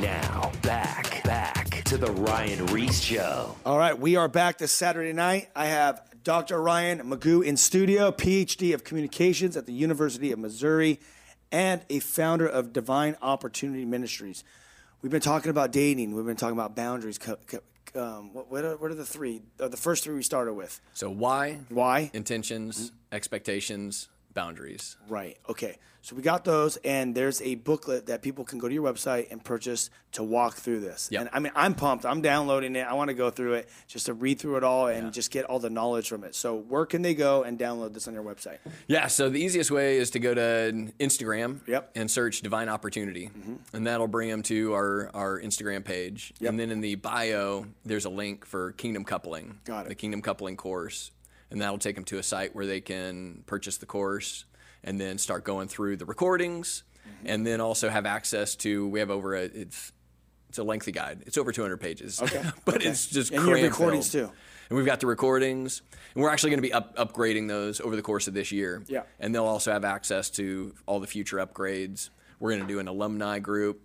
Now, 0.00 0.50
back, 0.62 1.22
back 1.22 1.84
to 1.84 1.96
The 1.96 2.10
Ryan 2.10 2.66
Reese 2.66 3.00
Show. 3.00 3.54
All 3.64 3.78
right, 3.78 3.96
we 3.96 4.16
are 4.16 4.26
back 4.26 4.58
this 4.58 4.72
Saturday 4.72 5.12
night. 5.12 5.48
I 5.54 5.66
have 5.66 6.02
Dr. 6.24 6.60
Ryan 6.60 7.06
Montague 7.06 7.42
in 7.42 7.56
studio, 7.56 8.10
PhD 8.10 8.74
of 8.74 8.82
Communications 8.82 9.56
at 9.56 9.66
the 9.66 9.72
University 9.72 10.32
of 10.32 10.40
Missouri, 10.40 10.98
and 11.52 11.82
a 11.88 12.00
founder 12.00 12.48
of 12.48 12.72
Divine 12.72 13.16
Opportunity 13.22 13.84
Ministries. 13.84 14.42
We've 15.02 15.10
been 15.10 15.20
talking 15.20 15.50
about 15.50 15.72
dating. 15.72 16.14
We've 16.14 16.24
been 16.24 16.36
talking 16.36 16.56
about 16.56 16.76
boundaries. 16.76 17.18
Co- 17.18 17.36
co- 17.46 17.58
Um, 17.94 18.32
what, 18.32 18.50
what, 18.50 18.64
are, 18.64 18.76
what 18.76 18.90
are 18.90 18.94
the 18.94 19.04
three? 19.04 19.42
Uh, 19.60 19.68
the 19.68 19.76
first 19.76 20.04
three 20.04 20.14
we 20.14 20.22
started 20.22 20.54
with. 20.54 20.80
So 20.94 21.10
why? 21.10 21.58
Why? 21.68 22.10
Intentions, 22.14 22.92
expectations, 23.10 24.08
boundaries. 24.34 24.96
Right. 25.08 25.36
Okay. 25.48 25.78
So 26.04 26.16
we 26.16 26.22
got 26.22 26.44
those, 26.44 26.78
and 26.78 27.14
there's 27.14 27.40
a 27.42 27.54
booklet 27.54 28.06
that 28.06 28.22
people 28.22 28.44
can 28.44 28.58
go 28.58 28.66
to 28.66 28.74
your 28.74 28.82
website 28.82 29.30
and 29.30 29.42
purchase 29.44 29.88
to 30.12 30.24
walk 30.24 30.56
through 30.56 30.80
this. 30.80 31.08
Yep. 31.12 31.20
And 31.20 31.30
I 31.32 31.38
mean, 31.38 31.52
I'm 31.54 31.76
pumped. 31.76 32.04
I'm 32.04 32.20
downloading 32.20 32.74
it. 32.74 32.80
I 32.80 32.94
want 32.94 33.08
to 33.08 33.14
go 33.14 33.30
through 33.30 33.54
it 33.54 33.68
just 33.86 34.06
to 34.06 34.12
read 34.14 34.40
through 34.40 34.56
it 34.56 34.64
all 34.64 34.88
and 34.88 35.12
just 35.12 35.30
get 35.30 35.44
all 35.44 35.60
the 35.60 35.70
knowledge 35.70 36.08
from 36.08 36.24
it. 36.24 36.34
So 36.34 36.56
where 36.56 36.86
can 36.86 37.02
they 37.02 37.14
go 37.14 37.44
and 37.44 37.56
download 37.56 37.94
this 37.94 38.08
on 38.08 38.14
your 38.14 38.24
website? 38.24 38.58
Yeah, 38.88 39.06
so 39.06 39.30
the 39.30 39.40
easiest 39.40 39.70
way 39.70 39.98
is 39.98 40.10
to 40.10 40.18
go 40.18 40.34
to 40.34 40.90
Instagram 40.98 41.60
Yep. 41.68 41.92
and 41.94 42.10
search 42.10 42.40
Divine 42.40 42.68
Opportunity. 42.68 43.26
Mm-hmm. 43.28 43.76
And 43.76 43.86
that'll 43.86 44.08
bring 44.08 44.28
them 44.28 44.42
to 44.44 44.72
our, 44.74 45.08
our 45.14 45.40
Instagram 45.40 45.84
page. 45.84 46.34
Yep. 46.40 46.50
And 46.50 46.58
then 46.58 46.72
in 46.72 46.80
the 46.80 46.96
bio, 46.96 47.66
there's 47.84 48.06
a 48.06 48.10
link 48.10 48.44
for 48.44 48.72
Kingdom 48.72 49.04
Coupling, 49.04 49.60
Got 49.64 49.86
it. 49.86 49.90
the 49.90 49.94
Kingdom 49.94 50.20
Coupling 50.20 50.56
course. 50.56 51.12
And 51.52 51.60
that'll 51.60 51.78
take 51.78 51.94
them 51.94 52.04
to 52.06 52.18
a 52.18 52.22
site 52.22 52.54
where 52.54 52.66
they 52.66 52.80
can 52.80 53.42
purchase 53.46 53.76
the 53.76 53.86
course 53.86 54.44
and 54.82 55.00
then 55.00 55.18
start 55.18 55.44
going 55.44 55.68
through 55.68 55.96
the 55.98 56.04
recordings 56.06 56.82
mm-hmm. 57.06 57.26
and 57.26 57.46
then 57.46 57.60
also 57.60 57.88
have 57.88 58.06
access 58.06 58.56
to, 58.56 58.88
we 58.88 58.98
have 59.00 59.10
over 59.10 59.34
a, 59.34 59.42
it's, 59.42 59.92
it's 60.48 60.58
a 60.58 60.64
lengthy 60.64 60.92
guide. 60.92 61.22
It's 61.26 61.38
over 61.38 61.52
200 61.52 61.76
pages. 61.78 62.20
Okay. 62.20 62.42
but 62.64 62.76
Okay. 62.76 62.88
it's 62.88 63.06
just 63.06 63.32
And 63.32 63.46
you 63.46 63.54
have 63.54 63.62
recordings, 63.62 64.10
filled. 64.10 64.30
too. 64.30 64.36
And 64.70 64.76
we've 64.76 64.86
got 64.86 65.00
the 65.00 65.06
recordings, 65.06 65.82
and 66.14 66.22
we're 66.22 66.30
actually 66.30 66.50
going 66.50 66.62
to 66.62 66.66
be 66.68 66.72
up, 66.72 66.96
upgrading 66.96 67.48
those 67.48 67.80
over 67.80 67.94
the 67.94 68.02
course 68.02 68.26
of 68.26 68.34
this 68.34 68.50
year. 68.52 68.82
Yeah. 68.86 69.02
And 69.20 69.34
they'll 69.34 69.44
also 69.44 69.70
have 69.72 69.84
access 69.84 70.30
to 70.30 70.74
all 70.86 70.98
the 70.98 71.06
future 71.06 71.36
upgrades. 71.36 72.08
We're 72.40 72.50
going 72.50 72.62
to 72.62 72.68
do 72.68 72.78
an 72.78 72.88
alumni 72.88 73.38
group 73.38 73.82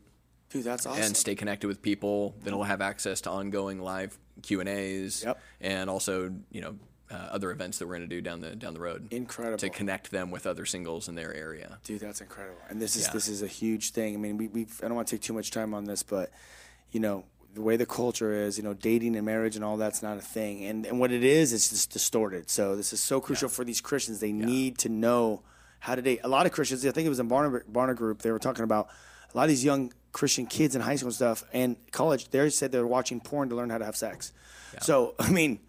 Dude, 0.50 0.64
that's 0.64 0.86
awesome. 0.86 1.04
and 1.04 1.18
stay 1.18 1.36
connected 1.36 1.68
with 1.68 1.82
people. 1.82 2.32
Then 2.38 2.46
That'll 2.46 2.64
have 2.64 2.82
access 2.82 3.22
to 3.22 3.30
ongoing 3.30 3.82
live 3.82 4.18
Q 4.42 4.62
and 4.62 4.70
A's. 4.70 5.24
Yep. 5.26 5.40
And 5.62 5.90
also, 5.90 6.34
you 6.52 6.62
know, 6.62 6.76
uh, 7.10 7.14
other 7.16 7.52
events 7.52 7.78
that 7.80 7.88
we're 7.88 7.98
going 7.98 8.10
to 8.10 8.16
do 8.16 8.22
down 8.22 8.42
the 8.42 8.56
down 8.56 8.74
the 8.74 8.80
road. 8.80 9.08
Incredible. 9.12 9.58
To 9.58 9.70
connect 9.70 10.12
them 10.12 10.30
with 10.32 10.46
other 10.46 10.66
singles 10.66 11.08
in 11.08 11.16
their 11.16 11.34
area. 11.34 11.78
Dude, 11.84 12.02
that's 12.02 12.22
incredible. 12.22 12.60
And 12.70 12.82
this 12.82 12.96
is 12.96 13.06
Yeah. 13.06 13.14
this 13.14 13.28
is 13.28 13.42
a 13.42 13.48
huge 13.48 13.92
thing. 13.92 14.14
I 14.16 14.18
mean, 14.18 14.38
we 14.38 14.48
we 14.48 14.68
I 14.84 14.88
don't 14.88 14.96
want 14.96 15.08
to 15.08 15.16
take 15.16 15.22
too 15.24 15.34
much 15.34 15.52
time 15.52 15.74
on 15.74 15.86
this, 15.86 16.04
but 16.04 16.32
you 16.92 17.00
know 17.00 17.24
the 17.54 17.62
way 17.62 17.76
the 17.76 17.86
culture 17.86 18.34
is, 18.34 18.58
you 18.58 18.64
know, 18.64 18.74
dating 18.74 19.16
and 19.16 19.26
marriage 19.26 19.56
and 19.56 19.66
all 19.66 19.78
that's 19.78 20.04
not 20.04 20.18
a 20.18 20.22
thing. 20.22 20.66
And 20.66 20.86
and 20.86 21.00
what 21.00 21.12
it 21.12 21.24
is, 21.24 21.54
it's 21.54 21.70
just 21.70 21.92
distorted. 21.92 22.50
So 22.50 22.76
this 22.76 22.92
is 22.94 23.02
so 23.02 23.22
crucial 23.22 23.50
for 23.50 23.64
these 23.64 23.82
Christians. 23.82 24.20
They 24.20 24.34
need 24.34 24.78
to 24.80 24.90
know 24.90 25.44
how 25.80 25.96
to 25.96 26.02
date. 26.02 26.20
A 26.24 26.28
lot 26.28 26.46
of 26.46 26.52
Christians, 26.52 26.86
I 26.86 26.92
think 26.92 27.06
it 27.06 27.10
was 27.10 27.20
in 27.20 27.30
Barna 27.30 27.62
Barna 27.72 27.96
group, 27.96 28.22
they 28.22 28.32
were 28.32 28.40
talking 28.40 28.64
about 28.64 28.90
a 29.34 29.38
lot 29.38 29.44
of 29.44 29.50
these 29.50 29.64
young 29.64 29.94
Christian 30.12 30.46
kids 30.46 30.76
in 30.76 30.82
high 30.82 30.96
school 30.98 31.08
and 31.08 31.16
stuff 31.16 31.44
and 31.54 31.78
college. 31.92 32.30
They 32.30 32.50
said 32.50 32.72
they're 32.72 32.86
watching 32.86 33.22
porn 33.22 33.50
to 33.50 33.56
learn 33.56 33.70
how 33.70 33.78
to 33.78 33.86
have 33.86 33.96
sex. 33.96 34.34
So 34.82 35.16
I 35.20 35.30
mean. 35.32 35.60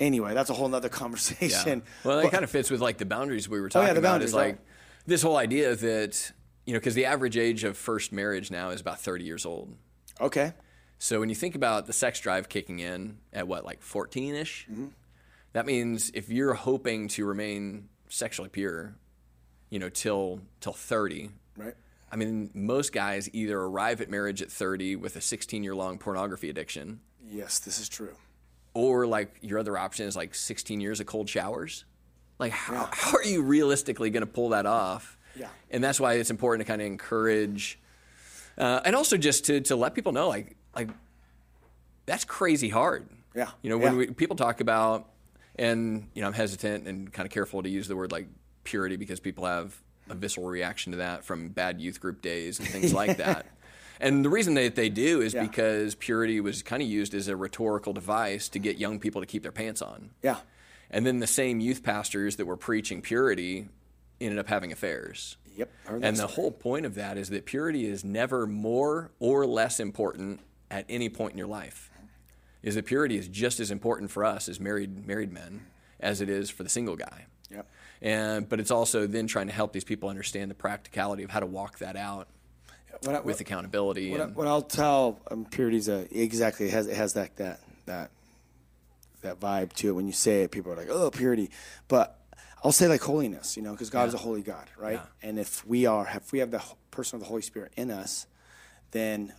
Anyway, 0.00 0.34
that's 0.34 0.50
a 0.50 0.54
whole 0.54 0.68
nother 0.68 0.88
conversation. 0.88 1.82
Well, 2.02 2.16
that 2.16 2.22
But- 2.24 2.28
Oh, 2.28 2.30
kind 2.30 2.44
of 2.44 2.50
fits 2.50 2.70
with 2.70 2.80
like 2.80 2.98
the 2.98 3.04
boundaries 3.06 3.48
we 3.48 3.60
were 3.60 3.66
yeah, 3.66 3.70
talking 3.70 3.94
the 3.94 4.00
about. 4.00 4.22
Is 4.22 4.34
like 4.34 4.56
right. 4.56 4.58
this 5.06 5.22
whole 5.22 5.36
idea 5.36 5.74
that 5.76 6.32
you 6.66 6.72
know, 6.72 6.78
because 6.80 6.94
the 6.94 7.04
average 7.04 7.36
age 7.36 7.62
of 7.64 7.76
first 7.76 8.10
marriage 8.12 8.50
now 8.50 8.70
is 8.70 8.80
about 8.80 9.00
thirty 9.00 9.24
years 9.24 9.44
old. 9.46 9.76
okay. 10.20 10.54
So 10.98 11.20
when 11.20 11.28
you 11.28 11.34
think 11.34 11.54
about 11.54 11.86
the 11.86 11.92
sex 11.92 12.18
drive 12.20 12.48
kicking 12.48 12.78
in 12.78 13.18
at 13.32 13.46
what, 13.46 13.64
like 13.64 13.82
14 13.82 14.34
ish, 14.36 14.66
Mm-hmm. 14.70 14.86
that 15.52 15.66
means 15.66 16.10
if 16.14 16.30
you're 16.30 16.54
hoping 16.54 17.08
to 17.08 17.26
remain 17.26 17.88
sexually 18.08 18.48
pure, 18.48 18.94
you 19.68 19.78
know, 19.78 19.90
till 19.90 20.40
till 20.60 20.72
30, 20.72 21.30
Right. 21.58 21.74
I 22.10 22.16
mean, 22.16 22.50
most 22.54 22.92
guys 22.94 23.28
either 23.34 23.58
arrive 23.60 24.00
at 24.00 24.08
marriage 24.08 24.40
at 24.40 24.50
30 24.50 24.96
with 24.96 25.16
a 25.16 25.20
16 25.20 25.62
year 25.62 25.74
long 25.74 25.98
pornography 25.98 26.48
addiction, 26.48 27.00
Yes, 27.26 27.58
this 27.58 27.78
is 27.78 27.88
true. 27.88 28.14
Or 28.74 29.06
like 29.06 29.36
your 29.40 29.58
other 29.58 29.78
option 29.78 30.06
is 30.06 30.16
like 30.16 30.34
16 30.34 30.80
years 30.80 31.00
of 31.00 31.06
cold 31.06 31.28
showers. 31.28 31.84
Like, 32.38 32.52
how, 32.52 32.88
how 32.92 33.16
are 33.16 33.22
you 33.24 33.42
realistically 33.42 34.10
going 34.10 34.22
to 34.22 34.26
pull 34.32 34.48
that 34.50 34.66
off? 34.66 35.16
Yeah. 35.36 35.48
And 35.70 35.82
that's 35.82 36.00
why 36.00 36.14
it's 36.14 36.30
important 36.30 36.66
to 36.66 36.70
kind 36.70 36.80
of 36.82 36.86
encourage, 36.86 37.78
uh, 38.58 38.80
and 38.84 38.94
also 38.96 39.16
just 39.16 39.44
to, 39.46 39.60
to 39.62 39.76
let 39.76 39.94
people 39.94 40.12
know, 40.12 40.28
like, 40.28 40.56
like 40.74 40.88
that's 42.06 42.24
crazy 42.24 42.68
hard. 42.68 43.08
Yeah. 43.34 43.50
You 43.62 43.70
know, 43.70 43.78
when 43.78 43.92
Yeah. 43.92 43.98
we, 43.98 44.06
people 44.08 44.36
talk 44.36 44.60
about, 44.60 45.08
and 45.56 46.08
you 46.14 46.22
know, 46.22 46.26
I'm 46.28 46.34
hesitant 46.34 46.88
and 46.88 47.12
kind 47.12 47.26
of 47.26 47.32
careful 47.32 47.62
to 47.62 47.68
use 47.68 47.86
the 47.86 47.94
word 47.96 48.10
like 48.10 48.26
purity 48.64 48.96
because 48.96 49.20
people 49.20 49.44
have 49.46 49.80
a 50.10 50.14
visceral 50.14 50.46
reaction 50.48 50.92
to 50.92 50.98
that 50.98 51.24
from 51.24 51.48
bad 51.48 51.80
youth 51.80 52.00
group 52.00 52.20
days 52.20 52.58
and 52.58 52.68
things 52.68 52.92
like 52.92 53.16
that. 53.18 53.46
And 54.00 54.24
the 54.24 54.28
reason 54.28 54.54
that 54.54 54.74
they 54.74 54.88
do 54.88 55.20
is 55.20 55.34
Yeah. 55.34 55.42
because 55.42 55.94
purity 55.94 56.40
was 56.40 56.62
kind 56.62 56.82
of 56.82 56.88
used 56.88 57.14
as 57.14 57.28
a 57.28 57.36
rhetorical 57.36 57.92
device 57.92 58.48
to 58.50 58.58
get 58.58 58.76
young 58.78 58.98
people 58.98 59.20
to 59.20 59.26
keep 59.26 59.42
their 59.42 59.52
pants 59.52 59.80
on. 59.82 60.10
Yeah. 60.22 60.38
And 60.90 61.06
then 61.06 61.20
the 61.20 61.26
same 61.26 61.60
youth 61.60 61.82
pastors 61.82 62.36
that 62.36 62.46
were 62.46 62.56
preaching 62.56 63.02
purity 63.02 63.68
ended 64.20 64.38
up 64.38 64.48
having 64.48 64.72
affairs. 64.72 65.36
Yep. 65.56 65.70
I 65.86 65.90
heard 65.90 66.02
that 66.02 66.06
And 66.08 66.16
the 66.16 66.26
whole 66.26 66.50
point 66.50 66.86
of 66.86 66.94
that 66.96 67.16
is 67.16 67.30
that 67.30 67.46
purity 67.46 67.86
is 67.86 68.04
never 68.04 68.46
more 68.46 69.10
or 69.20 69.46
less 69.46 69.78
important 69.80 70.40
at 70.70 70.84
any 70.88 71.08
point 71.08 71.32
in 71.32 71.38
your 71.38 71.46
life. 71.46 71.90
Is 72.62 72.74
that 72.76 72.86
purity 72.86 73.16
is 73.16 73.28
just 73.28 73.60
as 73.60 73.70
important 73.70 74.10
for 74.10 74.24
us 74.24 74.48
as 74.48 74.58
married 74.58 75.06
married 75.06 75.32
men 75.32 75.66
as 76.00 76.20
it 76.20 76.28
is 76.28 76.50
for 76.50 76.62
the 76.62 76.68
single 76.68 76.96
guy. 76.96 77.26
Yep. 77.50 77.70
And 78.02 78.48
but 78.48 78.58
it's 78.58 78.70
also 78.70 79.06
then 79.06 79.26
trying 79.26 79.46
to 79.48 79.52
help 79.52 79.72
these 79.72 79.84
people 79.84 80.08
understand 80.08 80.50
the 80.50 80.54
practicality 80.54 81.22
of 81.22 81.30
how 81.30 81.40
to 81.40 81.46
walk 81.46 81.78
that 81.78 81.94
out 81.96 82.28
What 83.06 83.14
I- 83.16 83.20
with 83.20 83.40
accountability. 83.40 84.10
What, 84.10 84.20
I, 84.20 84.24
and, 84.24 84.36
what 84.36 84.46
I'll 84.46 84.62
tell 84.62 85.20
um, 85.30 85.44
purity's 85.44 85.88
a 85.88 86.06
exactly 86.10 86.66
it 86.66 86.72
has 86.72 86.86
it 86.86 86.96
has 86.96 87.14
that 87.14 87.36
that 87.36 87.60
that 87.86 88.10
that 89.22 89.40
vibe 89.40 89.72
to 89.74 89.88
it. 89.88 89.92
When 89.92 90.06
you 90.06 90.12
say 90.12 90.42
it, 90.42 90.50
people 90.50 90.72
are 90.72 90.76
like, 90.76 90.88
"Oh, 90.90 91.10
purity," 91.10 91.50
but 91.88 92.18
I'll 92.62 92.72
say 92.72 92.88
like 92.88 93.02
holiness, 93.02 93.56
you 93.56 93.62
know, 93.62 93.72
because 93.72 93.90
God 93.90 94.08
is 94.08 94.14
a 94.14 94.18
holy 94.18 94.42
God, 94.42 94.66
right? 94.78 94.94
Yeah. 95.22 95.28
And 95.28 95.38
if 95.38 95.66
we 95.66 95.86
are, 95.86 96.08
if 96.14 96.32
we 96.32 96.38
have 96.40 96.50
the 96.50 96.62
person 96.90 97.16
of 97.16 97.20
the 97.20 97.28
Holy 97.28 97.42
Spirit 97.42 97.72
in 97.76 97.90
us, 97.90 98.26
then 98.92 99.32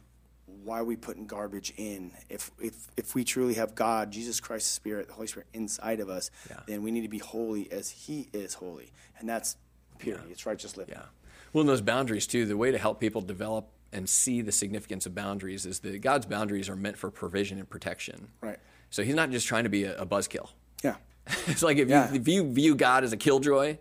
why 0.63 0.79
are 0.79 0.83
we 0.85 0.95
putting 0.95 1.25
garbage 1.25 1.73
in? 1.77 2.11
If 2.29 2.51
if 2.59 2.75
if 2.97 3.15
we 3.15 3.23
truly 3.23 3.55
have 3.55 3.73
God, 3.75 4.11
Jesus 4.11 4.39
Christ's 4.39 4.69
Spirit, 4.71 5.07
the 5.07 5.13
Holy 5.13 5.27
Spirit 5.27 5.47
inside 5.53 5.99
of 5.99 6.09
us, 6.09 6.29
Yeah. 6.49 6.59
then 6.67 6.83
we 6.83 6.91
need 6.91 7.01
to 7.01 7.09
be 7.09 7.17
holy 7.19 7.71
as 7.71 7.89
He 7.89 8.29
is 8.33 8.53
holy, 8.55 8.91
and 9.19 9.27
that's 9.27 9.57
purity. 9.97 10.27
It's 10.31 10.45
righteous 10.45 10.77
living. 10.77 10.95
Yeah. 10.95 11.05
Well, 11.55 11.61
and 11.61 11.69
those 11.69 11.79
boundaries 11.79 12.27
too. 12.27 12.45
The 12.45 12.57
way 12.57 12.71
to 12.71 12.77
help 12.77 12.99
people 12.99 13.21
develop 13.21 13.69
and 13.93 14.09
see 14.09 14.41
the 14.41 14.51
significance 14.51 15.05
of 15.05 15.15
boundaries 15.15 15.65
is 15.65 15.79
that 15.79 16.01
God's 16.01 16.25
boundaries 16.25 16.67
are 16.67 16.75
meant 16.75 16.97
for 16.97 17.09
provision 17.09 17.59
and 17.59 17.69
protection. 17.69 18.27
Right. 18.41 18.59
So 18.89 19.03
He's 19.03 19.15
not 19.15 19.31
just 19.31 19.47
trying 19.47 19.63
to 19.63 19.69
be 19.69 19.85
a, 19.85 19.95
a 20.01 20.05
buzzkill. 20.05 20.49
Yeah. 20.83 20.95
it's 21.47 21.63
like 21.63 21.77
if, 21.77 21.87
Yeah. 21.87 22.09
you, 22.11 22.19
if 22.19 22.27
you 22.27 22.51
view 22.51 22.75
God 22.75 23.05
as 23.05 23.13
a 23.13 23.17
killjoy, 23.17 23.77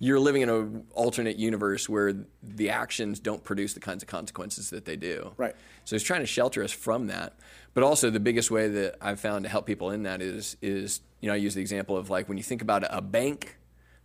you're 0.00 0.18
living 0.18 0.42
in 0.42 0.48
an 0.48 0.84
alternate 0.94 1.36
universe 1.36 1.88
where 1.88 2.12
the 2.42 2.70
actions 2.70 3.20
don't 3.20 3.44
produce 3.44 3.72
the 3.74 3.78
kinds 3.78 4.02
of 4.02 4.08
consequences 4.08 4.70
that 4.70 4.84
they 4.84 4.96
do. 4.96 5.32
Right. 5.36 5.54
So 5.84 5.94
he's 5.94 6.02
trying 6.02 6.22
to 6.22 6.26
shelter 6.26 6.64
us 6.64 6.72
from 6.72 7.06
that. 7.06 7.34
But 7.72 7.84
also 7.84 8.10
the 8.10 8.18
biggest 8.18 8.50
way 8.50 8.66
that 8.66 8.96
I've 9.00 9.20
found 9.20 9.44
to 9.44 9.48
help 9.48 9.64
people 9.64 9.92
in 9.92 10.02
that 10.02 10.20
is 10.20 10.56
is 10.60 11.00
you 11.20 11.28
know 11.28 11.34
I 11.34 11.36
use 11.36 11.54
the 11.54 11.60
example 11.60 11.96
of 11.96 12.10
like 12.10 12.28
when 12.28 12.36
you 12.36 12.42
think 12.42 12.62
about 12.62 12.82
a 12.90 13.00
bank 13.00 13.56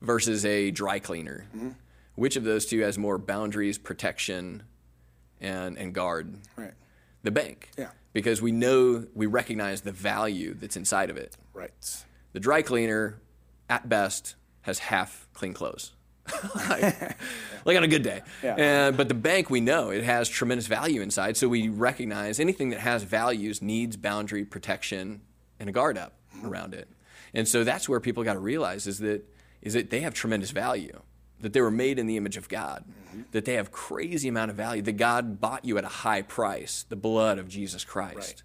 versus 0.02 0.46
a 0.46 0.70
dry 0.70 1.00
cleaner, 1.00 1.48
Mm-hmm. 1.56 1.70
Which 2.18 2.36
of 2.36 2.44
those 2.44 2.66
two 2.66 2.82
has 2.82 2.98
more 2.98 3.18
boundaries, 3.18 3.78
protection, 3.78 4.64
and 5.40 5.78
and 5.78 5.94
guard? 5.94 6.36
Right. 6.58 6.74
The 7.24 7.32
bank. 7.32 7.70
Yeah. 7.78 7.92
Because 8.12 8.42
we 8.42 8.52
know 8.52 9.06
we 9.14 9.28
recognize 9.28 9.82
the 9.82 9.92
value 9.92 10.54
that's 10.54 10.76
inside 10.76 11.10
of 11.10 11.18
it. 11.18 11.38
Right. 11.54 11.72
The 12.34 12.40
dry 12.40 12.62
cleaner 12.62 13.22
at 13.70 13.88
best, 13.88 14.36
has 14.62 14.80
half 14.80 15.28
clean 15.34 15.54
clothes. 15.54 15.94
like, 16.70 17.18
like 17.64 17.78
on 17.78 17.84
a 17.84 17.88
good 17.88 18.04
day. 18.04 18.22
Yeah. 18.44 18.56
And, 18.56 18.98
but 18.98 19.08
the 19.08 19.14
bank, 19.14 19.50
we 19.50 19.62
know 19.62 19.92
it 19.92 20.04
has 20.04 20.28
tremendous 20.28 20.68
value 20.68 21.02
inside. 21.02 21.38
So 21.38 21.48
we 21.48 21.70
recognize 21.70 22.40
anything 22.40 22.72
that 22.72 22.82
has 22.82 23.04
values 23.04 23.62
needs 23.62 23.96
boundary 23.96 24.44
protection 24.44 25.22
and 25.58 25.70
a 25.70 25.72
guard 25.72 25.98
up 25.98 26.14
mm-hmm. 26.36 26.48
around 26.48 26.74
it. 26.74 26.90
And 27.34 27.48
so 27.48 27.64
that's 27.64 27.88
where 27.88 28.02
people 28.02 28.24
got 28.24 28.34
to 28.34 28.40
realize 28.40 28.88
is 28.88 29.00
that 29.00 29.24
is 29.62 29.74
that 29.74 29.90
they 29.90 30.02
have 30.02 30.14
tremendous 30.14 30.52
value, 30.52 31.02
that 31.42 31.54
they 31.54 31.62
were 31.62 31.72
made 31.72 32.00
in 32.00 32.08
the 32.08 32.18
image 32.18 32.38
of 32.38 32.50
God, 32.50 32.84
mm-hmm. 32.86 33.22
that 33.32 33.46
they 33.46 33.54
have 33.54 33.72
crazy 33.72 34.28
amount 34.28 34.52
of 34.52 34.58
value, 34.58 34.82
that 34.82 34.94
God 34.94 35.40
bought 35.40 35.66
you 35.66 35.78
at 35.78 35.84
a 35.84 35.90
high 35.90 36.22
price, 36.22 36.84
the 36.88 36.96
blood 36.96 37.38
of 37.38 37.48
Jesus 37.48 37.84
Christ. 37.84 38.16
Right. 38.16 38.44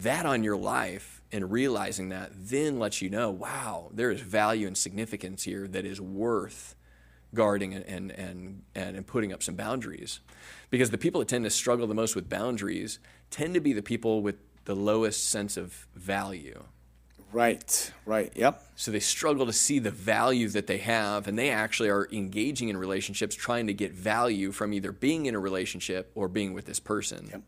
That 0.00 0.26
on 0.26 0.44
your 0.44 0.56
life 0.56 1.22
and 1.32 1.50
realizing 1.50 2.10
that 2.10 2.30
then 2.32 2.78
lets 2.78 3.02
you 3.02 3.10
know, 3.10 3.30
wow, 3.30 3.90
there 3.92 4.10
is 4.10 4.20
value 4.20 4.66
and 4.66 4.76
significance 4.76 5.42
here 5.42 5.66
that 5.68 5.84
is 5.84 6.00
worth 6.00 6.76
guarding 7.34 7.74
and, 7.74 7.84
and, 7.84 8.62
and, 8.74 8.96
and 8.96 9.06
putting 9.06 9.32
up 9.32 9.42
some 9.42 9.54
boundaries. 9.54 10.20
Because 10.70 10.90
the 10.90 10.98
people 10.98 11.18
that 11.20 11.28
tend 11.28 11.44
to 11.44 11.50
struggle 11.50 11.86
the 11.86 11.94
most 11.94 12.14
with 12.14 12.28
boundaries 12.28 12.98
tend 13.30 13.54
to 13.54 13.60
be 13.60 13.72
the 13.72 13.82
people 13.82 14.22
with 14.22 14.36
the 14.64 14.74
lowest 14.74 15.28
sense 15.28 15.56
of 15.56 15.86
value. 15.94 16.62
Right, 17.32 17.92
right. 18.06 18.32
Yep. 18.34 18.62
So 18.76 18.90
they 18.90 19.00
struggle 19.00 19.44
to 19.46 19.52
see 19.52 19.78
the 19.78 19.90
value 19.90 20.48
that 20.48 20.66
they 20.66 20.78
have, 20.78 21.28
and 21.28 21.38
they 21.38 21.50
actually 21.50 21.90
are 21.90 22.08
engaging 22.10 22.68
in 22.68 22.76
relationships 22.76 23.34
trying 23.34 23.66
to 23.66 23.74
get 23.74 23.92
value 23.92 24.50
from 24.50 24.72
either 24.72 24.92
being 24.92 25.26
in 25.26 25.34
a 25.34 25.38
relationship 25.38 26.10
or 26.14 26.28
being 26.28 26.54
with 26.54 26.64
this 26.64 26.80
person, 26.80 27.28
Yep. 27.30 27.42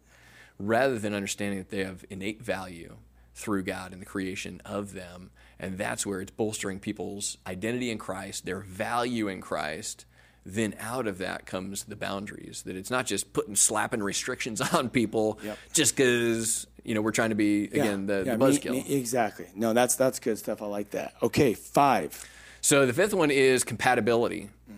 rather 0.58 0.98
than 0.98 1.14
understanding 1.14 1.58
that 1.58 1.70
they 1.70 1.82
have 1.84 2.04
innate 2.10 2.42
value 2.42 2.96
through 3.34 3.62
God 3.62 3.92
and 3.92 4.02
the 4.02 4.06
creation 4.06 4.60
of 4.66 4.92
them. 4.92 5.30
And 5.58 5.78
that's 5.78 6.04
where 6.04 6.20
it's 6.20 6.30
bolstering 6.30 6.78
people's 6.78 7.38
identity 7.46 7.90
in 7.90 7.96
Christ, 7.98 8.44
their 8.44 8.60
value 8.60 9.28
in 9.28 9.40
Christ. 9.40 10.04
Then 10.44 10.74
out 10.80 11.06
of 11.06 11.18
that 11.18 11.44
comes 11.44 11.84
the 11.84 11.96
boundaries. 11.96 12.62
That 12.64 12.74
it's 12.74 12.90
not 12.90 13.04
just 13.04 13.34
putting 13.34 13.56
slapping 13.56 14.02
restrictions 14.02 14.60
on 14.74 14.88
people 14.88 15.38
Yep. 15.44 15.58
just 15.74 15.96
because 15.96 16.66
you 16.84 16.94
know 16.94 17.00
we're 17.00 17.12
trying 17.12 17.30
to 17.30 17.36
be 17.36 17.64
again 17.64 18.06
the, 18.06 18.24
yeah, 18.26 18.36
the 18.36 18.44
buzzkill. 18.44 18.72
me- 18.72 18.96
exactly. 18.96 19.46
No, 19.54 19.72
that's 19.72 19.96
that's 19.96 20.18
good 20.18 20.38
stuff. 20.38 20.62
I 20.62 20.66
like 20.66 20.90
that. 20.90 21.14
Okay, 21.22 21.54
five. 21.54 22.28
So 22.60 22.86
the 22.86 22.92
fifth 22.92 23.14
one 23.14 23.30
is 23.30 23.64
compatibility. 23.64 24.50
Hmm. 24.66 24.74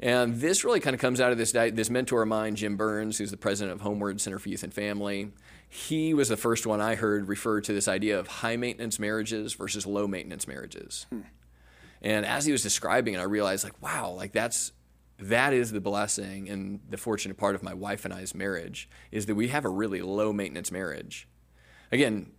And 0.00 0.36
this 0.40 0.64
really 0.64 0.80
kind 0.80 0.94
of 0.94 1.00
comes 1.00 1.20
out 1.20 1.30
of 1.30 1.38
this, 1.38 1.52
this 1.52 1.90
mentor 1.90 2.22
of 2.22 2.28
mine, 2.28 2.56
Jim 2.56 2.76
Burns, 2.76 3.18
who's 3.18 3.30
the 3.30 3.36
president 3.36 3.80
of 3.80 3.86
HomeWord 3.86 4.18
Center 4.20 4.38
for 4.38 4.48
Youth 4.48 4.62
and 4.62 4.72
Family. 4.72 5.30
He 5.68 6.14
was 6.14 6.28
the 6.28 6.36
first 6.36 6.66
one 6.66 6.80
I 6.80 6.94
heard 6.96 7.28
refer 7.28 7.60
to 7.60 7.72
this 7.72 7.86
idea 7.86 8.18
of 8.18 8.26
high 8.26 8.56
maintenance 8.56 8.98
marriages 8.98 9.54
versus 9.54 9.86
low 9.86 10.08
maintenance 10.08 10.48
marriages. 10.48 11.06
Hmm. 11.10 11.20
And 12.02 12.24
as 12.24 12.46
he 12.46 12.52
was 12.52 12.62
describing 12.62 13.14
it, 13.14 13.18
I 13.18 13.24
realized 13.24 13.62
like, 13.62 13.80
wow, 13.82 14.10
like 14.10 14.32
that's 14.32 14.72
that 15.18 15.52
is 15.52 15.70
the 15.70 15.80
blessing 15.80 16.48
and 16.48 16.80
the 16.88 16.96
fortunate 16.96 17.36
part 17.36 17.54
of 17.54 17.62
my 17.62 17.74
wife 17.74 18.06
and 18.06 18.14
I's 18.14 18.34
marriage 18.34 18.88
is 19.12 19.26
that 19.26 19.34
we 19.34 19.48
have 19.48 19.66
a 19.66 19.68
really 19.68 20.00
low 20.00 20.32
maintenance 20.32 20.72
marriage. 20.72 21.28
Again, 21.92 22.30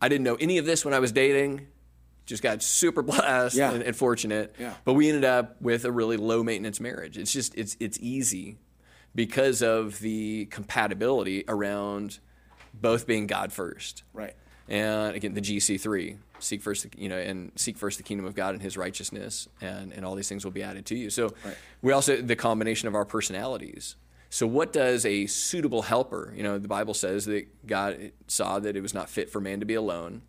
I 0.00 0.08
didn't 0.08 0.24
know 0.24 0.36
any 0.36 0.58
of 0.58 0.66
this 0.66 0.84
when 0.84 0.94
I 0.94 0.98
was 0.98 1.12
dating. 1.12 1.66
Just 2.26 2.42
got 2.42 2.62
super 2.62 3.02
blessed 3.10 3.56
Yeah. 3.56 3.72
and, 3.72 3.82
and 3.82 3.96
fortunate. 3.96 4.54
Yeah. 4.58 4.74
But 4.84 4.94
we 4.94 5.08
ended 5.08 5.24
up 5.24 5.60
with 5.62 5.84
a 5.84 5.92
really 5.92 6.16
low 6.16 6.42
maintenance 6.42 6.80
marriage. 6.80 7.16
It's 7.18 7.32
just 7.32 7.54
it's 7.54 7.76
it's 7.80 7.98
easy 8.00 8.58
because 9.14 9.62
of 9.62 9.98
the 10.00 10.46
compatibility 10.46 11.44
around 11.48 12.18
both 12.74 13.06
being 13.06 13.26
God 13.26 13.52
first. 13.52 14.02
Right. 14.12 14.34
And 14.68 15.14
again, 15.14 15.32
the 15.32 15.40
GC3, 15.40 16.18
seek 16.40 16.60
first, 16.60 16.82
the, 16.82 16.90
you 17.00 17.08
know, 17.08 17.16
and 17.16 17.52
seek 17.54 17.78
first 17.78 17.98
the 17.98 18.02
kingdom 18.02 18.26
of 18.26 18.34
God 18.34 18.52
and 18.52 18.60
His 18.62 18.76
righteousness, 18.76 19.48
and, 19.60 19.92
and 19.92 20.04
all 20.04 20.16
these 20.16 20.28
things 20.28 20.44
will 20.44 20.50
be 20.52 20.62
added 20.64 20.84
to 20.86 20.96
you. 20.96 21.08
So, 21.08 21.32
Right. 21.44 21.54
we 21.82 21.92
also 21.92 22.20
the 22.20 22.34
combination 22.36 22.88
of 22.88 22.94
our 22.96 23.04
personalities. 23.04 23.94
So, 24.36 24.46
what 24.46 24.70
does 24.70 25.06
a 25.06 25.24
suitable 25.24 25.80
helper? 25.80 26.34
You 26.36 26.42
know, 26.42 26.58
the 26.58 26.68
Bible 26.68 26.92
says 26.92 27.24
that 27.24 27.66
God 27.66 28.12
saw 28.26 28.58
that 28.58 28.76
it 28.76 28.82
was 28.82 28.92
not 28.92 29.08
fit 29.08 29.30
for 29.30 29.40
man 29.40 29.60
to 29.60 29.64
be 29.64 29.72
alone, 29.72 30.20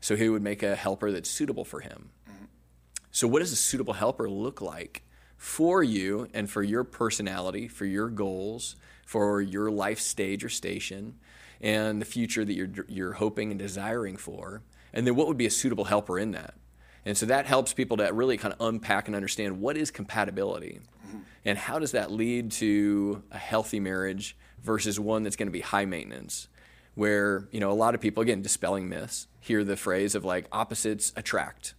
so 0.00 0.14
He 0.14 0.28
would 0.28 0.40
make 0.40 0.62
a 0.62 0.76
helper 0.76 1.10
that's 1.10 1.28
suitable 1.28 1.64
for 1.64 1.80
him. 1.80 2.10
So, 3.10 3.26
what 3.26 3.40
does 3.40 3.50
a 3.50 3.56
suitable 3.56 3.94
helper 3.94 4.30
look 4.30 4.60
like 4.60 5.02
for 5.36 5.82
you 5.82 6.28
and 6.32 6.48
for 6.48 6.62
your 6.62 6.84
personality, 6.84 7.66
for 7.66 7.86
your 7.86 8.08
goals, 8.08 8.76
for 9.04 9.40
your 9.40 9.68
life 9.68 9.98
stage 9.98 10.44
or 10.44 10.48
station, 10.48 11.16
and 11.60 12.00
the 12.00 12.06
future 12.06 12.44
that 12.44 12.54
you're, 12.54 12.70
you're 12.86 13.14
hoping 13.14 13.50
and 13.50 13.58
desiring 13.58 14.16
for? 14.16 14.62
And 14.92 15.04
then, 15.08 15.16
what 15.16 15.26
would 15.26 15.36
be 15.36 15.46
a 15.46 15.50
suitable 15.50 15.86
helper 15.86 16.20
in 16.20 16.30
that? 16.30 16.54
And 17.06 17.16
so 17.16 17.24
that 17.26 17.46
helps 17.46 17.72
people 17.72 17.96
to 17.96 18.04
really 18.12 18.36
kind 18.36 18.52
of 18.52 18.60
unpack 18.60 19.06
and 19.06 19.16
understand 19.16 19.60
what 19.60 19.78
is 19.78 19.90
compatibility 19.90 20.80
and 21.44 21.56
how 21.56 21.78
does 21.78 21.92
that 21.92 22.10
lead 22.10 22.50
to 22.50 23.22
a 23.30 23.38
healthy 23.38 23.80
marriage 23.80 24.36
versus 24.62 25.00
one 25.00 25.22
that's 25.22 25.36
going 25.36 25.46
to 25.46 25.52
be 25.52 25.60
high 25.60 25.86
maintenance 25.86 26.48
where 26.94 27.48
you 27.52 27.60
know 27.60 27.70
a 27.70 27.74
lot 27.74 27.94
of 27.94 28.00
people 28.00 28.22
again 28.22 28.42
dispelling 28.42 28.88
myths 28.88 29.28
hear 29.38 29.62
the 29.62 29.76
phrase 29.76 30.14
of 30.14 30.24
like 30.24 30.46
opposites 30.50 31.12
attract 31.14 31.74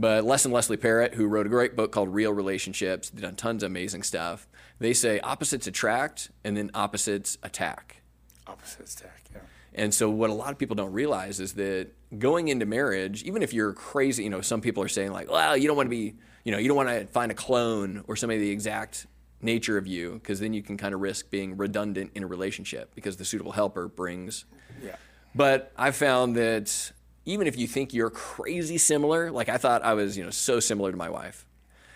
but 0.00 0.24
Les 0.24 0.46
and 0.46 0.54
Leslie 0.54 0.78
Parrott, 0.78 1.12
who 1.12 1.26
wrote 1.26 1.44
a 1.44 1.50
great 1.50 1.76
book 1.76 1.92
called 1.92 2.08
Real 2.08 2.32
Relationships, 2.32 3.10
done 3.10 3.36
tons 3.36 3.62
of 3.62 3.66
amazing 3.66 4.02
stuff. 4.02 4.48
They 4.78 4.94
say 4.94 5.20
opposites 5.20 5.66
attract 5.66 6.30
and 6.42 6.56
then 6.56 6.70
opposites 6.72 7.36
attack. 7.42 8.00
Opposites 8.46 8.92
stack. 8.92 9.24
Yeah. 9.30 9.40
And 9.74 9.94
so, 9.94 10.10
what 10.10 10.30
a 10.30 10.32
lot 10.32 10.50
of 10.50 10.58
people 10.58 10.74
don't 10.74 10.92
realize 10.92 11.40
is 11.40 11.54
that 11.54 11.88
going 12.18 12.48
into 12.48 12.66
marriage, 12.66 13.22
even 13.22 13.42
if 13.42 13.52
you're 13.52 13.72
crazy, 13.72 14.24
you 14.24 14.30
know, 14.30 14.40
some 14.40 14.60
people 14.60 14.82
are 14.82 14.88
saying, 14.88 15.12
like, 15.12 15.30
well, 15.30 15.56
you 15.56 15.68
don't 15.68 15.76
want 15.76 15.86
to 15.86 15.90
be, 15.90 16.14
you 16.44 16.52
know, 16.52 16.58
you 16.58 16.68
don't 16.68 16.76
want 16.76 16.88
to 16.88 17.06
find 17.06 17.30
a 17.30 17.34
clone 17.34 18.02
or 18.08 18.16
somebody 18.16 18.40
the 18.40 18.50
exact 18.50 19.06
nature 19.42 19.78
of 19.78 19.86
you, 19.86 20.14
because 20.14 20.40
then 20.40 20.52
you 20.52 20.62
can 20.62 20.76
kind 20.76 20.94
of 20.94 21.00
risk 21.00 21.30
being 21.30 21.56
redundant 21.56 22.10
in 22.14 22.22
a 22.22 22.26
relationship 22.26 22.94
because 22.94 23.16
the 23.16 23.24
suitable 23.24 23.52
helper 23.52 23.88
brings. 23.88 24.44
Yeah. 24.82 24.96
But 25.34 25.72
I've 25.76 25.96
found 25.96 26.36
that 26.36 26.92
even 27.24 27.46
if 27.46 27.56
you 27.56 27.66
think 27.66 27.94
you're 27.94 28.10
crazy 28.10 28.78
similar, 28.78 29.30
like 29.30 29.48
I 29.48 29.56
thought 29.56 29.82
I 29.82 29.94
was, 29.94 30.16
you 30.16 30.24
know, 30.24 30.30
so 30.30 30.60
similar 30.60 30.90
to 30.90 30.96
my 30.96 31.08
wife. 31.08 31.46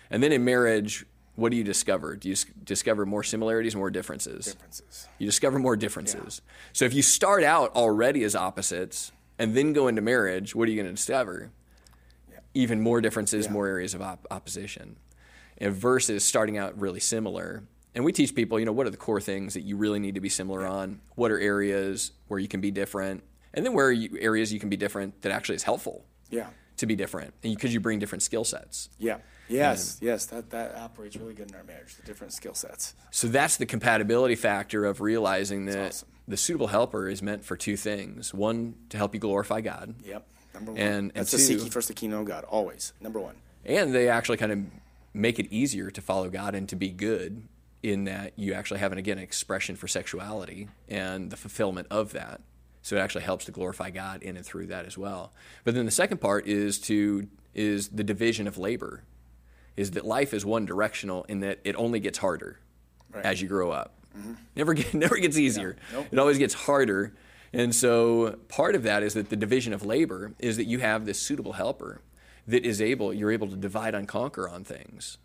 And 0.09 0.23
then 0.23 0.31
in 0.31 0.45
marriage, 0.45 1.05
what 1.35 1.51
do 1.51 1.57
you 1.57 1.63
discover? 1.63 2.15
Do 2.15 2.29
you 2.29 2.35
discover 2.63 3.05
more 3.05 3.23
similarities, 3.23 3.75
more 3.75 3.89
differences? 3.91 4.45
Differences. 4.45 5.07
You 5.19 5.25
discover 5.25 5.59
more 5.59 5.75
differences. 5.75 6.41
So 6.73 6.85
if 6.85 6.93
you 6.93 7.01
start 7.01 7.43
out 7.43 7.75
already 7.75 8.23
as 8.23 8.35
opposites 8.35 9.11
and 9.37 9.55
then 9.55 9.73
go 9.73 9.87
into 9.87 10.01
marriage, 10.01 10.55
what 10.55 10.67
are 10.67 10.71
you 10.71 10.77
going 10.81 10.87
to 10.87 10.95
discover? 10.95 11.51
Even 12.53 12.79
more 12.81 13.01
differences, 13.01 13.45
Yeah. 13.47 13.51
more 13.51 13.67
areas 13.67 13.93
of 13.93 14.01
op- 14.01 14.25
opposition. 14.31 14.95
And 15.57 15.73
versus 15.73 16.23
starting 16.23 16.57
out 16.57 16.79
really 16.79 16.99
similar. 17.01 17.63
And 17.93 18.03
we 18.05 18.11
teach 18.11 18.33
people, 18.35 18.59
you 18.59 18.65
know, 18.65 18.71
what 18.73 18.87
are 18.87 18.89
the 18.89 18.97
core 18.97 19.21
things 19.21 19.53
that 19.53 19.61
you 19.61 19.77
really 19.77 19.99
need 19.99 20.15
to 20.15 20.21
be 20.21 20.29
similar 20.29 20.65
on? 20.65 21.01
What 21.15 21.31
are 21.31 21.39
areas 21.39 22.11
where 22.27 22.39
you 22.39 22.47
can 22.47 22.61
be 22.61 22.71
different? 22.71 23.23
And 23.53 23.65
then 23.65 23.73
where 23.73 23.87
are 23.87 23.91
you, 23.91 24.17
areas 24.19 24.51
you 24.51 24.59
can 24.59 24.69
be 24.69 24.75
different 24.77 25.21
that 25.21 25.31
actually 25.31 25.55
is 25.55 25.63
helpful 25.63 26.05
Yeah. 26.29 26.47
to 26.77 26.85
be 26.85 26.95
different 26.95 27.33
because 27.41 27.73
you 27.73 27.79
bring 27.79 27.99
different 27.99 28.21
skill 28.23 28.43
sets. 28.43 28.89
Yeah. 28.99 29.17
Yes. 29.47 29.97
Yes. 30.01 30.25
That 30.27 30.49
that 30.51 30.75
operates 30.75 31.15
really 31.17 31.33
good 31.33 31.49
in 31.51 31.55
our 31.55 31.63
marriage. 31.63 31.95
The 31.95 32.03
different 32.03 32.33
skill 32.33 32.53
sets. 32.53 32.95
So 33.11 33.27
that's 33.27 33.57
the 33.57 33.65
compatibility 33.65 34.35
factor 34.35 34.85
of 34.85 35.01
realizing 35.01 35.65
that 35.65 35.87
awesome. 35.89 36.07
the 36.27 36.37
suitable 36.37 36.67
helper 36.67 37.07
is 37.09 37.21
meant 37.21 37.43
for 37.45 37.55
two 37.55 37.77
things. 37.77 38.33
One, 38.33 38.75
to 38.89 38.97
help 38.97 39.13
you 39.13 39.19
glorify 39.19 39.61
God. 39.61 39.95
Yep. 40.03 40.25
Number 40.53 40.71
one. 40.71 40.81
And- 40.81 40.89
and 40.89 41.11
That's 41.13 41.31
to 41.31 41.37
seek 41.39 41.57
two- 41.59 41.65
ye 41.65 41.69
first 41.69 41.87
the 41.89 41.93
kingdom 41.93 42.19
of 42.21 42.25
God. 42.25 42.43
Always. 42.45 42.93
Number 43.01 43.19
one. 43.19 43.35
And 43.65 43.93
they 43.93 44.07
actually 44.09 44.37
kind 44.37 44.51
of 44.51 44.59
make 45.13 45.39
it 45.39 45.47
easier 45.51 45.89
to 45.91 46.01
follow 46.01 46.29
God 46.29 46.55
and 46.55 46.67
to 46.69 46.75
be 46.75 46.89
good 46.89 47.43
in 47.83 48.05
that 48.05 48.33
you 48.37 48.53
actually 48.53 48.79
have, 48.79 48.91
an, 48.91 48.97
again, 48.97 49.17
an 49.17 49.23
expression 49.23 49.75
for 49.75 49.87
sexuality 49.87 50.69
and 50.89 51.29
the 51.29 51.37
fulfillment 51.37 51.87
of 51.91 52.13
that. 52.13 52.41
So 52.81 52.95
it 52.95 52.99
actually 52.99 53.23
helps 53.23 53.45
to 53.45 53.51
glorify 53.51 53.89
God 53.91 54.21
in 54.23 54.37
and 54.37 54.45
through 54.45 54.67
that 54.67 54.85
as 54.85 54.97
well. 54.97 55.33
But 55.63 55.73
then 55.75 55.85
the 55.85 55.91
second 55.91 56.19
part 56.19 56.47
is 56.47 56.79
to 56.81 57.27
is 57.53 57.87
the 57.89 58.03
division 58.03 58.47
of 58.47 58.57
labor, 58.57 59.03
is 59.77 59.91
that 59.91 60.05
life 60.05 60.33
is 60.33 60.45
one 60.45 60.65
directional 60.65 61.23
in 61.25 61.39
that 61.41 61.59
it 61.63 61.75
only 61.75 61.99
gets 61.99 62.17
harder 62.19 62.59
Right. 63.11 63.25
as 63.25 63.41
you 63.41 63.47
grow 63.47 63.71
up. 63.71 63.93
Mm-hmm. 64.17 64.33
Never 64.55 64.73
get, 64.73 64.93
never 65.05 65.17
gets 65.17 65.37
easier. 65.37 65.75
Nope. 65.93 66.07
It 66.11 66.19
always 66.19 66.37
gets 66.37 66.53
harder. 66.53 67.13
And 67.53 67.73
so 67.73 68.37
part 68.49 68.75
of 68.75 68.83
that 68.83 69.03
is 69.03 69.13
that 69.13 69.29
the 69.29 69.35
division 69.37 69.71
of 69.73 69.85
labor 69.85 70.33
is 70.39 70.57
that 70.57 70.65
you 70.65 70.79
have 70.79 71.05
this 71.05 71.19
suitable 71.19 71.53
helper 71.53 72.01
that 72.47 72.65
is 72.65 72.81
able 72.81 73.13
you're 73.13 73.31
able 73.31 73.47
to 73.47 73.55
divide 73.55 73.95
and 73.95 74.07
conquer 74.07 74.47
on 74.49 74.63
things. 74.63 75.17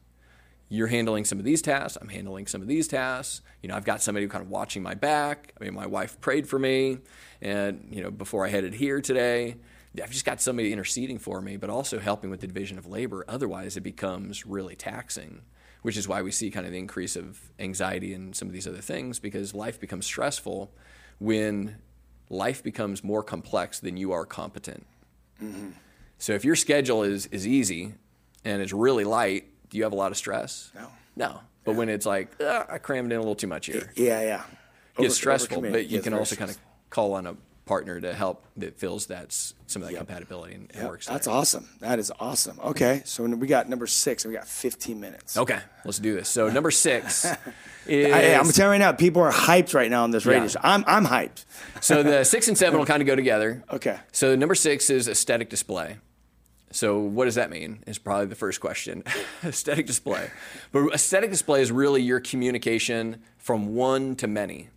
You're 0.69 0.87
handling 0.87 1.25
some 1.25 1.39
of 1.41 1.45
these 1.45 1.61
tasks, 1.63 1.99
I'm 2.01 2.09
handling 2.09 2.47
some 2.47 2.63
of 2.63 2.69
these 2.69 2.87
tasks. 2.87 3.41
You 3.63 3.69
know, 3.69 3.75
I've 3.75 3.85
got 3.85 4.01
somebody 4.03 4.29
kind 4.29 4.45
of 4.45 4.51
watching 4.51 4.83
my 4.85 4.95
back. 4.95 5.53
I 5.61 5.65
mean, 5.65 5.75
my 5.75 5.87
wife 5.87 6.21
prayed 6.21 6.49
for 6.49 6.59
me 6.61 6.99
and, 7.43 7.89
you 7.91 8.03
know, 8.03 8.11
before 8.13 8.47
I 8.47 8.51
headed 8.51 8.75
here 8.75 9.01
today, 9.01 9.57
I've 10.03 10.11
just 10.13 10.25
got 10.25 10.41
somebody 10.41 10.73
interceding 10.73 11.19
for 11.19 11.41
me, 11.41 11.57
but 11.57 11.69
also 11.71 11.99
helping 11.99 12.31
with 12.31 12.41
the 12.41 12.47
division 12.47 12.79
of 12.79 12.87
labor. 12.87 13.25
Otherwise, 13.29 13.77
it 13.77 13.81
becomes 13.83 14.47
really 14.47 14.77
taxing, 14.77 15.41
which 15.83 15.97
is 15.97 16.07
why 16.07 16.23
we 16.23 16.31
see 16.31 16.51
kind 16.51 16.65
of 16.65 16.73
the 16.73 16.79
increase 16.79 17.17
of 17.17 17.41
anxiety 17.59 18.15
and 18.15 18.35
some 18.37 18.47
of 18.47 18.55
these 18.55 18.69
other 18.69 18.81
things 18.81 19.19
because 19.19 19.53
life 19.55 19.81
becomes 19.81 20.07
stressful 20.07 20.71
when 21.19 21.77
life 22.29 22.63
becomes 22.63 23.03
more 23.03 23.23
complex 23.25 23.81
than 23.81 23.97
you 23.97 24.13
are 24.13 24.25
competent. 24.25 24.87
So 26.19 26.35
if 26.35 26.45
your 26.45 26.55
schedule 26.57 27.03
is 27.03 27.27
is 27.27 27.47
easy 27.47 27.95
and 28.45 28.61
it's 28.63 28.73
really 28.73 29.05
light, 29.05 29.45
do 29.71 29.79
you 29.79 29.85
have 29.85 29.93
a 29.93 29.97
lot 29.97 30.13
of 30.13 30.19
stress? 30.19 30.71
No. 30.75 30.87
No. 31.17 31.41
But 31.65 31.75
when 31.77 31.89
it's 31.89 32.07
like 32.07 32.41
"Ugh, 32.41 32.67
I 32.71 32.79
crammed 32.79 33.11
in 33.13 33.17
a 33.17 33.21
little 33.21 33.35
too 33.35 33.47
much 33.47 33.67
here, 33.67 33.91
Yeah, 33.97 34.21
yeah. 34.23 34.43
Over- 34.97 35.03
gets 35.09 35.15
stressful. 35.17 35.63
But 35.63 35.87
you 35.87 35.97
Yes, 35.97 36.05
can 36.05 36.15
also 36.15 36.37
kind 36.37 36.51
of 36.51 36.59
call 36.91 37.15
on 37.15 37.27
a 37.27 37.37
partner 37.71 38.01
to 38.01 38.13
help 38.13 38.45
that 38.57 38.77
fills 38.81 39.07
that 39.07 39.33
some 39.33 39.81
of 39.81 39.89
that 39.89 39.97
compatibility 39.97 40.57
and, 40.57 40.73
Yep, 40.75 40.89
works. 40.89 41.07
That's 41.07 41.27
there. 41.27 41.35
awesome. 41.37 41.69
That 41.79 42.01
is 42.01 42.11
awesome. 42.19 42.59
Okay, 42.65 43.03
so 43.05 43.23
we 43.23 43.47
got 43.47 43.69
number 43.69 43.87
six, 43.87 44.25
and 44.25 44.33
we 44.33 44.37
got 44.37 44.49
15 44.49 44.99
minutes. 44.99 45.37
Okay, 45.37 45.61
let's 45.85 46.01
do 46.01 46.13
this. 46.13 46.29
So 46.29 46.51
number 46.51 46.73
six 46.73 47.25
is 47.87 48.13
I, 48.13 48.19
am 48.23 48.47
telling 48.47 48.81
you 48.81 48.85
right 48.85 48.91
now, 48.91 48.91
people 48.99 49.23
are 49.23 49.31
hyped 49.31 49.73
right 49.73 49.89
now 49.89 50.03
on 50.03 50.11
this 50.11 50.27
radio 50.27 50.43
Yeah. 50.43 50.49
show. 50.49 50.61
I'm, 50.65 50.83
I'm 50.89 51.07
hyped. 51.07 51.45
so 51.81 52.03
the 52.03 52.25
six 52.25 52.49
and 52.49 52.59
seven 52.59 52.77
will 52.77 52.87
kind 52.87 53.03
of 53.03 53.07
go 53.07 53.15
together. 53.15 53.63
Okay. 53.71 54.01
So 54.11 54.35
number 54.35 54.57
six 54.57 54.91
is 54.91 55.07
aesthetic 55.07 55.49
display. 55.49 55.99
So 56.73 56.99
what 56.99 57.27
does 57.27 57.37
that 57.37 57.51
mean? 57.51 57.85
Is 57.87 57.99
probably 57.99 58.27
the 58.27 58.35
first 58.35 58.61
question. 58.61 59.05
aesthetic 59.45 59.87
display, 59.87 60.29
but 60.73 60.89
aesthetic 60.93 61.31
display 61.31 61.63
is 61.63 61.71
really 61.71 62.03
your 62.03 62.19
communication 62.19 63.23
from 63.39 63.77
one 63.77 64.17
to 64.17 64.27
many. 64.27 64.71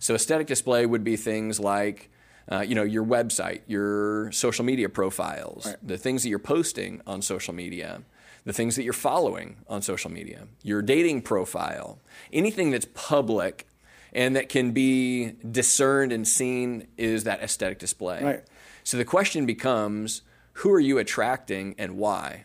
So 0.00 0.16
aesthetic 0.16 0.48
display 0.48 0.84
would 0.84 1.04
be 1.04 1.16
things 1.16 1.60
like, 1.60 2.10
uh, 2.50 2.60
you 2.60 2.74
know, 2.74 2.82
your 2.82 3.04
website, 3.04 3.60
your 3.66 4.30
social 4.32 4.64
media 4.64 4.88
profiles, 4.88 5.66
Right. 5.66 5.76
the 5.82 5.96
things 5.98 6.22
that 6.22 6.28
you're 6.28 6.38
posting 6.38 7.00
on 7.06 7.22
social 7.22 7.54
media, 7.54 8.02
the 8.44 8.52
things 8.52 8.76
that 8.76 8.82
you're 8.84 8.92
following 8.92 9.56
on 9.68 9.80
social 9.82 10.10
media, 10.10 10.46
your 10.62 10.82
dating 10.82 11.22
profile, 11.22 11.98
anything 12.32 12.70
that's 12.70 12.86
public 12.94 13.66
and 14.12 14.36
that 14.36 14.48
can 14.48 14.72
be 14.72 15.32
discerned 15.50 16.12
and 16.12 16.28
seen 16.28 16.86
is 16.96 17.24
that 17.24 17.42
aesthetic 17.42 17.78
display. 17.78 18.22
Right. 18.22 18.44
So 18.84 18.96
the 18.96 19.04
question 19.04 19.46
becomes, 19.46 20.22
who 20.58 20.70
are 20.72 20.80
you 20.80 20.98
attracting 20.98 21.74
and 21.78 21.96
why? 21.96 22.44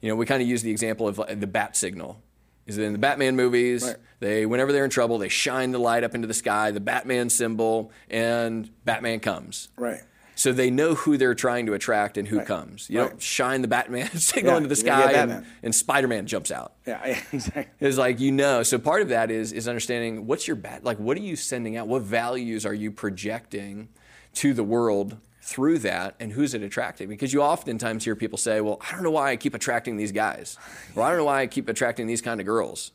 You 0.00 0.08
know, 0.08 0.16
we 0.16 0.24
kind 0.26 0.40
of 0.40 0.48
use 0.48 0.62
the 0.62 0.70
example 0.70 1.06
of 1.08 1.20
the 1.40 1.46
bat 1.46 1.76
signal. 1.76 2.22
Is 2.66 2.78
in 2.78 2.92
the 2.92 2.98
Batman 2.98 3.34
movies, 3.34 3.82
Right. 3.84 3.96
they 4.20 4.46
whenever 4.46 4.72
they're 4.72 4.84
in 4.84 4.90
trouble, 4.90 5.18
they 5.18 5.28
shine 5.28 5.72
the 5.72 5.78
light 5.80 6.04
up 6.04 6.14
into 6.14 6.28
the 6.28 6.34
sky, 6.34 6.70
the 6.70 6.80
Batman 6.80 7.28
symbol, 7.28 7.90
and 8.08 8.70
Batman 8.84 9.18
comes. 9.20 9.68
Right. 9.76 10.00
So 10.34 10.52
they 10.52 10.70
know 10.70 10.94
who 10.94 11.18
they're 11.18 11.34
trying 11.34 11.66
to 11.66 11.74
attract 11.74 12.16
and 12.16 12.26
who 12.26 12.38
Right. 12.38 12.46
comes. 12.46 12.88
You 12.88 13.00
Right. 13.00 13.10
don't 13.10 13.20
shine 13.22 13.62
the 13.62 13.68
Batman 13.68 14.08
signal 14.16 14.52
Yeah, 14.52 14.56
into 14.58 14.68
the 14.68 14.76
sky 14.76 15.12
and, 15.12 15.44
and 15.62 15.74
Spider-Man 15.74 16.26
jumps 16.26 16.50
out. 16.50 16.72
Yeah, 16.86 17.00
yeah, 17.06 17.18
exactly. 17.32 17.66
It's 17.86 17.98
like 17.98 18.18
you 18.20 18.32
know. 18.32 18.62
So 18.62 18.78
part 18.78 19.02
of 19.02 19.08
that 19.10 19.30
is 19.30 19.52
is 19.52 19.66
understanding 19.68 20.26
what's 20.26 20.46
your 20.46 20.56
bat 20.56 20.84
like 20.84 20.98
what 20.98 21.16
are 21.16 21.20
you 21.20 21.36
sending 21.36 21.76
out? 21.76 21.88
What 21.88 22.02
values 22.02 22.64
are 22.64 22.74
you 22.74 22.90
projecting 22.92 23.88
to 24.34 24.54
the 24.54 24.64
world 24.64 25.16
through 25.42 25.78
that 25.80 26.14
and 26.20 26.32
who's 26.32 26.54
it 26.54 26.62
attracting? 26.62 27.08
Because 27.08 27.32
you 27.32 27.42
oftentimes 27.42 28.04
hear 28.04 28.14
people 28.16 28.38
say, 28.38 28.60
Well, 28.60 28.80
I 28.88 28.92
don't 28.92 29.02
know 29.02 29.10
why 29.10 29.30
I 29.30 29.36
keep 29.36 29.54
attracting 29.54 29.96
these 29.96 30.12
guys. 30.12 30.56
Or 30.94 31.02
I 31.02 31.08
don't 31.08 31.18
know 31.18 31.24
why 31.24 31.40
I 31.42 31.46
keep 31.46 31.68
attracting 31.68 32.06
these 32.06 32.22
kind 32.22 32.40
of 32.40 32.46
girls. 32.46 32.92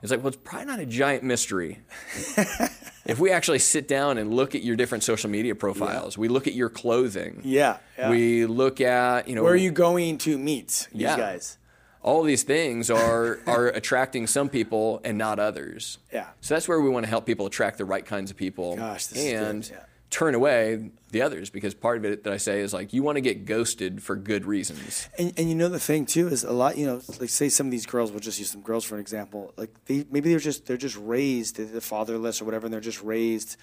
It's 0.00 0.10
like, 0.10 0.20
well, 0.20 0.28
it's 0.28 0.36
probably 0.42 0.66
not 0.66 0.80
a 0.80 0.86
giant 0.86 1.22
mystery. 1.22 1.78
if 3.06 3.20
we 3.20 3.30
actually 3.30 3.60
sit 3.60 3.86
down 3.86 4.18
and 4.18 4.34
look 4.34 4.54
at 4.56 4.62
your 4.64 4.74
different 4.74 5.04
social 5.04 5.30
media 5.30 5.54
profiles, 5.54 6.18
we 6.18 6.26
look 6.28 6.48
at 6.48 6.54
your 6.54 6.68
clothing. 6.68 7.40
Yeah, 7.44 7.76
yeah. 7.96 8.10
We 8.10 8.46
look 8.46 8.80
at, 8.80 9.28
you 9.28 9.36
know, 9.36 9.44
Where 9.44 9.52
are 9.52 9.56
you 9.56 9.70
going 9.70 10.18
to 10.18 10.38
meet 10.38 10.88
these 10.92 11.02
Yeah. 11.02 11.16
guys? 11.16 11.58
all 12.04 12.24
these 12.24 12.42
things 12.42 12.90
are 12.90 13.38
are 13.46 13.68
attracting 13.68 14.26
some 14.26 14.48
people 14.48 15.00
and 15.04 15.16
not 15.16 15.38
others. 15.38 15.98
Yeah. 16.12 16.26
So 16.40 16.54
that's 16.54 16.66
where 16.66 16.80
we 16.80 16.90
want 16.90 17.04
to 17.04 17.08
help 17.10 17.26
people 17.26 17.46
attract 17.46 17.78
the 17.78 17.84
right 17.84 18.04
kinds 18.04 18.28
of 18.32 18.36
people 18.36 18.74
Gosh, 18.74 19.06
this 19.06 19.18
is 19.18 19.32
good, 19.32 19.40
and 19.48 19.68
yeah. 19.70 19.76
Turn 20.12 20.34
away 20.34 20.90
the 21.10 21.22
others 21.22 21.48
because 21.48 21.72
part 21.74 21.96
of 21.96 22.04
it 22.04 22.22
that 22.24 22.32
I 22.32 22.36
say 22.36 22.60
is 22.60 22.72
like 22.74 22.92
you 22.92 23.02
want 23.02 23.16
to 23.16 23.22
get 23.22 23.46
ghosted 23.46 24.02
for 24.02 24.14
good 24.14 24.44
reasons. 24.44 25.08
And, 25.18 25.32
and 25.38 25.48
you 25.48 25.54
know 25.54 25.68
the 25.70 25.80
thing 25.80 26.04
too 26.06 26.28
is 26.28 26.44
a 26.44 26.52
lot. 26.52 26.76
You 26.76 26.86
know, 26.86 27.00
like 27.18 27.30
say 27.30 27.48
some 27.48 27.66
of 27.66 27.70
these 27.70 27.86
girls. 27.86 28.10
We'll 28.12 28.20
just 28.20 28.38
use 28.38 28.50
some 28.50 28.60
girls 28.60 28.84
for 28.84 28.94
an 28.94 29.00
example. 29.00 29.52
Like 29.56 29.70
they 29.86 30.04
maybe 30.10 30.28
they're 30.30 30.38
just 30.38 30.66
they're 30.66 30.76
just 30.76 30.98
raised 30.98 31.56
they're 31.56 31.80
fatherless 31.80 32.40
or 32.40 32.44
whatever, 32.44 32.66
and 32.66 32.72
they're 32.72 32.80
just 32.80 33.02
raised. 33.02 33.56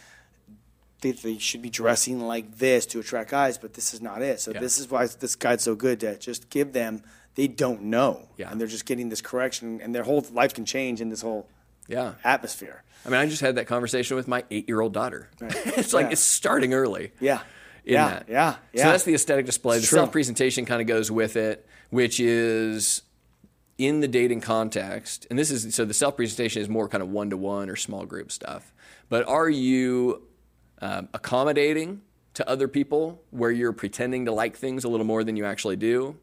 They, 1.01 1.11
they 1.11 1.37
should 1.37 1.61
be 1.61 1.69
dressing 1.69 2.19
like 2.19 2.57
this 2.57 2.85
to 2.87 2.99
attract 2.99 3.29
guys, 3.31 3.57
but 3.57 3.73
this 3.75 3.93
is 3.93 4.01
not 4.01 4.21
it. 4.21 4.41
So 4.41 4.51
Yeah. 4.51 4.59
this 4.59 4.77
is 4.79 4.89
why 4.91 5.07
this 5.07 5.35
guide's 5.37 5.63
so 5.63 5.73
good 5.75 6.01
to 6.01 6.17
just 6.17 6.49
give 6.49 6.73
them. 6.73 7.03
They 7.35 7.47
don't 7.47 7.83
know, 7.83 8.27
Yeah. 8.37 8.51
and 8.51 8.59
they're 8.59 8.67
just 8.67 8.85
getting 8.85 9.07
this 9.07 9.21
correction, 9.21 9.79
and 9.81 9.95
their 9.95 10.03
whole 10.03 10.25
life 10.33 10.53
can 10.53 10.65
change 10.65 10.99
in 10.99 11.07
this 11.07 11.21
whole 11.21 11.47
Yeah. 11.89 12.13
atmosphere. 12.23 12.83
I 13.05 13.09
mean, 13.09 13.19
I 13.19 13.25
just 13.27 13.41
had 13.41 13.55
that 13.55 13.65
conversation 13.67 14.15
with 14.15 14.27
my 14.27 14.43
eight-year-old 14.51 14.93
daughter. 14.93 15.29
it's 15.41 15.93
like 15.93 16.05
Yeah. 16.07 16.11
it's 16.13 16.21
starting 16.21 16.73
early. 16.73 17.11
Yeah, 17.19 17.41
in 17.85 17.93
yeah, 17.93 18.07
that. 18.09 18.25
yeah, 18.29 18.55
yeah. 18.73 18.83
So 18.83 18.91
that's 18.91 19.03
the 19.03 19.13
aesthetic 19.15 19.45
display. 19.45 19.77
It's 19.77 19.89
the 19.89 19.95
self 19.97 20.11
presentation 20.11 20.65
kind 20.65 20.81
of 20.81 20.87
goes 20.87 21.09
with 21.11 21.35
it, 21.35 21.67
which 21.89 22.19
is 22.19 23.01
in 23.77 24.01
the 24.01 24.07
dating 24.07 24.41
context. 24.41 25.25
And 25.29 25.39
this 25.39 25.49
is 25.51 25.73
so 25.73 25.85
the 25.85 25.93
self 25.93 26.15
presentation 26.17 26.61
is 26.61 26.69
more 26.69 26.87
kind 26.89 27.01
of 27.01 27.09
one 27.09 27.29
to 27.31 27.37
one 27.37 27.69
or 27.69 27.75
small 27.75 28.05
group 28.05 28.31
stuff. 28.31 28.73
But 29.07 29.27
are 29.27 29.49
you 29.49 30.23
um, 30.81 31.09
accommodating 31.13 32.01
to 32.35 32.47
other 32.47 32.67
people 32.67 33.23
where 33.31 33.49
you're 33.51 33.73
pretending 33.73 34.25
to 34.25 34.31
like 34.31 34.55
things 34.57 34.83
a 34.83 34.89
little 34.89 35.05
more 35.05 35.23
than 35.23 35.35
you 35.37 35.45
actually 35.45 35.77
do? 35.77 36.17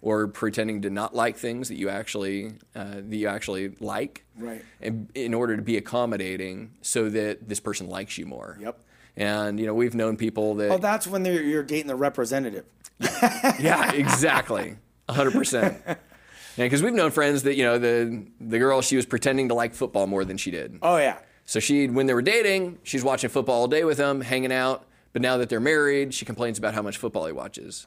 Or 0.00 0.28
pretending 0.28 0.82
to 0.82 0.90
not 0.90 1.14
like 1.14 1.36
things 1.36 1.68
that 1.68 1.74
you 1.76 1.88
actually 1.88 2.52
uh, 2.76 2.94
that 2.96 3.16
you 3.16 3.26
actually 3.28 3.70
like, 3.80 4.24
Right. 4.36 4.64
And 4.80 5.10
in 5.14 5.34
order 5.34 5.56
to 5.56 5.62
be 5.62 5.76
accommodating, 5.76 6.72
so 6.82 7.08
that 7.10 7.48
this 7.48 7.58
person 7.60 7.88
likes 7.88 8.16
you 8.16 8.24
more. 8.26 8.56
Yep. 8.60 8.78
And 9.16 9.58
you 9.58 9.66
know, 9.66 9.74
we've 9.74 9.96
known 9.96 10.16
people 10.16 10.54
that. 10.56 10.70
Oh, 10.70 10.78
that's 10.78 11.06
when 11.08 11.24
they're, 11.24 11.42
you're 11.42 11.64
dating 11.64 11.88
the 11.88 11.96
representative. 11.96 12.64
yeah, 13.58 13.92
exactly, 13.92 14.76
hundred 15.08 15.32
percent. 15.32 15.82
Yeah, 15.86 16.64
because 16.64 16.82
we've 16.82 16.94
known 16.94 17.10
friends 17.10 17.42
that 17.44 17.54
you 17.54 17.64
know 17.64 17.78
the 17.78 18.26
the 18.40 18.58
girl 18.58 18.80
she 18.80 18.96
was 18.96 19.06
pretending 19.06 19.48
to 19.48 19.54
like 19.54 19.74
football 19.74 20.06
more 20.06 20.24
than 20.24 20.36
she 20.36 20.50
did. 20.50 20.78
Oh 20.82 20.96
yeah, 20.96 21.18
So 21.44 21.60
she, 21.60 21.88
when 21.88 22.06
they 22.06 22.14
were 22.14 22.22
dating, 22.22 22.78
she's 22.82 23.02
watching 23.04 23.30
football 23.30 23.62
all 23.62 23.68
day 23.68 23.84
with 23.84 23.98
him, 23.98 24.20
hanging 24.20 24.52
out. 24.52 24.84
But 25.12 25.22
now 25.22 25.36
that 25.38 25.48
they're 25.48 25.60
married, 25.60 26.14
she 26.14 26.24
complains 26.24 26.58
about 26.58 26.74
how 26.74 26.82
much 26.82 26.98
football 26.98 27.26
he 27.26 27.32
watches. 27.32 27.86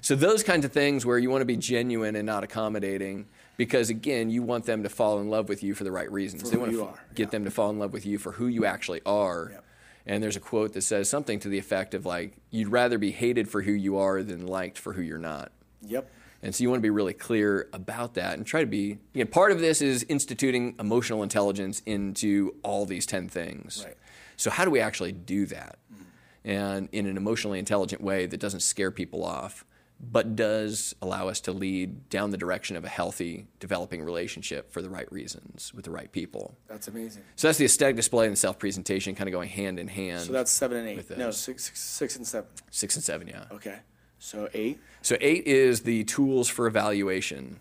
So 0.00 0.14
those 0.14 0.42
kinds 0.42 0.64
of 0.64 0.72
things 0.72 1.04
where 1.04 1.18
you 1.18 1.30
want 1.30 1.42
to 1.42 1.46
be 1.46 1.56
genuine 1.56 2.16
and 2.16 2.26
not 2.26 2.44
accommodating, 2.44 3.26
because 3.56 3.90
again, 3.90 4.30
you 4.30 4.42
want 4.42 4.64
them 4.64 4.82
to 4.82 4.88
fall 4.88 5.20
in 5.20 5.28
love 5.28 5.48
with 5.48 5.62
you 5.62 5.74
for 5.74 5.84
the 5.84 5.92
right 5.92 6.10
reasons. 6.10 6.44
they 6.44 6.56
who 6.56 6.60
want 6.60 6.72
to 6.72 6.78
you 6.78 6.88
f- 6.88 7.00
get 7.14 7.30
them 7.30 7.44
to 7.44 7.50
fall 7.50 7.70
in 7.70 7.78
love 7.78 7.92
with 7.92 8.06
you 8.06 8.18
for 8.18 8.32
who 8.32 8.46
you 8.46 8.64
actually 8.64 9.00
are. 9.04 9.50
Yep. 9.52 9.64
And 10.06 10.22
there's 10.22 10.36
a 10.36 10.40
quote 10.40 10.72
that 10.72 10.82
says 10.82 11.10
something 11.10 11.38
to 11.40 11.48
the 11.48 11.58
effect 11.58 11.92
of 11.92 12.06
like, 12.06 12.36
"You'd 12.50 12.68
rather 12.68 12.96
be 12.96 13.10
hated 13.10 13.48
for 13.48 13.62
who 13.62 13.72
you 13.72 13.98
are 13.98 14.22
than 14.22 14.46
liked 14.46 14.78
for 14.78 14.94
who 14.94 15.02
you're 15.02 15.18
not." 15.18 15.52
yep. 15.82 16.10
And 16.42 16.54
so 16.54 16.62
you 16.62 16.70
want 16.70 16.78
to 16.78 16.82
be 16.82 16.90
really 16.90 17.14
clear 17.14 17.68
about 17.72 18.14
that 18.14 18.36
and 18.36 18.46
try 18.46 18.60
to 18.60 18.66
be, 18.66 18.98
again, 19.14 19.26
part 19.26 19.50
of 19.50 19.58
this 19.58 19.82
is 19.82 20.04
instituting 20.08 20.76
emotional 20.78 21.22
intelligence 21.22 21.82
into 21.84 22.54
all 22.62 22.86
these 22.86 23.06
10 23.06 23.28
things. 23.28 23.82
Right. 23.84 23.96
So, 24.36 24.50
how 24.50 24.64
do 24.64 24.70
we 24.70 24.78
actually 24.80 25.12
do 25.12 25.46
that? 25.46 25.78
Mm-hmm. 25.92 26.02
And 26.48 26.88
in 26.92 27.06
an 27.06 27.16
emotionally 27.16 27.58
intelligent 27.58 28.00
way 28.00 28.26
that 28.26 28.38
doesn't 28.38 28.60
scare 28.60 28.92
people 28.92 29.24
off, 29.24 29.64
but 30.00 30.36
does 30.36 30.94
allow 31.02 31.28
us 31.28 31.40
to 31.40 31.52
lead 31.52 32.08
down 32.08 32.30
the 32.30 32.36
direction 32.36 32.76
of 32.76 32.84
a 32.84 32.88
healthy, 32.88 33.46
developing 33.58 34.02
relationship 34.02 34.70
for 34.72 34.80
the 34.80 34.88
right 34.88 35.10
reasons 35.12 35.72
with 35.74 35.84
the 35.84 35.90
right 35.90 36.12
people. 36.12 36.56
That's 36.68 36.88
amazing. 36.88 37.24
So, 37.36 37.48
that's 37.48 37.58
the 37.58 37.64
aesthetic 37.64 37.96
display 37.96 38.26
and 38.26 38.32
the 38.32 38.36
self 38.36 38.58
presentation 38.58 39.14
kind 39.14 39.28
of 39.28 39.32
going 39.32 39.48
hand 39.48 39.78
in 39.78 39.88
hand. 39.88 40.22
So 40.22 40.32
that's 40.32 40.52
seven 40.52 40.78
and 40.78 40.88
eight. 40.88 41.18
No, 41.18 41.30
six, 41.30 41.64
six, 41.64 41.80
six 41.80 42.16
and 42.16 42.26
seven. 42.26 42.48
six 42.70 42.94
and 42.94 43.04
seven, 43.04 43.26
yeah. 43.26 43.44
Okay. 43.52 43.78
So 44.18 44.48
eight. 44.54 44.80
So 45.02 45.16
eight 45.20 45.46
is 45.46 45.82
the 45.82 46.04
tools 46.04 46.48
for 46.48 46.66
evaluation. 46.66 47.60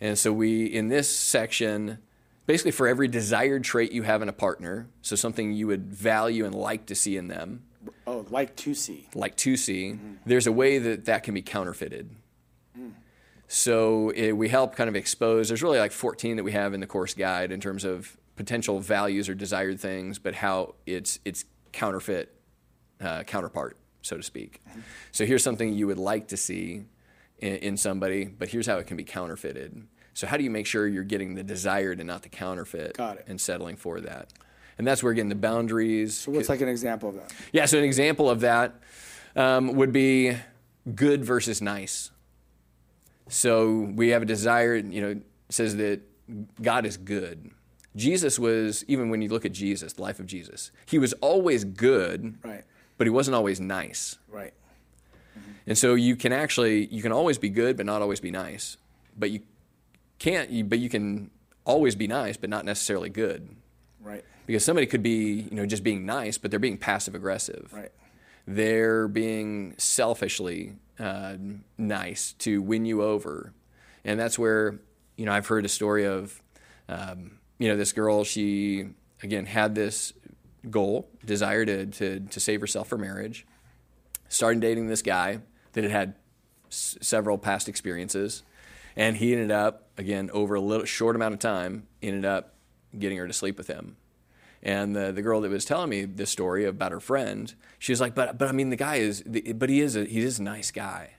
And 0.00 0.18
so 0.18 0.32
we, 0.32 0.66
in 0.66 0.88
this 0.88 1.14
section, 1.14 1.98
basically 2.46 2.72
for 2.72 2.88
every 2.88 3.08
desired 3.08 3.64
trait 3.64 3.92
you 3.92 4.02
have 4.02 4.20
in 4.20 4.28
a 4.28 4.32
partner, 4.32 4.88
so 5.00 5.14
something 5.14 5.52
you 5.52 5.68
would 5.68 5.92
value 5.92 6.44
and 6.44 6.54
like 6.54 6.86
to 6.86 6.94
see 6.94 7.16
in 7.16 7.28
them, 7.28 7.62
Oh, 8.06 8.26
like 8.30 8.54
to 8.56 8.74
see. 8.74 9.08
like 9.14 9.36
to 9.38 9.56
see, 9.56 9.98
there's 10.26 10.46
a 10.46 10.52
way 10.52 10.78
that 10.78 11.06
that 11.06 11.22
can 11.22 11.34
be 11.34 11.42
counterfeited. 11.42 12.10
So 13.48 14.10
it, 14.10 14.32
we 14.32 14.48
help 14.48 14.76
kind 14.76 14.88
of 14.88 14.96
expose, 14.96 15.48
there's 15.48 15.62
really 15.62 15.78
like 15.78 15.92
14 15.92 16.36
that 16.36 16.42
we 16.44 16.52
have 16.52 16.72
in 16.72 16.80
the 16.80 16.86
course 16.86 17.12
guide 17.12 17.52
in 17.52 17.60
terms 17.60 17.84
of 17.84 18.16
potential 18.36 18.80
values 18.80 19.28
or 19.28 19.34
desired 19.34 19.78
things, 19.78 20.18
but 20.18 20.34
how 20.34 20.74
it's, 20.86 21.18
it's 21.24 21.44
counterfeit 21.70 22.34
uh, 23.00 23.24
counterpart, 23.24 23.76
so 24.00 24.16
to 24.16 24.22
speak. 24.22 24.62
So 25.10 25.26
here's 25.26 25.42
something 25.44 25.74
you 25.74 25.86
would 25.86 25.98
like 25.98 26.28
to 26.28 26.36
see 26.38 26.84
in, 27.40 27.56
in 27.56 27.76
somebody, 27.76 28.24
but 28.24 28.48
here's 28.48 28.66
how 28.66 28.78
it 28.78 28.86
can 28.86 28.96
be 28.96 29.04
counterfeited. 29.04 29.86
So 30.14 30.26
how 30.26 30.38
do 30.38 30.44
you 30.44 30.50
make 30.50 30.66
sure 30.66 30.86
you're 30.86 31.04
getting 31.04 31.34
the 31.34 31.42
desired 31.42 31.98
and 32.00 32.06
not 32.06 32.22
the 32.22 32.28
counterfeit, 32.30 32.96
Got 32.96 33.18
it. 33.18 33.24
and 33.28 33.38
settling 33.38 33.76
for 33.76 34.00
that? 34.00 34.32
And 34.82 34.86
that's 34.88 35.00
where 35.00 35.12
again 35.12 35.28
the 35.28 35.36
boundaries. 35.36 36.18
So 36.18 36.32
what's 36.32 36.48
like 36.48 36.60
an 36.60 36.66
example 36.68 37.10
of 37.10 37.14
that? 37.14 37.32
Yeah, 37.52 37.66
so 37.66 37.78
an 37.78 37.84
example 37.84 38.28
of 38.28 38.40
that 38.40 38.74
um, 39.36 39.76
would 39.76 39.92
be 39.92 40.36
good 40.92 41.24
versus 41.24 41.62
nice. 41.62 42.10
So 43.28 43.92
we 43.94 44.08
have 44.08 44.22
a 44.22 44.24
desire, 44.24 44.74
you 44.74 45.00
know, 45.00 45.20
says 45.50 45.76
that 45.76 46.00
God 46.60 46.84
is 46.84 46.96
good. 46.96 47.52
Jesus 47.94 48.40
was, 48.40 48.84
even 48.88 49.08
when 49.08 49.22
you 49.22 49.28
look 49.28 49.44
at 49.44 49.52
Jesus, 49.52 49.92
the 49.92 50.02
life 50.02 50.18
of 50.18 50.26
Jesus, 50.26 50.72
he 50.84 50.98
was 50.98 51.12
always 51.20 51.62
good, 51.62 52.34
Right. 52.42 52.64
but 52.98 53.06
he 53.06 53.10
wasn't 53.12 53.36
always 53.36 53.60
nice. 53.60 54.18
Right. 54.28 54.52
And 55.64 55.78
so 55.78 55.94
you 55.94 56.16
can 56.16 56.32
actually 56.32 56.86
you 56.86 57.02
can 57.02 57.12
always 57.12 57.38
be 57.38 57.50
good, 57.50 57.76
but 57.76 57.86
not 57.86 58.02
always 58.02 58.18
be 58.18 58.32
nice. 58.32 58.78
But 59.16 59.30
you 59.30 59.42
can't. 60.18 60.68
But 60.68 60.80
you 60.80 60.88
can 60.88 61.30
always 61.64 61.94
be 61.94 62.08
nice, 62.08 62.36
but 62.36 62.50
not 62.50 62.64
necessarily 62.64 63.10
good. 63.10 63.54
Right. 64.00 64.24
Because 64.46 64.64
somebody 64.64 64.86
could 64.86 65.02
be 65.02 65.46
you 65.50 65.56
know 65.56 65.66
just 65.66 65.84
being 65.84 66.04
nice, 66.04 66.38
but 66.38 66.50
they're 66.50 66.60
being 66.60 66.78
passive 66.78 67.14
aggressive. 67.14 67.70
Right. 67.72 67.92
They're 68.46 69.06
being 69.06 69.74
selfishly 69.78 70.74
uh, 70.98 71.36
nice 71.78 72.32
to 72.40 72.60
win 72.60 72.84
you 72.84 73.02
over, 73.02 73.52
and 74.04 74.18
that's 74.18 74.38
where 74.38 74.80
you 75.16 75.26
know 75.26 75.32
I've 75.32 75.46
heard 75.46 75.64
a 75.64 75.68
story 75.68 76.06
of 76.06 76.42
um, 76.88 77.38
you 77.58 77.68
know 77.68 77.76
this 77.76 77.92
girl. 77.92 78.24
She 78.24 78.88
again 79.22 79.46
had 79.46 79.74
this 79.74 80.12
goal, 80.70 81.08
desire 81.24 81.64
to, 81.64 81.86
to, 81.86 82.20
to 82.20 82.40
save 82.40 82.60
herself 82.60 82.88
for 82.88 82.98
marriage, 82.98 83.46
started 84.28 84.60
dating 84.60 84.88
this 84.88 85.02
guy 85.02 85.40
that 85.72 85.82
had 85.82 85.90
had 85.90 86.14
s- 86.68 86.96
several 87.00 87.38
past 87.38 87.68
experiences, 87.68 88.42
and 88.96 89.16
he 89.16 89.32
ended 89.32 89.50
up, 89.50 89.88
again, 89.98 90.30
over 90.32 90.54
a 90.54 90.60
little 90.60 90.86
short 90.86 91.16
amount 91.16 91.34
of 91.34 91.40
time, 91.40 91.86
ended 92.02 92.24
up 92.24 92.54
getting 92.98 93.18
her 93.18 93.26
to 93.26 93.32
sleep 93.32 93.56
with 93.56 93.68
him. 93.68 93.96
And 94.62 94.94
the, 94.94 95.10
the 95.10 95.22
girl 95.22 95.40
that 95.40 95.50
was 95.50 95.64
telling 95.64 95.90
me 95.90 96.04
this 96.04 96.30
story 96.30 96.64
about 96.64 96.92
her 96.92 97.00
friend, 97.00 97.52
she 97.78 97.90
was 97.90 98.00
like, 98.00 98.14
but, 98.14 98.38
but 98.38 98.48
I 98.48 98.52
mean, 98.52 98.70
the 98.70 98.76
guy 98.76 98.96
is, 98.96 99.22
but 99.22 99.68
he 99.68 99.80
is 99.80 99.96
a, 99.96 100.04
he 100.04 100.20
is 100.20 100.38
a 100.38 100.42
nice 100.42 100.70
guy. 100.70 101.10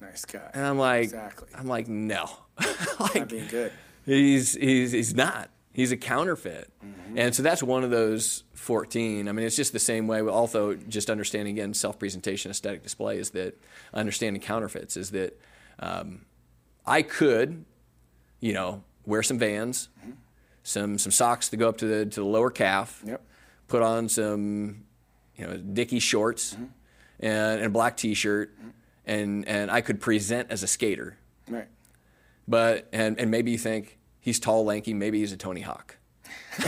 Nice 0.00 0.24
guy. 0.26 0.50
And 0.52 0.66
I'm 0.66 0.78
like, 0.78 1.04
Exactly. 1.04 1.48
I'm 1.54 1.66
like, 1.66 1.88
no, 1.88 2.28
Not 2.60 3.14
like, 3.14 3.28
being 3.28 3.48
good. 3.48 3.72
He's 4.04 4.54
he's 4.54 4.92
he's 4.92 5.14
not. 5.14 5.50
He's 5.72 5.92
a 5.92 5.96
counterfeit. 5.96 6.70
And 7.16 7.34
so 7.34 7.42
that's 7.42 7.62
one 7.62 7.84
of 7.84 7.90
those 7.90 8.44
14. 8.54 9.28
I 9.28 9.32
mean, 9.32 9.44
it's 9.44 9.56
just 9.56 9.74
the 9.74 9.78
same 9.78 10.06
way. 10.06 10.22
Also, 10.22 10.74
just 10.74 11.10
understanding 11.10 11.52
again, 11.58 11.74
self-presentation, 11.74 12.50
aesthetic 12.50 12.82
display 12.82 13.18
is 13.18 13.30
that 13.30 13.60
understanding 13.92 14.40
counterfeits 14.40 14.96
is 14.96 15.10
that 15.10 15.38
um, 15.78 16.24
I 16.86 17.02
could, 17.02 17.66
you 18.40 18.54
know, 18.54 18.84
wear 19.04 19.22
some 19.22 19.38
Vans, 19.38 19.90
some 20.66 20.98
some 20.98 21.12
socks 21.12 21.48
to 21.50 21.56
go 21.56 21.68
up 21.68 21.78
to 21.78 21.86
the 21.86 22.06
to 22.06 22.20
the 22.20 22.26
lower 22.26 22.50
calf, 22.50 23.02
Yep. 23.06 23.22
put 23.68 23.82
on 23.82 24.08
some, 24.08 24.84
you 25.36 25.46
know, 25.46 25.56
Dickie 25.56 26.00
shorts, 26.00 26.54
mm-hmm. 26.54 26.64
and, 27.20 27.58
and 27.58 27.66
a 27.66 27.70
black 27.70 27.96
T-shirt, 27.96 28.58
mm-hmm. 28.58 28.68
and 29.06 29.48
and 29.48 29.70
I 29.70 29.80
could 29.80 30.00
present 30.00 30.50
as 30.50 30.62
a 30.62 30.66
skater. 30.66 31.18
Right. 31.48 31.68
But 32.48 32.88
and 32.92 33.18
and 33.20 33.30
maybe 33.30 33.52
you 33.52 33.58
think 33.58 33.98
he's 34.20 34.40
tall, 34.40 34.64
lanky. 34.64 34.92
Maybe 34.92 35.20
he's 35.20 35.32
a 35.32 35.36
Tony 35.36 35.62
Hawk. 35.62 35.98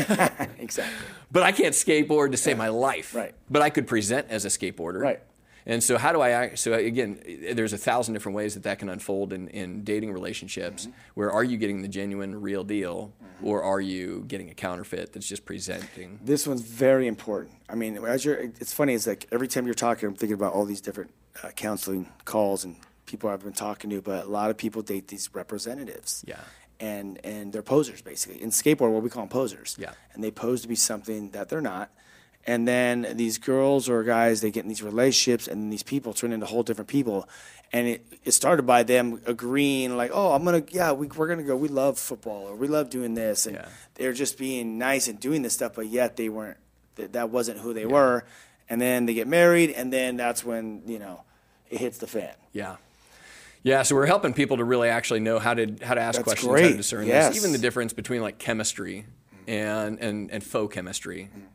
Exactly. 0.58 1.06
But 1.30 1.42
I 1.44 1.52
can't 1.52 1.74
skateboard 1.74 2.32
to 2.32 2.36
save 2.36 2.58
my 2.58 2.68
life. 2.68 3.14
Right. 3.14 3.34
But 3.48 3.62
I 3.62 3.70
could 3.70 3.86
present 3.86 4.26
as 4.28 4.44
a 4.44 4.48
skateboarder. 4.48 5.00
Right. 5.00 5.20
And 5.68 5.84
so 5.84 5.98
how 5.98 6.12
do 6.12 6.22
I? 6.22 6.54
So 6.54 6.72
again, 6.72 7.20
there's 7.52 7.74
a 7.74 7.78
thousand 7.78 8.14
different 8.14 8.34
ways 8.34 8.54
that 8.54 8.62
that 8.62 8.78
can 8.78 8.88
unfold 8.88 9.34
in, 9.34 9.48
in 9.48 9.84
dating 9.84 10.12
relationships. 10.12 10.86
Mm-hmm. 10.86 10.98
Where 11.14 11.30
are 11.30 11.44
you 11.44 11.58
getting 11.58 11.82
the 11.82 11.88
genuine, 11.88 12.40
real 12.40 12.64
deal, 12.64 13.12
or 13.42 13.62
are 13.62 13.80
you 13.80 14.24
getting 14.26 14.48
a 14.48 14.54
counterfeit 14.54 15.12
that's 15.12 15.28
just 15.28 15.44
presenting? 15.44 16.20
This 16.24 16.46
one's 16.46 16.62
very 16.62 17.06
important. 17.06 17.54
I 17.68 17.74
mean, 17.74 17.98
as 17.98 18.24
you're, 18.24 18.36
it's 18.36 18.72
funny. 18.72 18.94
It's 18.94 19.06
like 19.06 19.26
every 19.30 19.46
time 19.46 19.66
you're 19.66 19.74
talking, 19.74 20.08
I'm 20.08 20.14
thinking 20.14 20.34
about 20.34 20.54
all 20.54 20.64
these 20.64 20.80
different 20.80 21.10
uh, 21.44 21.50
counseling 21.50 22.08
calls 22.24 22.64
and 22.64 22.76
people 23.04 23.28
I've 23.28 23.44
been 23.44 23.52
talking 23.52 23.90
to. 23.90 24.00
But 24.00 24.24
a 24.24 24.28
lot 24.28 24.48
of 24.48 24.56
people 24.56 24.80
date 24.80 25.08
these 25.08 25.28
representatives. 25.34 26.24
Yeah. 26.26 26.40
And 26.80 27.20
and 27.24 27.52
they're 27.52 27.62
posers 27.62 28.00
basically. 28.00 28.40
In 28.40 28.50
skateboard, 28.50 28.92
what 28.92 29.02
we 29.02 29.10
call 29.10 29.24
them 29.24 29.28
posers. 29.28 29.76
Yeah. 29.78 29.92
And 30.14 30.24
they 30.24 30.30
pose 30.30 30.62
to 30.62 30.68
be 30.68 30.76
something 30.76 31.30
that 31.32 31.50
they're 31.50 31.60
not. 31.60 31.90
And 32.48 32.66
then 32.66 33.06
these 33.16 33.36
girls 33.36 33.90
or 33.90 34.02
guys, 34.04 34.40
they 34.40 34.50
get 34.50 34.62
in 34.64 34.68
these 34.68 34.82
relationships, 34.82 35.46
and 35.48 35.70
these 35.70 35.82
people 35.82 36.14
turn 36.14 36.32
into 36.32 36.46
whole 36.46 36.62
different 36.62 36.88
people. 36.88 37.28
And 37.74 37.86
it, 37.86 38.06
it 38.24 38.32
started 38.32 38.62
by 38.62 38.84
them 38.84 39.20
agreeing, 39.26 39.94
like, 39.98 40.10
oh, 40.14 40.32
I'm 40.32 40.42
gonna, 40.46 40.62
yeah, 40.70 40.92
we, 40.92 41.08
we're 41.08 41.28
gonna 41.28 41.42
go. 41.42 41.54
We 41.56 41.68
love 41.68 41.98
football, 41.98 42.48
or 42.48 42.56
we 42.56 42.66
love 42.66 42.88
doing 42.88 43.12
this, 43.12 43.44
and 43.44 43.56
Yeah. 43.56 43.68
they're 43.96 44.14
just 44.14 44.38
being 44.38 44.78
nice 44.78 45.08
and 45.08 45.20
doing 45.20 45.42
this 45.42 45.52
stuff, 45.52 45.74
but 45.74 45.88
yet 45.88 46.16
they 46.16 46.30
weren't. 46.30 46.56
That, 46.94 47.12
that 47.12 47.28
wasn't 47.28 47.58
who 47.58 47.74
they 47.74 47.84
were. 47.84 48.24
And 48.70 48.80
then 48.80 49.04
they 49.04 49.12
get 49.12 49.28
married, 49.28 49.70
and 49.70 49.92
then 49.92 50.16
that's 50.16 50.42
when 50.42 50.82
you 50.86 50.98
know 50.98 51.20
it 51.70 51.78
hits 51.80 51.98
the 51.98 52.06
fan. 52.06 52.32
Yeah. 52.52 52.76
Yeah, 53.62 53.82
so 53.82 53.94
we're 53.94 54.06
helping 54.06 54.32
people 54.32 54.56
to 54.56 54.64
really 54.64 54.88
actually 54.88 55.20
know 55.20 55.38
how 55.38 55.52
to 55.52 55.66
how 55.82 55.92
to 55.94 56.00
ask 56.00 56.16
That's 56.16 56.24
questions, 56.24 56.50
how 56.50 56.68
to 56.68 56.76
discern 56.76 57.06
Yes. 57.06 57.28
this, 57.28 57.36
even 57.44 57.52
the 57.52 57.58
difference 57.58 57.92
between 57.92 58.22
like 58.22 58.38
chemistry 58.38 59.04
and 59.46 59.98
and, 60.00 60.30
and 60.30 60.42
faux 60.42 60.72
chemistry. 60.74 61.28
Mm-hmm. 61.30 61.46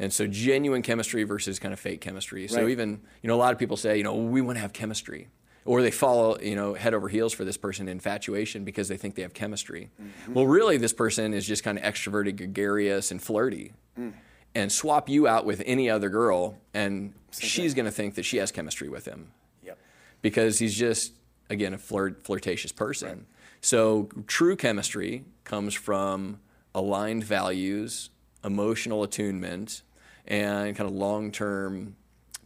And 0.00 0.12
so 0.12 0.26
genuine 0.26 0.80
chemistry 0.82 1.22
versus 1.24 1.58
kind 1.58 1.72
of 1.74 1.78
fake 1.78 2.00
chemistry. 2.00 2.48
So 2.48 2.62
Right. 2.62 2.70
even, 2.70 3.02
you 3.22 3.28
know, 3.28 3.34
a 3.34 3.36
lot 3.36 3.52
of 3.52 3.58
people 3.58 3.76
say, 3.76 3.98
you 3.98 4.02
know, 4.02 4.16
we 4.16 4.40
want 4.40 4.56
to 4.56 4.60
have 4.60 4.72
chemistry. 4.72 5.28
Or 5.66 5.82
they 5.82 5.90
follow, 5.90 6.40
you 6.40 6.56
know, 6.56 6.72
head 6.72 6.94
over 6.94 7.08
heels 7.08 7.34
for 7.34 7.44
this 7.44 7.58
person 7.58 7.86
in 7.86 7.92
infatuation 7.92 8.64
because 8.64 8.88
they 8.88 8.96
think 8.96 9.14
they 9.14 9.22
have 9.22 9.34
chemistry. 9.34 9.90
Mm-hmm. 10.02 10.32
Well, 10.34 10.46
really, 10.46 10.78
this 10.78 10.94
person 10.94 11.34
is 11.34 11.46
just 11.46 11.62
kind 11.62 11.78
of 11.78 11.84
extroverted, 11.84 12.38
gregarious, 12.38 13.10
and 13.10 13.22
flirty. 13.22 13.74
Mm. 13.98 14.14
And 14.54 14.72
swap 14.72 15.08
you 15.10 15.28
out 15.28 15.44
with 15.44 15.62
any 15.66 15.88
other 15.90 16.08
girl, 16.08 16.56
and 16.74 17.12
she's 17.38 17.74
going 17.74 17.84
to 17.84 17.92
think 17.92 18.14
that 18.16 18.24
she 18.24 18.38
has 18.38 18.50
chemistry 18.50 18.88
with 18.88 19.04
him 19.04 19.30
Yep. 19.62 19.78
because 20.22 20.58
he's 20.58 20.74
just 20.74 21.12
again 21.50 21.72
a 21.74 21.78
flirt, 21.78 22.24
flirtatious 22.24 22.72
person. 22.72 23.26
So 23.60 24.08
true 24.26 24.56
chemistry 24.56 25.24
comes 25.44 25.74
from 25.74 26.40
aligned 26.74 27.22
values, 27.22 28.10
emotional 28.42 29.04
attunement, 29.04 29.82
and 30.26 30.76
kind 30.76 30.88
of 30.88 30.94
long-term 30.94 31.96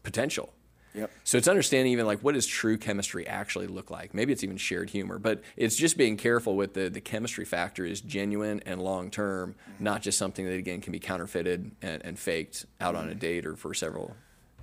potential. 0.03 0.53
Yep. 0.95 1.11
So 1.25 1.39
it's 1.39 1.49
understanding 1.49 1.93
even 1.93 2.07
like 2.07 2.20
what 2.20 2.35
does 2.35 2.47
true 2.47 2.79
chemistry 2.79 3.27
actually 3.27 3.66
look 3.66 3.91
like? 3.91 4.14
Maybe 4.14 4.33
it's 4.33 4.45
even 4.45 4.57
shared 4.57 4.91
humor, 4.91 5.18
but 5.18 5.43
it's 5.57 5.75
just 5.75 5.97
being 5.97 6.16
careful 6.16 6.55
with 6.57 6.75
the 6.75 6.89
the 6.89 7.01
chemistry 7.01 7.45
factor 7.45 7.85
is 7.85 8.01
genuine 8.01 8.62
and 8.64 8.81
long 8.81 9.11
term, 9.11 9.57
not 9.81 10.03
just 10.03 10.18
something 10.18 10.45
that 10.45 10.55
again 10.55 10.81
can 10.81 10.93
be 10.93 11.01
counterfeited 11.01 11.72
and, 11.83 12.05
and 12.05 12.18
faked 12.18 12.66
out 12.81 12.95
on 12.95 13.09
a 13.09 13.14
date 13.14 13.45
or 13.45 13.57
for 13.57 13.75
several. 13.75 14.14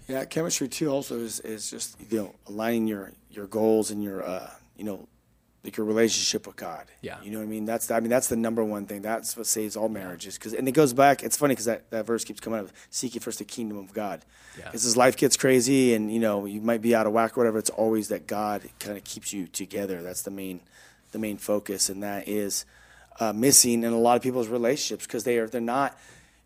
Yeah, 0.07 0.23
chemistry 0.25 0.69
too. 0.69 0.89
Also 0.89 1.19
is, 1.19 1.41
is 1.41 1.69
just 1.69 1.97
you 2.09 2.17
know 2.17 2.35
aligning 2.47 2.87
your 2.87 3.11
your 3.29 3.47
goals 3.47 3.91
and 3.91 4.01
your 4.01 4.25
uh, 4.25 4.49
you 4.77 4.85
know 4.85 5.07
like 5.63 5.77
your 5.77 5.85
relationship 5.85 6.47
with 6.47 6.55
God. 6.55 6.85
Yeah. 7.01 7.21
you 7.21 7.31
know 7.31 7.37
what 7.37 7.43
I 7.43 7.47
mean. 7.47 7.65
That's 7.65 7.91
I 7.91 7.99
mean 7.99 8.09
that's 8.09 8.27
the 8.27 8.35
number 8.35 8.63
one 8.63 8.85
thing. 8.85 9.01
That's 9.01 9.37
what 9.37 9.45
saves 9.45 9.75
all 9.75 9.89
marriages. 9.89 10.35
Because 10.35 10.53
and 10.53 10.67
it 10.67 10.71
goes 10.71 10.93
back. 10.93 11.23
It's 11.23 11.37
funny 11.37 11.53
because 11.53 11.65
that, 11.65 11.89
that 11.91 12.05
verse 12.05 12.23
keeps 12.23 12.39
coming 12.39 12.59
up. 12.59 12.69
Seek 12.89 13.13
ye 13.13 13.19
first 13.19 13.39
the 13.39 13.45
kingdom 13.45 13.77
of 13.77 13.93
God. 13.93 14.25
Yeah. 14.57 14.65
Because 14.65 14.85
as 14.85 14.97
life 14.97 15.17
gets 15.17 15.37
crazy 15.37 15.93
and 15.93 16.11
you 16.11 16.19
know 16.19 16.45
you 16.45 16.61
might 16.61 16.81
be 16.81 16.95
out 16.95 17.05
of 17.05 17.13
whack 17.13 17.37
or 17.37 17.41
whatever, 17.41 17.59
it's 17.59 17.69
always 17.69 18.07
that 18.07 18.27
God 18.27 18.63
kind 18.79 18.97
of 18.97 19.03
keeps 19.03 19.33
you 19.33 19.47
together. 19.47 20.01
That's 20.01 20.23
the 20.23 20.31
main 20.31 20.61
the 21.11 21.19
main 21.19 21.37
focus, 21.37 21.89
and 21.89 22.01
that 22.03 22.27
is 22.27 22.65
uh, 23.19 23.33
missing 23.33 23.83
in 23.83 23.93
a 23.93 23.99
lot 23.99 24.15
of 24.15 24.23
people's 24.23 24.47
relationships 24.47 25.05
because 25.05 25.23
they 25.23 25.37
are 25.37 25.47
they're 25.47 25.61
not. 25.61 25.97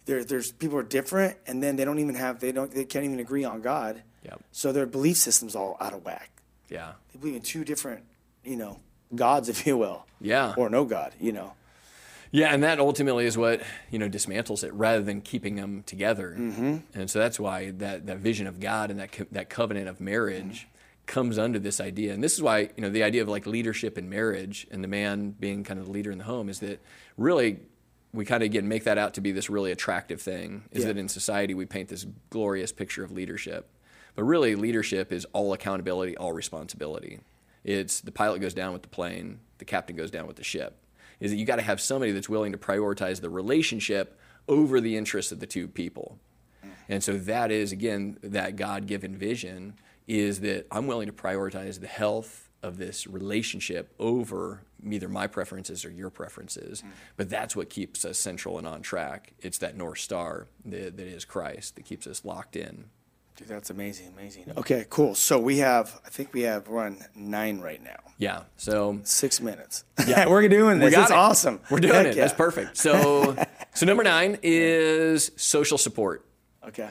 There, 0.06 0.24
there's 0.24 0.52
people 0.52 0.78
are 0.78 0.84
different, 0.84 1.36
and 1.48 1.64
then 1.64 1.78
they 1.78 1.86
don't 1.86 1.98
even 1.98 2.14
have 2.16 2.40
they 2.40 2.52
don't 2.52 2.70
they 2.72 2.86
can't 2.86 3.06
even 3.06 3.20
agree 3.20 3.44
on 3.44 3.62
God. 3.62 4.04
Yep. 4.24 4.44
So 4.52 4.72
their 4.72 4.86
belief 4.86 5.18
system's 5.18 5.56
all 5.56 5.78
out 5.80 5.94
of 5.94 6.04
whack. 6.04 6.30
Yeah. 6.70 6.94
They 7.14 7.20
believe 7.20 7.36
in 7.36 7.42
two 7.42 7.64
different, 7.64 8.04
you 8.44 8.56
know, 8.56 8.80
gods, 9.14 9.50
if 9.54 9.66
you 9.68 9.78
will. 9.78 10.06
Yeah. 10.22 10.54
Or 10.58 10.70
no 10.70 10.86
God, 10.86 11.14
you 11.20 11.32
know. 11.32 11.54
Yeah, 12.32 12.54
and 12.54 12.64
that 12.64 12.80
ultimately 12.80 13.26
is 13.26 13.38
what 13.38 13.62
you 13.92 14.00
know 14.00 14.10
dismantles 14.10 14.64
it, 14.64 14.74
rather 14.74 15.02
than 15.02 15.22
keeping 15.22 15.56
them 15.56 15.84
together. 15.86 16.36
Mm-hmm. 16.38 16.78
And 16.94 17.10
so 17.10 17.20
that's 17.20 17.40
why 17.40 17.72
that, 17.72 18.08
that 18.08 18.18
vision 18.18 18.48
of 18.48 18.60
God 18.60 18.92
and 18.92 19.00
that 19.00 19.12
co- 19.12 19.28
that 19.32 19.50
covenant 19.50 19.88
of 19.88 20.02
marriage 20.02 20.68
comes 21.06 21.38
under 21.38 21.60
this 21.60 21.80
idea. 21.80 22.14
And 22.14 22.24
this 22.24 22.34
is 22.34 22.42
why 22.42 22.62
you 22.76 22.82
know 22.82 22.90
the 22.90 23.04
idea 23.04 23.22
of 23.22 23.30
like 23.30 23.46
leadership 23.46 23.98
in 23.98 24.10
marriage 24.10 24.68
and 24.72 24.84
the 24.84 24.88
man 24.88 25.32
being 25.32 25.64
kind 25.64 25.80
of 25.80 25.86
the 25.86 25.92
leader 25.92 26.12
in 26.12 26.18
the 26.18 26.24
home 26.26 26.50
is 26.50 26.60
that 26.60 26.82
really 27.18 27.60
we 28.12 28.26
kind 28.26 28.42
of 28.44 28.48
again 28.48 28.68
make 28.68 28.86
that 28.86 28.98
out 28.98 29.14
to 29.14 29.22
be 29.22 29.32
this 29.32 29.50
really 29.50 29.72
attractive 29.72 30.22
thing. 30.22 30.64
Is 30.72 30.82
Yeah. 30.84 30.88
that 30.94 30.98
in 30.98 31.08
society 31.08 31.54
we 31.54 31.66
paint 31.66 31.88
this 31.90 32.06
glorious 32.32 32.72
picture 32.74 33.04
of 33.04 33.12
leadership, 33.12 33.70
but 34.16 34.24
really 34.24 34.56
leadership 34.56 35.14
is 35.14 35.26
all 35.32 35.54
accountability, 35.54 36.18
all 36.18 36.34
responsibility. 36.34 37.20
It's 37.66 38.00
the 38.00 38.12
pilot 38.14 38.40
goes 38.40 38.54
down 38.54 38.72
with 38.72 38.84
the 38.84 38.88
plane, 38.88 39.40
the 39.58 39.66
captain 39.66 39.98
goes 39.98 40.12
down 40.12 40.28
with 40.28 40.38
the 40.38 40.44
ship. 40.44 40.78
Is 41.20 41.32
that 41.32 41.38
you 41.38 41.46
got 41.46 41.58
to 41.58 41.62
have 41.62 41.82
somebody 41.82 42.14
that's 42.14 42.30
willing 42.30 42.54
to 42.54 42.58
prioritize 42.58 43.20
the 43.20 43.30
relationship 43.30 44.18
over 44.48 44.80
the 44.80 44.96
interests 44.96 45.34
of 45.34 45.40
the 45.42 45.48
two 45.48 45.68
people. 45.68 46.20
And 46.88 47.04
so 47.04 47.18
that 47.18 47.52
is 47.52 47.72
again 47.72 48.18
that 48.22 48.56
God-given 48.56 49.18
vision 49.18 49.74
is 50.08 50.42
that 50.42 50.68
I'm 50.70 50.86
willing 50.86 51.08
to 51.08 51.14
prioritize 51.14 51.80
the 51.80 51.88
health 51.88 52.50
of 52.62 52.78
this 52.78 53.08
relationship 53.08 53.94
over 54.00 54.62
either 54.88 55.08
my 55.08 55.26
preferences 55.26 55.84
or 55.84 55.90
your 55.90 56.12
preferences. 56.12 56.82
Mm-hmm. 56.82 56.92
But 57.18 57.30
that's 57.30 57.56
what 57.56 57.70
keeps 57.70 58.06
us 58.06 58.20
central 58.20 58.60
and 58.60 58.68
on 58.68 58.82
track. 58.82 59.34
It's 59.40 59.58
that 59.60 59.76
north 59.76 60.00
star 60.00 60.48
that, 60.66 60.98
that 60.98 61.08
is 61.08 61.26
Christ 61.26 61.76
that 61.76 61.86
keeps 61.86 62.06
us 62.06 62.24
locked 62.24 62.56
in. 62.56 62.86
Dude, 63.36 63.50
that's 63.50 63.70
amazing, 63.70 64.14
amazing. 64.18 64.46
Mm-hmm. 64.46 64.60
Okay, 64.60 64.86
cool. 64.90 65.14
So 65.14 65.38
we 65.40 65.58
have, 65.58 66.00
I 66.06 66.10
think 66.10 66.34
we 66.34 66.44
have 66.44 66.70
run 66.70 67.00
nine 67.16 67.60
right 67.60 67.84
now. 67.84 67.98
Yeah. 68.18 68.44
So 68.56 69.00
Six 69.04 69.42
minutes. 69.42 69.84
Yeah, 70.08 70.28
we're 70.30 70.48
doing 70.48 70.80
this. 70.80 70.92
We 70.92 70.92
got 70.96 71.04
It's 71.04 71.12
it. 71.12 71.18
awesome. 71.18 71.60
We're 71.70 71.80
doing 71.80 71.94
Heck 71.96 72.06
it. 72.08 72.16
yeah. 72.16 72.24
That's 72.24 72.34
perfect. 72.34 72.78
So, 72.78 73.36
so 73.74 73.86
number 73.86 74.04
nine 74.04 74.38
is 74.42 75.32
social 75.36 75.78
support. 75.78 76.26
Okay. 76.66 76.90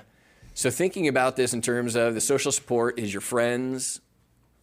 So 0.52 0.70
thinking 0.70 1.08
about 1.08 1.36
this 1.36 1.54
in 1.54 1.62
terms 1.62 1.96
of 1.96 2.14
the 2.14 2.20
social 2.20 2.52
support 2.52 2.98
is 2.98 3.12
your 3.12 3.22
friends, 3.22 4.00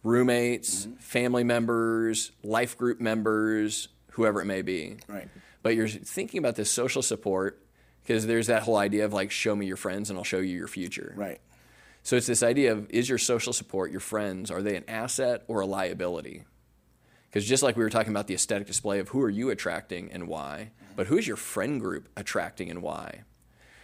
roommates, 0.04 0.86
mm-hmm. 0.86 0.96
family 0.98 1.44
members, 1.44 2.30
life 2.44 2.78
group 2.78 3.00
members, 3.00 3.88
whoever 4.12 4.40
it 4.40 4.46
may 4.46 4.62
be. 4.62 4.98
Right. 5.08 5.28
But 5.62 5.74
you're 5.74 5.88
thinking 5.88 6.38
about 6.38 6.54
this 6.54 6.70
social 6.70 7.02
support 7.02 7.60
because 8.02 8.26
there's 8.26 8.46
that 8.46 8.62
whole 8.62 8.76
idea 8.76 9.04
of 9.04 9.12
like, 9.12 9.30
show 9.30 9.54
me 9.54 9.66
your 9.66 9.76
friends 9.76 10.10
and 10.10 10.18
I'll 10.18 10.24
show 10.24 10.38
you 10.38 10.56
your 10.56 10.68
future. 10.68 11.12
Right. 11.16 11.40
So 12.02 12.16
it's 12.16 12.26
this 12.26 12.42
idea 12.42 12.72
of 12.72 12.90
is 12.90 13.08
your 13.08 13.18
social 13.18 13.52
support, 13.52 13.90
your 13.90 14.00
friends, 14.00 14.50
are 14.50 14.62
they 14.62 14.76
an 14.76 14.84
asset 14.88 15.44
or 15.46 15.60
a 15.60 15.66
liability? 15.66 16.44
Because 17.28 17.46
just 17.46 17.62
like 17.62 17.76
we 17.76 17.82
were 17.84 17.90
talking 17.90 18.12
about 18.12 18.26
the 18.26 18.34
aesthetic 18.34 18.66
display 18.66 18.98
of 18.98 19.08
who 19.10 19.22
are 19.22 19.30
you 19.30 19.50
attracting 19.50 20.10
and 20.12 20.28
why, 20.28 20.70
but 20.96 21.06
who 21.06 21.16
is 21.16 21.26
your 21.26 21.36
friend 21.36 21.80
group 21.80 22.08
attracting 22.16 22.70
and 22.70 22.82
why? 22.82 23.22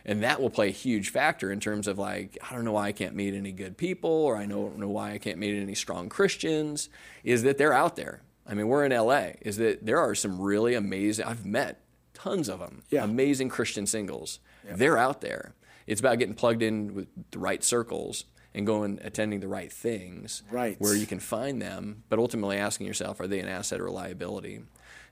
And 0.05 0.23
that 0.23 0.41
will 0.41 0.51
play 0.51 0.69
a 0.69 0.73
huge 0.73 1.11
factor 1.11 1.51
in 1.53 1.61
terms 1.61 1.87
of 1.87 1.99
like, 1.99 2.37
I 2.49 2.55
don't 2.55 2.65
know 2.65 2.73
why 2.73 2.89
I 2.89 2.93
can't 2.93 3.15
meet 3.15 3.35
any 3.35 3.53
good 3.53 3.77
people, 3.77 4.11
or 4.11 4.37
I 4.37 4.47
don't 4.47 4.79
know 4.79 4.89
why 4.89 5.13
I 5.13 5.19
can't 5.19 5.39
meet 5.39 5.61
any 5.61 5.75
strong 5.75 6.09
Christians, 6.09 6.89
is 7.25 7.43
that 7.45 7.57
they're 7.59 7.73
out 7.75 7.97
there. 7.97 8.23
I 8.47 8.55
mean, 8.55 8.69
we're 8.69 8.85
in 8.85 8.93
LA, 8.93 9.33
is 9.43 9.59
that 9.59 9.85
there 9.85 9.99
are 9.99 10.15
some 10.15 10.41
really 10.41 10.75
amazing, 10.75 11.27
I've 11.27 11.45
met 11.45 11.81
tons 12.15 12.49
of 12.49 12.59
them, 12.59 12.83
Yeah. 12.91 13.05
amazing 13.05 13.49
Christian 13.51 13.87
singles. 13.87 14.41
They're 14.65 14.99
out 14.99 15.21
there. 15.21 15.55
It's 15.89 16.01
about 16.01 16.19
getting 16.19 16.35
plugged 16.35 16.63
in 16.63 16.95
with 16.95 17.09
the 17.31 17.39
right 17.39 17.65
circles 17.65 18.25
and 18.55 18.67
going 18.67 18.99
attending 19.03 19.41
the 19.41 19.49
right 19.49 19.73
things 19.73 20.43
Right. 20.51 20.77
where 20.81 20.95
you 20.95 21.07
can 21.07 21.19
find 21.19 21.61
them, 21.63 22.05
but 22.09 22.19
ultimately 22.19 22.59
asking 22.59 22.87
yourself, 22.87 23.21
are 23.21 23.27
they 23.27 23.41
an 23.41 23.49
asset 23.49 23.81
or 23.81 23.87
a 23.87 23.93
liability? 23.93 24.63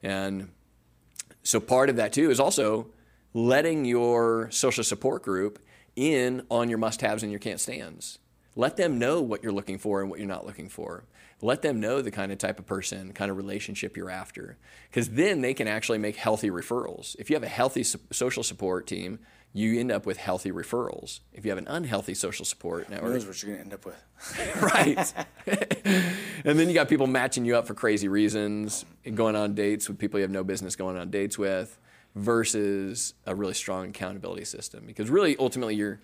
And 0.03 0.51
so 1.43 1.61
part 1.61 1.89
of 1.89 1.97
that 1.97 2.13
too 2.13 2.31
is 2.31 2.39
also 2.39 2.89
letting 3.33 3.85
your 3.85 4.51
social 4.51 4.85
support 4.85 5.23
group 5.23 5.59
in 5.97 6.45
on 6.51 6.69
your 6.69 6.79
must-haves 6.79 7.23
and 7.23 7.33
your 7.33 7.39
can't 7.39 7.61
stands. 7.61 8.19
Let 8.55 8.77
them 8.77 8.99
know 8.99 9.21
what 9.23 9.43
you're 9.43 9.53
looking 9.53 9.79
for 9.79 10.01
and 10.03 10.11
what 10.11 10.19
you're 10.19 10.29
not 10.29 10.47
looking 10.47 10.69
for. 10.69 11.05
Let 11.43 11.61
them 11.63 11.81
know 11.81 12.01
the 12.01 12.11
kind 12.11 12.33
of 12.33 12.39
type 12.39 12.59
of 12.59 12.67
person, 12.67 13.13
kind 13.13 13.31
of 13.31 13.37
relationship 13.37 13.97
you're 13.97 14.11
after. 14.11 14.57
Because 14.91 15.11
then 15.11 15.43
they 15.43 15.53
can 15.53 15.69
actually 15.69 15.99
make 15.99 16.17
healthy 16.17 16.49
referrals. 16.51 17.15
If 17.19 17.29
you 17.29 17.37
have 17.37 17.43
a 17.43 17.49
healthy 17.49 17.83
so- 17.83 17.99
social 18.11 18.43
support 18.43 18.87
team, 18.87 19.19
you 19.57 19.81
end 19.81 19.91
up 19.91 20.05
with 20.05 20.19
healthy 20.19 20.53
referrals. 20.53 21.21
If 21.33 21.47
you 21.47 21.51
have 21.51 21.57
an 21.57 21.67
unhealthy 21.67 22.13
social 22.13 22.45
support 22.45 22.91
network, 22.91 23.13
knows 23.13 23.27
what 23.27 23.43
you're 23.43 23.57
going 23.57 23.59
to 23.59 23.65
end 23.65 23.75
up 23.75 23.87
with? 23.87 24.05
right. 24.63 25.15
and 26.45 26.59
then 26.59 26.69
you 26.69 26.75
got 26.75 26.91
people 26.91 27.07
matching 27.07 27.47
you 27.47 27.57
up 27.57 27.67
for 27.67 27.73
crazy 27.73 28.07
reasons, 28.07 28.85
and 29.07 29.17
going 29.17 29.35
on 29.35 29.55
dates 29.55 29.89
with 29.89 29.99
people 29.99 30.21
you 30.21 30.23
have 30.23 30.31
no 30.31 30.45
business 30.45 30.77
going 30.77 30.99
on 30.99 31.11
dates 31.11 31.39
with, 31.39 31.79
versus 32.15 33.15
a 33.25 33.35
really 33.35 33.55
strong 33.55 33.89
accountability 33.89 34.45
system. 34.45 34.85
Because 34.87 35.09
really, 35.09 35.37
ultimately, 35.39 35.75
you're 35.75 36.01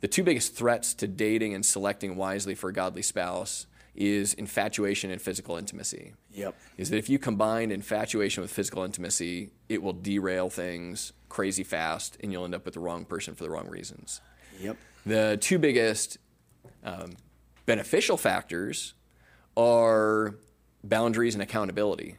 the 0.00 0.08
two 0.08 0.22
biggest 0.22 0.54
threats 0.54 0.94
to 0.94 1.06
dating 1.06 1.52
and 1.54 1.66
selecting 1.66 2.16
wisely 2.16 2.54
for 2.54 2.70
a 2.70 2.72
godly 2.72 3.02
spouse 3.02 3.66
is 3.94 4.32
infatuation 4.32 5.10
and 5.10 5.20
physical 5.20 5.56
intimacy. 5.56 6.14
Yep. 6.32 6.54
Is 6.78 6.88
that 6.88 6.96
if 6.96 7.10
you 7.10 7.18
combine 7.18 7.70
infatuation 7.70 8.40
with 8.40 8.50
physical 8.50 8.84
intimacy, 8.84 9.50
it 9.68 9.82
will 9.82 9.92
derail 9.92 10.48
things 10.48 11.12
crazy 11.28 11.64
fast, 11.64 12.16
and 12.20 12.32
you'll 12.32 12.44
end 12.44 12.54
up 12.54 12.64
with 12.64 12.74
the 12.74 12.80
wrong 12.80 13.04
person 13.04 13.34
for 13.34 13.44
the 13.44 13.50
wrong 13.50 13.68
reasons. 13.68 14.20
Yep. 14.60 14.76
The 15.06 15.38
two 15.40 15.58
biggest 15.58 16.18
um, 16.84 17.12
beneficial 17.66 18.16
factors 18.16 18.94
are 19.56 20.36
boundaries 20.82 21.34
and 21.34 21.42
accountability. 21.42 22.16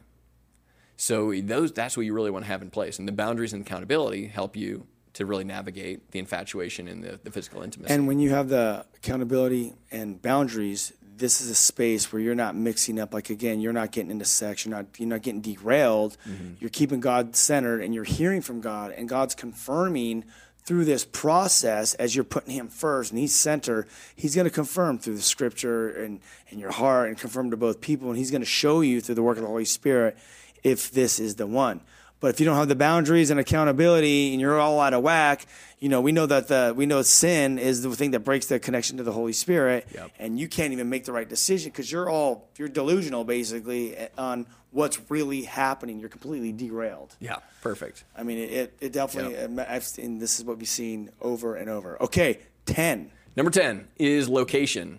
So 0.96 1.32
those 1.40 1.72
that's 1.72 1.96
what 1.96 2.04
you 2.04 2.12
really 2.12 2.30
want 2.30 2.44
to 2.44 2.50
have 2.50 2.62
in 2.62 2.70
place, 2.70 2.98
and 2.98 3.08
the 3.08 3.12
boundaries 3.12 3.52
and 3.52 3.62
accountability 3.62 4.26
help 4.26 4.56
you 4.56 4.86
to 5.14 5.26
really 5.26 5.44
navigate 5.44 6.10
the 6.12 6.18
infatuation 6.18 6.86
and 6.86 7.02
the, 7.02 7.18
the 7.24 7.30
physical 7.30 7.62
intimacy. 7.62 7.92
And 7.92 8.06
when 8.06 8.20
you 8.20 8.30
have 8.30 8.48
the 8.48 8.86
accountability 8.94 9.74
and 9.90 10.20
boundaries, 10.22 10.92
this 11.20 11.40
is 11.40 11.48
a 11.48 11.54
space 11.54 12.12
where 12.12 12.20
you're 12.20 12.34
not 12.34 12.56
mixing 12.56 12.98
up. 12.98 13.14
Like 13.14 13.30
again, 13.30 13.60
you're 13.60 13.72
not 13.72 13.92
getting 13.92 14.10
into 14.10 14.24
sex. 14.24 14.64
You're 14.64 14.74
not 14.74 14.86
you're 14.98 15.08
not 15.08 15.22
getting 15.22 15.40
derailed. 15.40 16.16
Mm-hmm. 16.28 16.54
You're 16.58 16.70
keeping 16.70 16.98
God 16.98 17.36
centered, 17.36 17.82
and 17.82 17.94
you're 17.94 18.04
hearing 18.04 18.42
from 18.42 18.60
God, 18.60 18.90
and 18.90 19.08
God's 19.08 19.34
confirming 19.34 20.24
through 20.64 20.84
this 20.84 21.04
process 21.04 21.94
as 21.94 22.14
you're 22.14 22.24
putting 22.24 22.54
Him 22.54 22.68
first, 22.68 23.12
and 23.12 23.20
He's 23.20 23.34
center. 23.34 23.86
He's 24.16 24.34
going 24.34 24.46
to 24.46 24.50
confirm 24.50 24.98
through 24.98 25.16
the 25.16 25.22
Scripture 25.22 25.90
and 25.90 26.20
and 26.50 26.58
your 26.58 26.72
heart, 26.72 27.08
and 27.08 27.18
confirm 27.18 27.50
to 27.50 27.56
both 27.56 27.80
people, 27.80 28.08
and 28.08 28.18
He's 28.18 28.30
going 28.30 28.42
to 28.42 28.46
show 28.46 28.80
you 28.80 29.00
through 29.00 29.14
the 29.14 29.22
work 29.22 29.36
of 29.36 29.42
the 29.42 29.48
Holy 29.48 29.64
Spirit 29.64 30.18
if 30.64 30.90
this 30.90 31.20
is 31.20 31.36
the 31.36 31.46
one. 31.46 31.80
But 32.20 32.28
if 32.34 32.38
you 32.40 32.44
don't 32.46 32.56
have 32.56 32.68
the 32.68 32.74
boundaries 32.76 33.30
and 33.30 33.40
accountability 33.40 34.32
and 34.32 34.40
you're 34.40 34.60
all 34.60 34.78
out 34.78 34.92
of 34.92 35.02
whack, 35.02 35.46
you 35.78 35.88
know, 35.88 36.02
we 36.02 36.12
know 36.12 36.26
that 36.26 36.48
the 36.48 36.74
we 36.76 36.84
know 36.84 37.00
sin 37.00 37.58
is 37.58 37.82
the 37.82 37.94
thing 37.96 38.10
that 38.10 38.20
breaks 38.20 38.46
the 38.46 38.58
connection 38.60 38.98
to 38.98 39.02
the 39.02 39.12
Holy 39.12 39.32
Spirit, 39.32 39.86
Yep. 39.94 40.10
and 40.18 40.38
you 40.38 40.46
can't 40.46 40.72
even 40.74 40.90
make 40.90 41.04
the 41.06 41.12
right 41.12 41.28
decision 41.28 41.70
because 41.70 41.90
you're 41.90 42.10
all 42.10 42.48
you're 42.58 42.68
delusional 42.68 43.24
basically 43.24 43.96
eh, 43.96 44.08
on 44.18 44.46
what's 44.70 45.00
really 45.10 45.42
happening. 45.44 45.98
You're 45.98 46.10
completely 46.10 46.52
derailed. 46.52 47.16
yeah, 47.20 47.36
perfect. 47.62 48.04
I 48.14 48.22
mean, 48.22 48.36
it 48.38 48.50
it, 48.52 48.76
it 48.80 48.92
definitely. 48.92 49.36
Eh, 49.36 49.64
I've 49.66 49.84
seen 49.84 50.18
this 50.18 50.38
is 50.38 50.44
what 50.44 50.58
we've 50.58 50.68
seen 50.68 51.10
over 51.22 51.54
and 51.56 51.70
over. 51.70 52.00
Okay, 52.02 52.38
ten. 52.66 53.10
Number 53.36 53.50
10 53.52 53.86
is 53.96 54.28
location. 54.28 54.98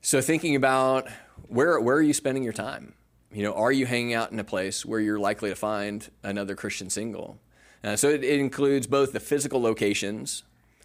So 0.00 0.20
thinking 0.20 0.56
about 0.56 1.06
where 1.46 1.78
where 1.78 1.94
are 1.96 2.02
you 2.02 2.14
spending 2.14 2.42
your 2.42 2.52
time? 2.54 2.94
You 3.32 3.42
know, 3.42 3.54
are 3.54 3.72
you 3.72 3.86
hanging 3.86 4.14
out 4.14 4.30
in 4.30 4.38
a 4.38 4.44
place 4.44 4.84
where 4.84 5.00
you're 5.00 5.18
likely 5.18 5.48
to 5.50 5.56
find 5.56 6.08
another 6.22 6.54
Christian 6.54 6.90
single? 6.90 7.38
Uh, 7.82 7.96
so 7.96 8.08
it, 8.08 8.22
it 8.22 8.38
includes 8.38 8.86
both 8.86 9.12
the 9.12 9.20
physical 9.20 9.60
locations. 9.60 10.42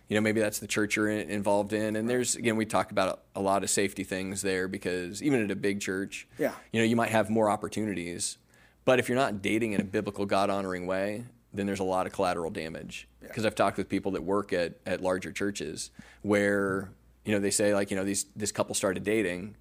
You 0.07 0.15
know, 0.15 0.21
maybe 0.21 0.39
that's 0.39 0.59
the 0.59 0.67
church 0.67 0.95
you're 0.95 1.09
in, 1.09 1.29
involved 1.29 1.73
in, 1.73 1.97
and 1.97 2.09
there's 2.09 2.35
again 2.37 2.55
we 2.55 2.65
talk 2.65 2.91
about 2.91 3.19
a, 3.35 3.39
a 3.39 3.41
lot 3.41 3.63
of 3.63 3.69
safety 3.69 4.05
things 4.05 4.41
there 4.41 4.69
because 4.69 5.21
even 5.21 5.43
at 5.43 5.51
a 5.51 5.55
big 5.55 5.81
church, 5.81 6.27
Yeah. 6.39 6.53
you 6.71 6.79
know, 6.79 6.85
you 6.85 6.95
might 6.95 7.09
have 7.09 7.29
more 7.29 7.49
opportunities. 7.49 8.37
But 8.85 8.99
if 8.99 9.09
you're 9.09 9.17
not 9.17 9.41
dating 9.41 9.73
in 9.73 9.81
a 9.81 9.83
biblical, 9.83 10.25
God 10.25 10.49
honoring 10.49 10.87
way, 10.87 11.25
then 11.53 11.65
there's 11.65 11.81
a 11.81 11.83
lot 11.83 12.07
of 12.07 12.13
collateral 12.13 12.49
damage. 12.49 13.09
Because 13.19 13.45
I've 13.45 13.55
talked 13.55 13.77
with 13.77 13.89
people 13.89 14.11
that 14.13 14.23
work 14.23 14.53
at, 14.53 14.75
at 14.85 15.01
larger 15.01 15.33
churches 15.33 15.91
where, 16.21 16.89
you 17.25 17.33
know, 17.33 17.39
they 17.41 17.51
say 17.51 17.75
like, 17.75 17.91
you 17.91 17.97
know, 17.97 18.05
these 18.05 18.27
this 18.37 18.53
couple 18.53 18.73
started 18.75 19.03
dating 19.03 19.55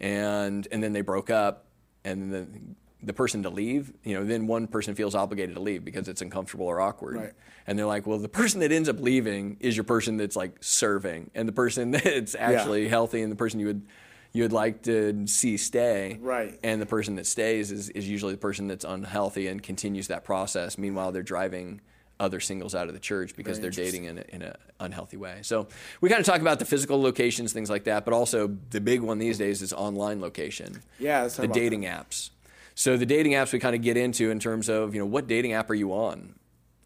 and 0.00 0.68
and 0.70 0.80
then 0.80 0.92
they 0.92 1.00
broke 1.00 1.28
up 1.28 1.64
and 2.04 2.32
the 2.32 2.46
the 3.00 3.12
person 3.12 3.44
to 3.44 3.50
leave, 3.50 3.92
you 4.02 4.14
know, 4.14 4.24
then 4.24 4.48
one 4.48 4.66
person 4.66 4.94
feels 4.94 5.14
obligated 5.14 5.54
to 5.54 5.60
leave 5.62 5.84
because 5.84 6.08
it's 6.08 6.20
uncomfortable 6.20 6.66
or 6.66 6.80
awkward. 6.80 7.16
Right. 7.16 7.32
And 7.64 7.78
they're 7.78 7.86
like, 7.86 8.08
well, 8.08 8.18
the 8.18 8.28
person 8.28 8.58
that 8.60 8.72
ends 8.72 8.88
up 8.88 8.98
leaving 8.98 9.56
is 9.60 9.76
your 9.76 9.84
person 9.84 10.16
that's 10.16 10.34
like 10.34 10.56
serving, 10.60 11.30
and 11.34 11.46
the 11.46 11.52
person 11.52 11.90
that's 11.92 12.34
actually 12.34 12.88
healthy, 12.88 13.22
and 13.22 13.30
the 13.30 13.36
person 13.36 13.60
you 13.60 13.66
would 13.66 13.86
you 14.32 14.42
would 14.42 14.52
like 14.52 14.82
to 14.82 15.26
see 15.26 15.56
stay. 15.56 16.18
Right. 16.20 16.58
And 16.62 16.82
the 16.82 16.86
person 16.86 17.14
that 17.16 17.26
stays 17.26 17.72
is, 17.72 17.88
is 17.90 18.08
usually 18.08 18.34
the 18.34 18.38
person 18.38 18.68
that's 18.68 18.84
unhealthy 18.84 19.46
and 19.46 19.62
continues 19.62 20.08
that 20.08 20.24
process. 20.24 20.76
Meanwhile, 20.76 21.12
they're 21.12 21.22
driving 21.22 21.80
other 22.20 22.40
singles 22.40 22.74
out 22.74 22.88
of 22.88 22.94
the 22.94 23.00
church 23.00 23.36
because 23.36 23.58
Very 23.58 23.70
they're 23.70 23.84
dating 23.84 24.04
in 24.04 24.18
an 24.18 24.24
in 24.28 24.42
a 24.42 24.56
unhealthy 24.80 25.16
way. 25.16 25.38
So 25.42 25.68
we 26.00 26.08
kind 26.08 26.20
of 26.20 26.26
talk 26.26 26.40
about 26.40 26.58
the 26.58 26.64
physical 26.64 27.00
locations, 27.00 27.52
things 27.52 27.70
like 27.70 27.84
that, 27.84 28.04
but 28.04 28.14
also 28.14 28.56
the 28.70 28.80
big 28.80 29.00
one 29.00 29.18
these 29.18 29.38
days 29.38 29.62
is 29.62 29.72
online 29.72 30.20
location. 30.20 30.82
Yeah, 30.98 31.28
the 31.28 31.48
dating 31.48 31.82
apps. 31.82 32.30
So 32.74 32.96
the 32.96 33.06
dating 33.06 33.32
apps 33.32 33.52
we 33.52 33.58
kind 33.58 33.74
of 33.74 33.82
get 33.82 33.96
into 33.96 34.30
in 34.30 34.38
terms 34.38 34.68
of 34.68 34.94
you 34.94 35.00
know 35.00 35.06
what 35.06 35.26
dating 35.26 35.52
app 35.52 35.70
are 35.70 35.74
you 35.74 35.92
on, 35.92 36.34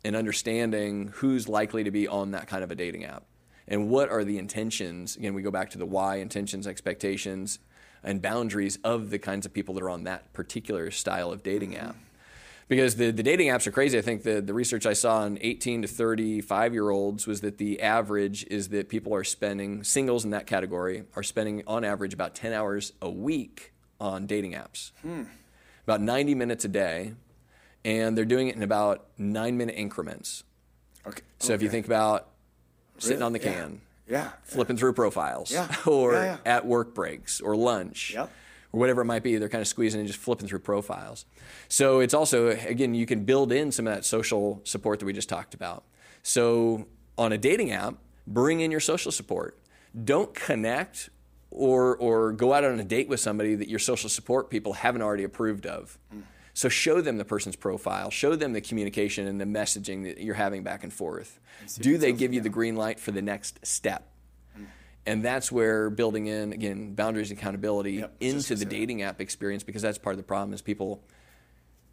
and 0.05 0.17
understanding 0.17 1.11
who's 1.15 1.49
likely 1.49 1.85
to 1.85 1.91
be 1.91 2.09
on 2.09 2.33
that 2.33 2.47
kind 2.47 2.65
of 2.65 2.71
a 2.71 2.75
dating 2.75 3.05
app, 3.05 3.25
and 3.69 3.89
what 3.89 4.09
are 4.11 4.25
the 4.25 4.39
intentions. 4.39 5.17
Again, 5.17 5.35
we 5.35 5.43
go 5.43 5.51
back 5.51 5.71
to 5.71 5.79
the 5.79 5.87
why, 5.87 6.17
intentions, 6.17 6.67
expectations, 6.67 7.59
and 8.03 8.21
boundaries 8.21 8.79
of 8.85 9.11
the 9.11 9.19
kinds 9.19 9.47
of 9.47 9.53
people 9.53 9.75
that 9.75 9.83
are 9.83 9.91
on 9.91 10.05
that 10.05 10.33
particular 10.33 10.91
style 10.91 11.31
of 11.33 11.43
dating 11.43 11.77
app. 11.77 11.97
Because 12.73 12.97
the, 12.97 13.11
the 13.11 13.23
dating 13.23 13.49
apps 13.49 13.67
are 13.67 13.71
crazy. 13.71 13.99
I 13.99 14.01
think 14.01 14.23
the, 14.23 14.41
the 14.41 14.55
research 14.55 14.87
I 14.87 14.95
saw 14.95 15.19
on 15.19 15.37
18 15.43 15.83
to 15.83 15.89
35 15.89 16.73
year 16.73 16.89
olds 16.89 17.27
was 17.27 17.43
that 17.43 17.59
the 17.59 17.83
average 17.83 18.47
is 18.51 18.71
that 18.71 18.89
people 18.89 19.15
are 19.15 19.25
spending, 19.25 19.85
singles 19.85 20.25
in 20.25 20.31
that 20.31 20.47
category, 20.47 21.05
are 21.15 21.23
spending 21.23 21.63
on 21.67 21.85
average 21.85 22.15
about 22.15 22.35
10 22.35 22.55
hours 22.55 22.95
a 23.03 23.11
week 23.11 23.75
on 24.01 24.25
dating 24.27 24.53
apps. 24.55 24.93
Hmm. 25.03 25.25
About 25.85 26.01
90 26.01 26.35
minutes 26.35 26.65
a 26.65 26.69
day. 26.69 27.13
And 27.85 28.17
they're 28.17 28.25
doing 28.25 28.49
it 28.49 28.57
in 28.57 28.63
about 28.63 29.07
nine 29.19 29.59
minute 29.59 29.75
increments. 29.77 30.43
Okay. 31.07 31.21
So 31.41 31.53
if 31.53 31.61
you 31.61 31.69
think 31.69 31.85
about 31.85 32.29
sitting 32.97 33.19
Really? 33.19 33.27
on 33.27 33.33
the 33.35 33.39
can, 33.39 33.81
yeah, 34.09 34.31
flipping 34.45 34.79
through 34.79 34.95
profiles, 34.95 35.53
Yeah. 35.53 35.69
or 35.87 36.15
Yeah, 36.15 36.25
yeah. 36.25 36.37
at 36.47 36.65
work 36.65 36.95
breaks, 36.95 37.39
or 37.43 37.55
lunch, 37.55 38.13
Yep. 38.15 38.31
Or 38.73 38.81
whatever 38.81 39.03
it 39.03 39.05
might 39.05 39.23
be, 39.23 39.37
they're 39.37 39.49
kind 39.49 39.63
of 39.63 39.69
squeezing 39.69 40.01
and 40.01 40.07
just 40.07 40.19
flipping 40.19 40.49
through 40.49 40.61
profiles. 40.61 41.25
So 41.69 42.01
it's 42.01 42.15
also, 42.15 42.49
again, 42.49 42.95
you 42.95 43.07
can 43.07 43.25
build 43.25 43.53
in 43.53 43.71
some 43.71 43.87
of 43.87 43.95
that 43.95 44.05
social 44.05 44.61
support 44.65 44.99
that 45.01 45.07
we 45.07 45.13
just 45.13 45.29
talked 45.29 45.55
about. 45.55 45.85
So 46.23 46.87
on 47.19 47.33
a 47.33 47.39
dating 47.39 47.71
app, 47.73 47.97
bring 48.27 48.61
in 48.61 48.71
your 48.71 48.81
social 48.81 49.13
support. 49.13 49.59
Don't 50.05 50.35
connect 50.35 51.11
or, 51.51 51.97
or 51.99 52.33
go 52.33 52.55
out 52.55 52.65
on 52.65 52.81
a 52.81 52.85
date 52.85 53.09
with 53.09 53.21
somebody 53.21 53.55
that 53.55 53.69
your 53.69 53.79
social 53.79 54.09
support 54.09 54.49
people 54.49 54.73
haven't 54.73 55.03
already 55.03 55.25
approved 55.25 55.67
of. 55.67 55.99
So 56.55 56.69
show 56.69 57.01
them 57.01 57.19
the 57.19 57.25
person's 57.25 57.57
profile, 57.57 58.11
show 58.11 58.37
them 58.37 58.53
the 58.53 58.61
communication 58.61 59.27
and 59.27 59.41
the 59.41 59.45
messaging 59.45 60.05
that 60.05 60.19
you're 60.19 60.35
having 60.35 60.63
back 60.63 60.83
and 60.83 60.93
forth. 60.93 61.41
Do 61.79 61.99
they 61.99 62.13
give 62.13 62.33
you 62.33 62.41
the 62.41 62.49
green 62.49 62.77
light 62.77 63.01
for 63.01 63.11
the 63.11 63.23
next 63.23 63.67
step? 63.67 64.09
And 65.05 65.25
that's 65.25 65.51
where 65.51 65.91
building 65.91 66.27
in 66.29 66.53
again 66.53 66.95
boundaries 66.95 67.31
and 67.31 67.39
accountability 67.39 67.95
Yep, 67.95 68.17
into 68.21 68.55
the 68.55 68.65
dating 68.65 69.03
app 69.03 69.21
experience 69.21 69.63
because 69.65 69.83
that's 69.83 69.99
part 69.99 70.15
of 70.15 70.19
the 70.19 70.23
problem 70.23 70.53
is 70.55 70.63
people 70.63 71.03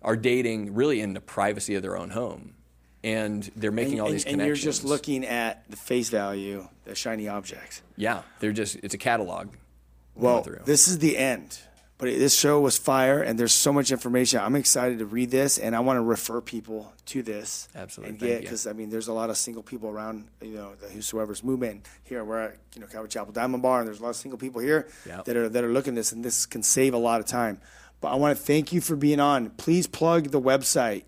are 0.02 0.16
dating 0.16 0.76
really 0.76 1.02
in 1.02 1.14
the 1.14 1.20
privacy 1.22 1.76
of 1.76 1.82
their 1.82 1.98
own 1.98 2.12
home, 2.12 2.54
and 3.04 3.50
they're 3.56 3.72
making 3.72 3.94
and, 3.94 4.02
all 4.02 4.08
and- 4.08 4.16
these 4.16 4.26
and 4.26 4.34
connections. 4.34 4.64
you're 4.64 4.72
just 4.72 4.84
looking 4.86 5.26
at 5.26 5.70
the 5.70 5.76
face 5.76 6.10
value, 6.10 6.68
the 6.86 6.94
shiny 6.96 7.28
objects. 7.28 7.82
Yeah, 7.98 8.22
they're 8.40 8.52
just 8.52 8.76
it's 8.84 8.94
a 8.94 8.98
catalog. 9.00 9.50
Well, 10.16 10.46
this 10.66 10.88
is 10.88 11.00
the 11.00 11.18
end. 11.18 11.60
But 12.00 12.18
this 12.18 12.34
show 12.34 12.62
was 12.62 12.78
fire, 12.78 13.22
and 13.22 13.38
there's 13.38 13.52
so 13.52 13.74
much 13.74 13.92
information. 13.92 14.40
I'm 14.40 14.56
excited 14.56 15.00
to 15.00 15.06
read 15.06 15.32
this, 15.32 15.58
and 15.58 15.76
I 15.76 15.82
want 15.82 15.98
to 15.98 16.02
refer 16.02 16.40
people 16.40 16.94
to 17.08 17.22
this. 17.22 17.68
Absolutely. 17.76 18.12
And 18.12 18.20
Thank 18.20 18.30
get 18.32 18.36
you. 18.38 18.42
because 18.48 18.66
I 18.68 18.72
mean, 18.74 18.90
there's 18.90 19.10
a 19.10 19.14
lot 19.14 19.30
of 19.30 19.36
single 19.36 19.64
people 19.64 19.90
around, 19.90 20.30
you 20.42 20.56
know, 20.56 20.76
the 20.80 20.88
Whosoever's 20.88 21.44
movement 21.44 21.86
here. 22.06 22.24
We're 22.24 22.40
at 22.40 22.56
you 22.74 22.80
know 22.82 22.88
Calvary 22.88 23.10
Chapel 23.10 23.34
Diamond 23.34 23.62
Bar, 23.62 23.80
and 23.80 23.88
there's 23.88 24.00
a 24.00 24.04
lot 24.04 24.10
of 24.12 24.16
single 24.16 24.38
people 24.40 24.62
here 24.62 24.88
Yep. 25.06 25.26
that 25.26 25.36
are 25.36 25.50
that 25.50 25.64
are 25.64 25.74
looking 25.74 25.94
at 25.94 25.98
this, 25.98 26.14
and 26.14 26.24
this 26.24 26.46
can 26.46 26.64
save 26.64 26.94
a 26.94 26.98
lot 26.98 27.20
of 27.20 27.26
time. 27.26 27.60
But 28.00 28.14
I 28.14 28.16
want 28.16 28.38
to 28.38 28.42
thank 28.42 28.72
you 28.72 28.80
for 28.80 28.96
being 28.96 29.20
on. 29.20 29.50
Please 29.50 29.86
plug 29.86 30.32
the 30.32 30.40
website 30.40 31.04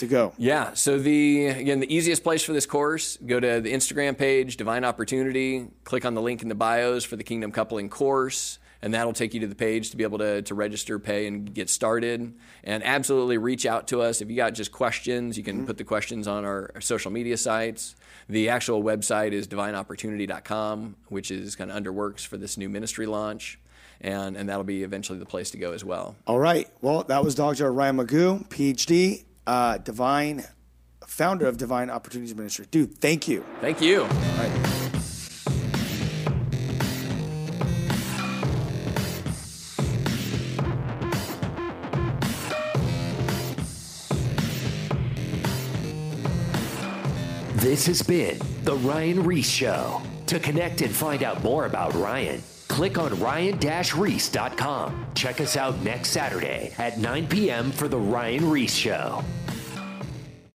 to 0.00 0.08
go. 0.08 0.32
Yeah. 0.36 0.74
So 0.74 0.98
the 0.98 1.46
again, 1.46 1.78
the 1.78 1.94
easiest 1.94 2.24
place 2.24 2.42
for 2.42 2.52
this 2.52 2.66
course, 2.66 3.18
go 3.24 3.38
to 3.38 3.60
the 3.60 3.72
Instagram 3.72 4.18
page, 4.18 4.56
Divine 4.56 4.84
Opportunity, 4.84 5.68
click 5.84 6.04
on 6.04 6.14
the 6.14 6.22
link 6.22 6.42
in 6.42 6.48
the 6.48 6.56
bios 6.56 7.04
for 7.04 7.14
the 7.14 7.22
Kingdom 7.22 7.52
Coupling 7.52 7.88
course, 7.88 8.58
and 8.82 8.94
that'll 8.94 9.12
take 9.12 9.34
you 9.34 9.40
to 9.40 9.46
the 9.46 9.54
page 9.54 9.90
to 9.90 9.96
be 9.96 10.04
able 10.04 10.18
to, 10.18 10.42
to 10.42 10.54
register, 10.54 10.98
pay, 10.98 11.26
and 11.26 11.52
get 11.52 11.68
started. 11.68 12.32
And 12.62 12.84
absolutely 12.84 13.38
reach 13.38 13.66
out 13.66 13.88
to 13.88 14.02
us 14.02 14.20
if 14.20 14.30
you 14.30 14.36
got 14.36 14.54
just 14.54 14.70
questions. 14.70 15.36
You 15.36 15.44
can 15.44 15.66
put 15.66 15.78
the 15.78 15.84
questions 15.84 16.28
on 16.28 16.44
our, 16.44 16.70
our 16.74 16.80
social 16.80 17.10
media 17.10 17.36
sites. 17.36 17.96
The 18.28 18.50
actual 18.50 18.82
website 18.82 19.32
is 19.32 19.48
divineopportunity.com, 19.48 20.96
which 21.08 21.30
is 21.30 21.56
kind 21.56 21.70
of 21.70 21.76
under 21.76 21.92
works 21.92 22.24
for 22.24 22.36
this 22.36 22.56
new 22.56 22.68
ministry 22.68 23.06
launch. 23.06 23.58
And, 24.00 24.36
and 24.36 24.48
that'll 24.48 24.62
be 24.62 24.84
eventually 24.84 25.18
the 25.18 25.26
place 25.26 25.50
to 25.50 25.58
go 25.58 25.72
as 25.72 25.84
well. 25.84 26.14
All 26.26 26.38
right. 26.38 26.68
Well, 26.80 27.02
that 27.04 27.24
was 27.24 27.34
Dr. 27.34 27.72
Ryan 27.72 27.96
Magoo, 27.96 28.48
PhD, 28.48 29.24
uh, 29.44 29.78
Divine, 29.78 30.44
founder 31.04 31.46
of 31.48 31.56
Divine 31.56 31.90
Opportunities 31.90 32.34
Ministry. 32.36 32.66
Dude, 32.70 32.98
thank 32.98 33.26
you. 33.26 33.44
Thank 33.60 33.80
you. 33.80 34.06
This 47.58 47.86
has 47.86 48.02
been 48.02 48.38
The 48.62 48.76
Ryan 48.76 49.24
Reese 49.24 49.50
Show. 49.50 50.00
To 50.26 50.38
connect 50.38 50.80
and 50.80 50.94
find 50.94 51.24
out 51.24 51.42
more 51.42 51.66
about 51.66 51.92
Ryan, 51.94 52.40
click 52.68 52.98
on 52.98 53.18
ryan-reese.com. 53.18 55.06
Check 55.16 55.40
us 55.40 55.56
out 55.56 55.76
next 55.80 56.10
Saturday 56.10 56.72
at 56.78 57.00
9 57.00 57.26
p.m. 57.26 57.72
for 57.72 57.88
The 57.88 57.98
Ryan 57.98 58.48
Reese 58.48 58.76
Show. 58.76 59.24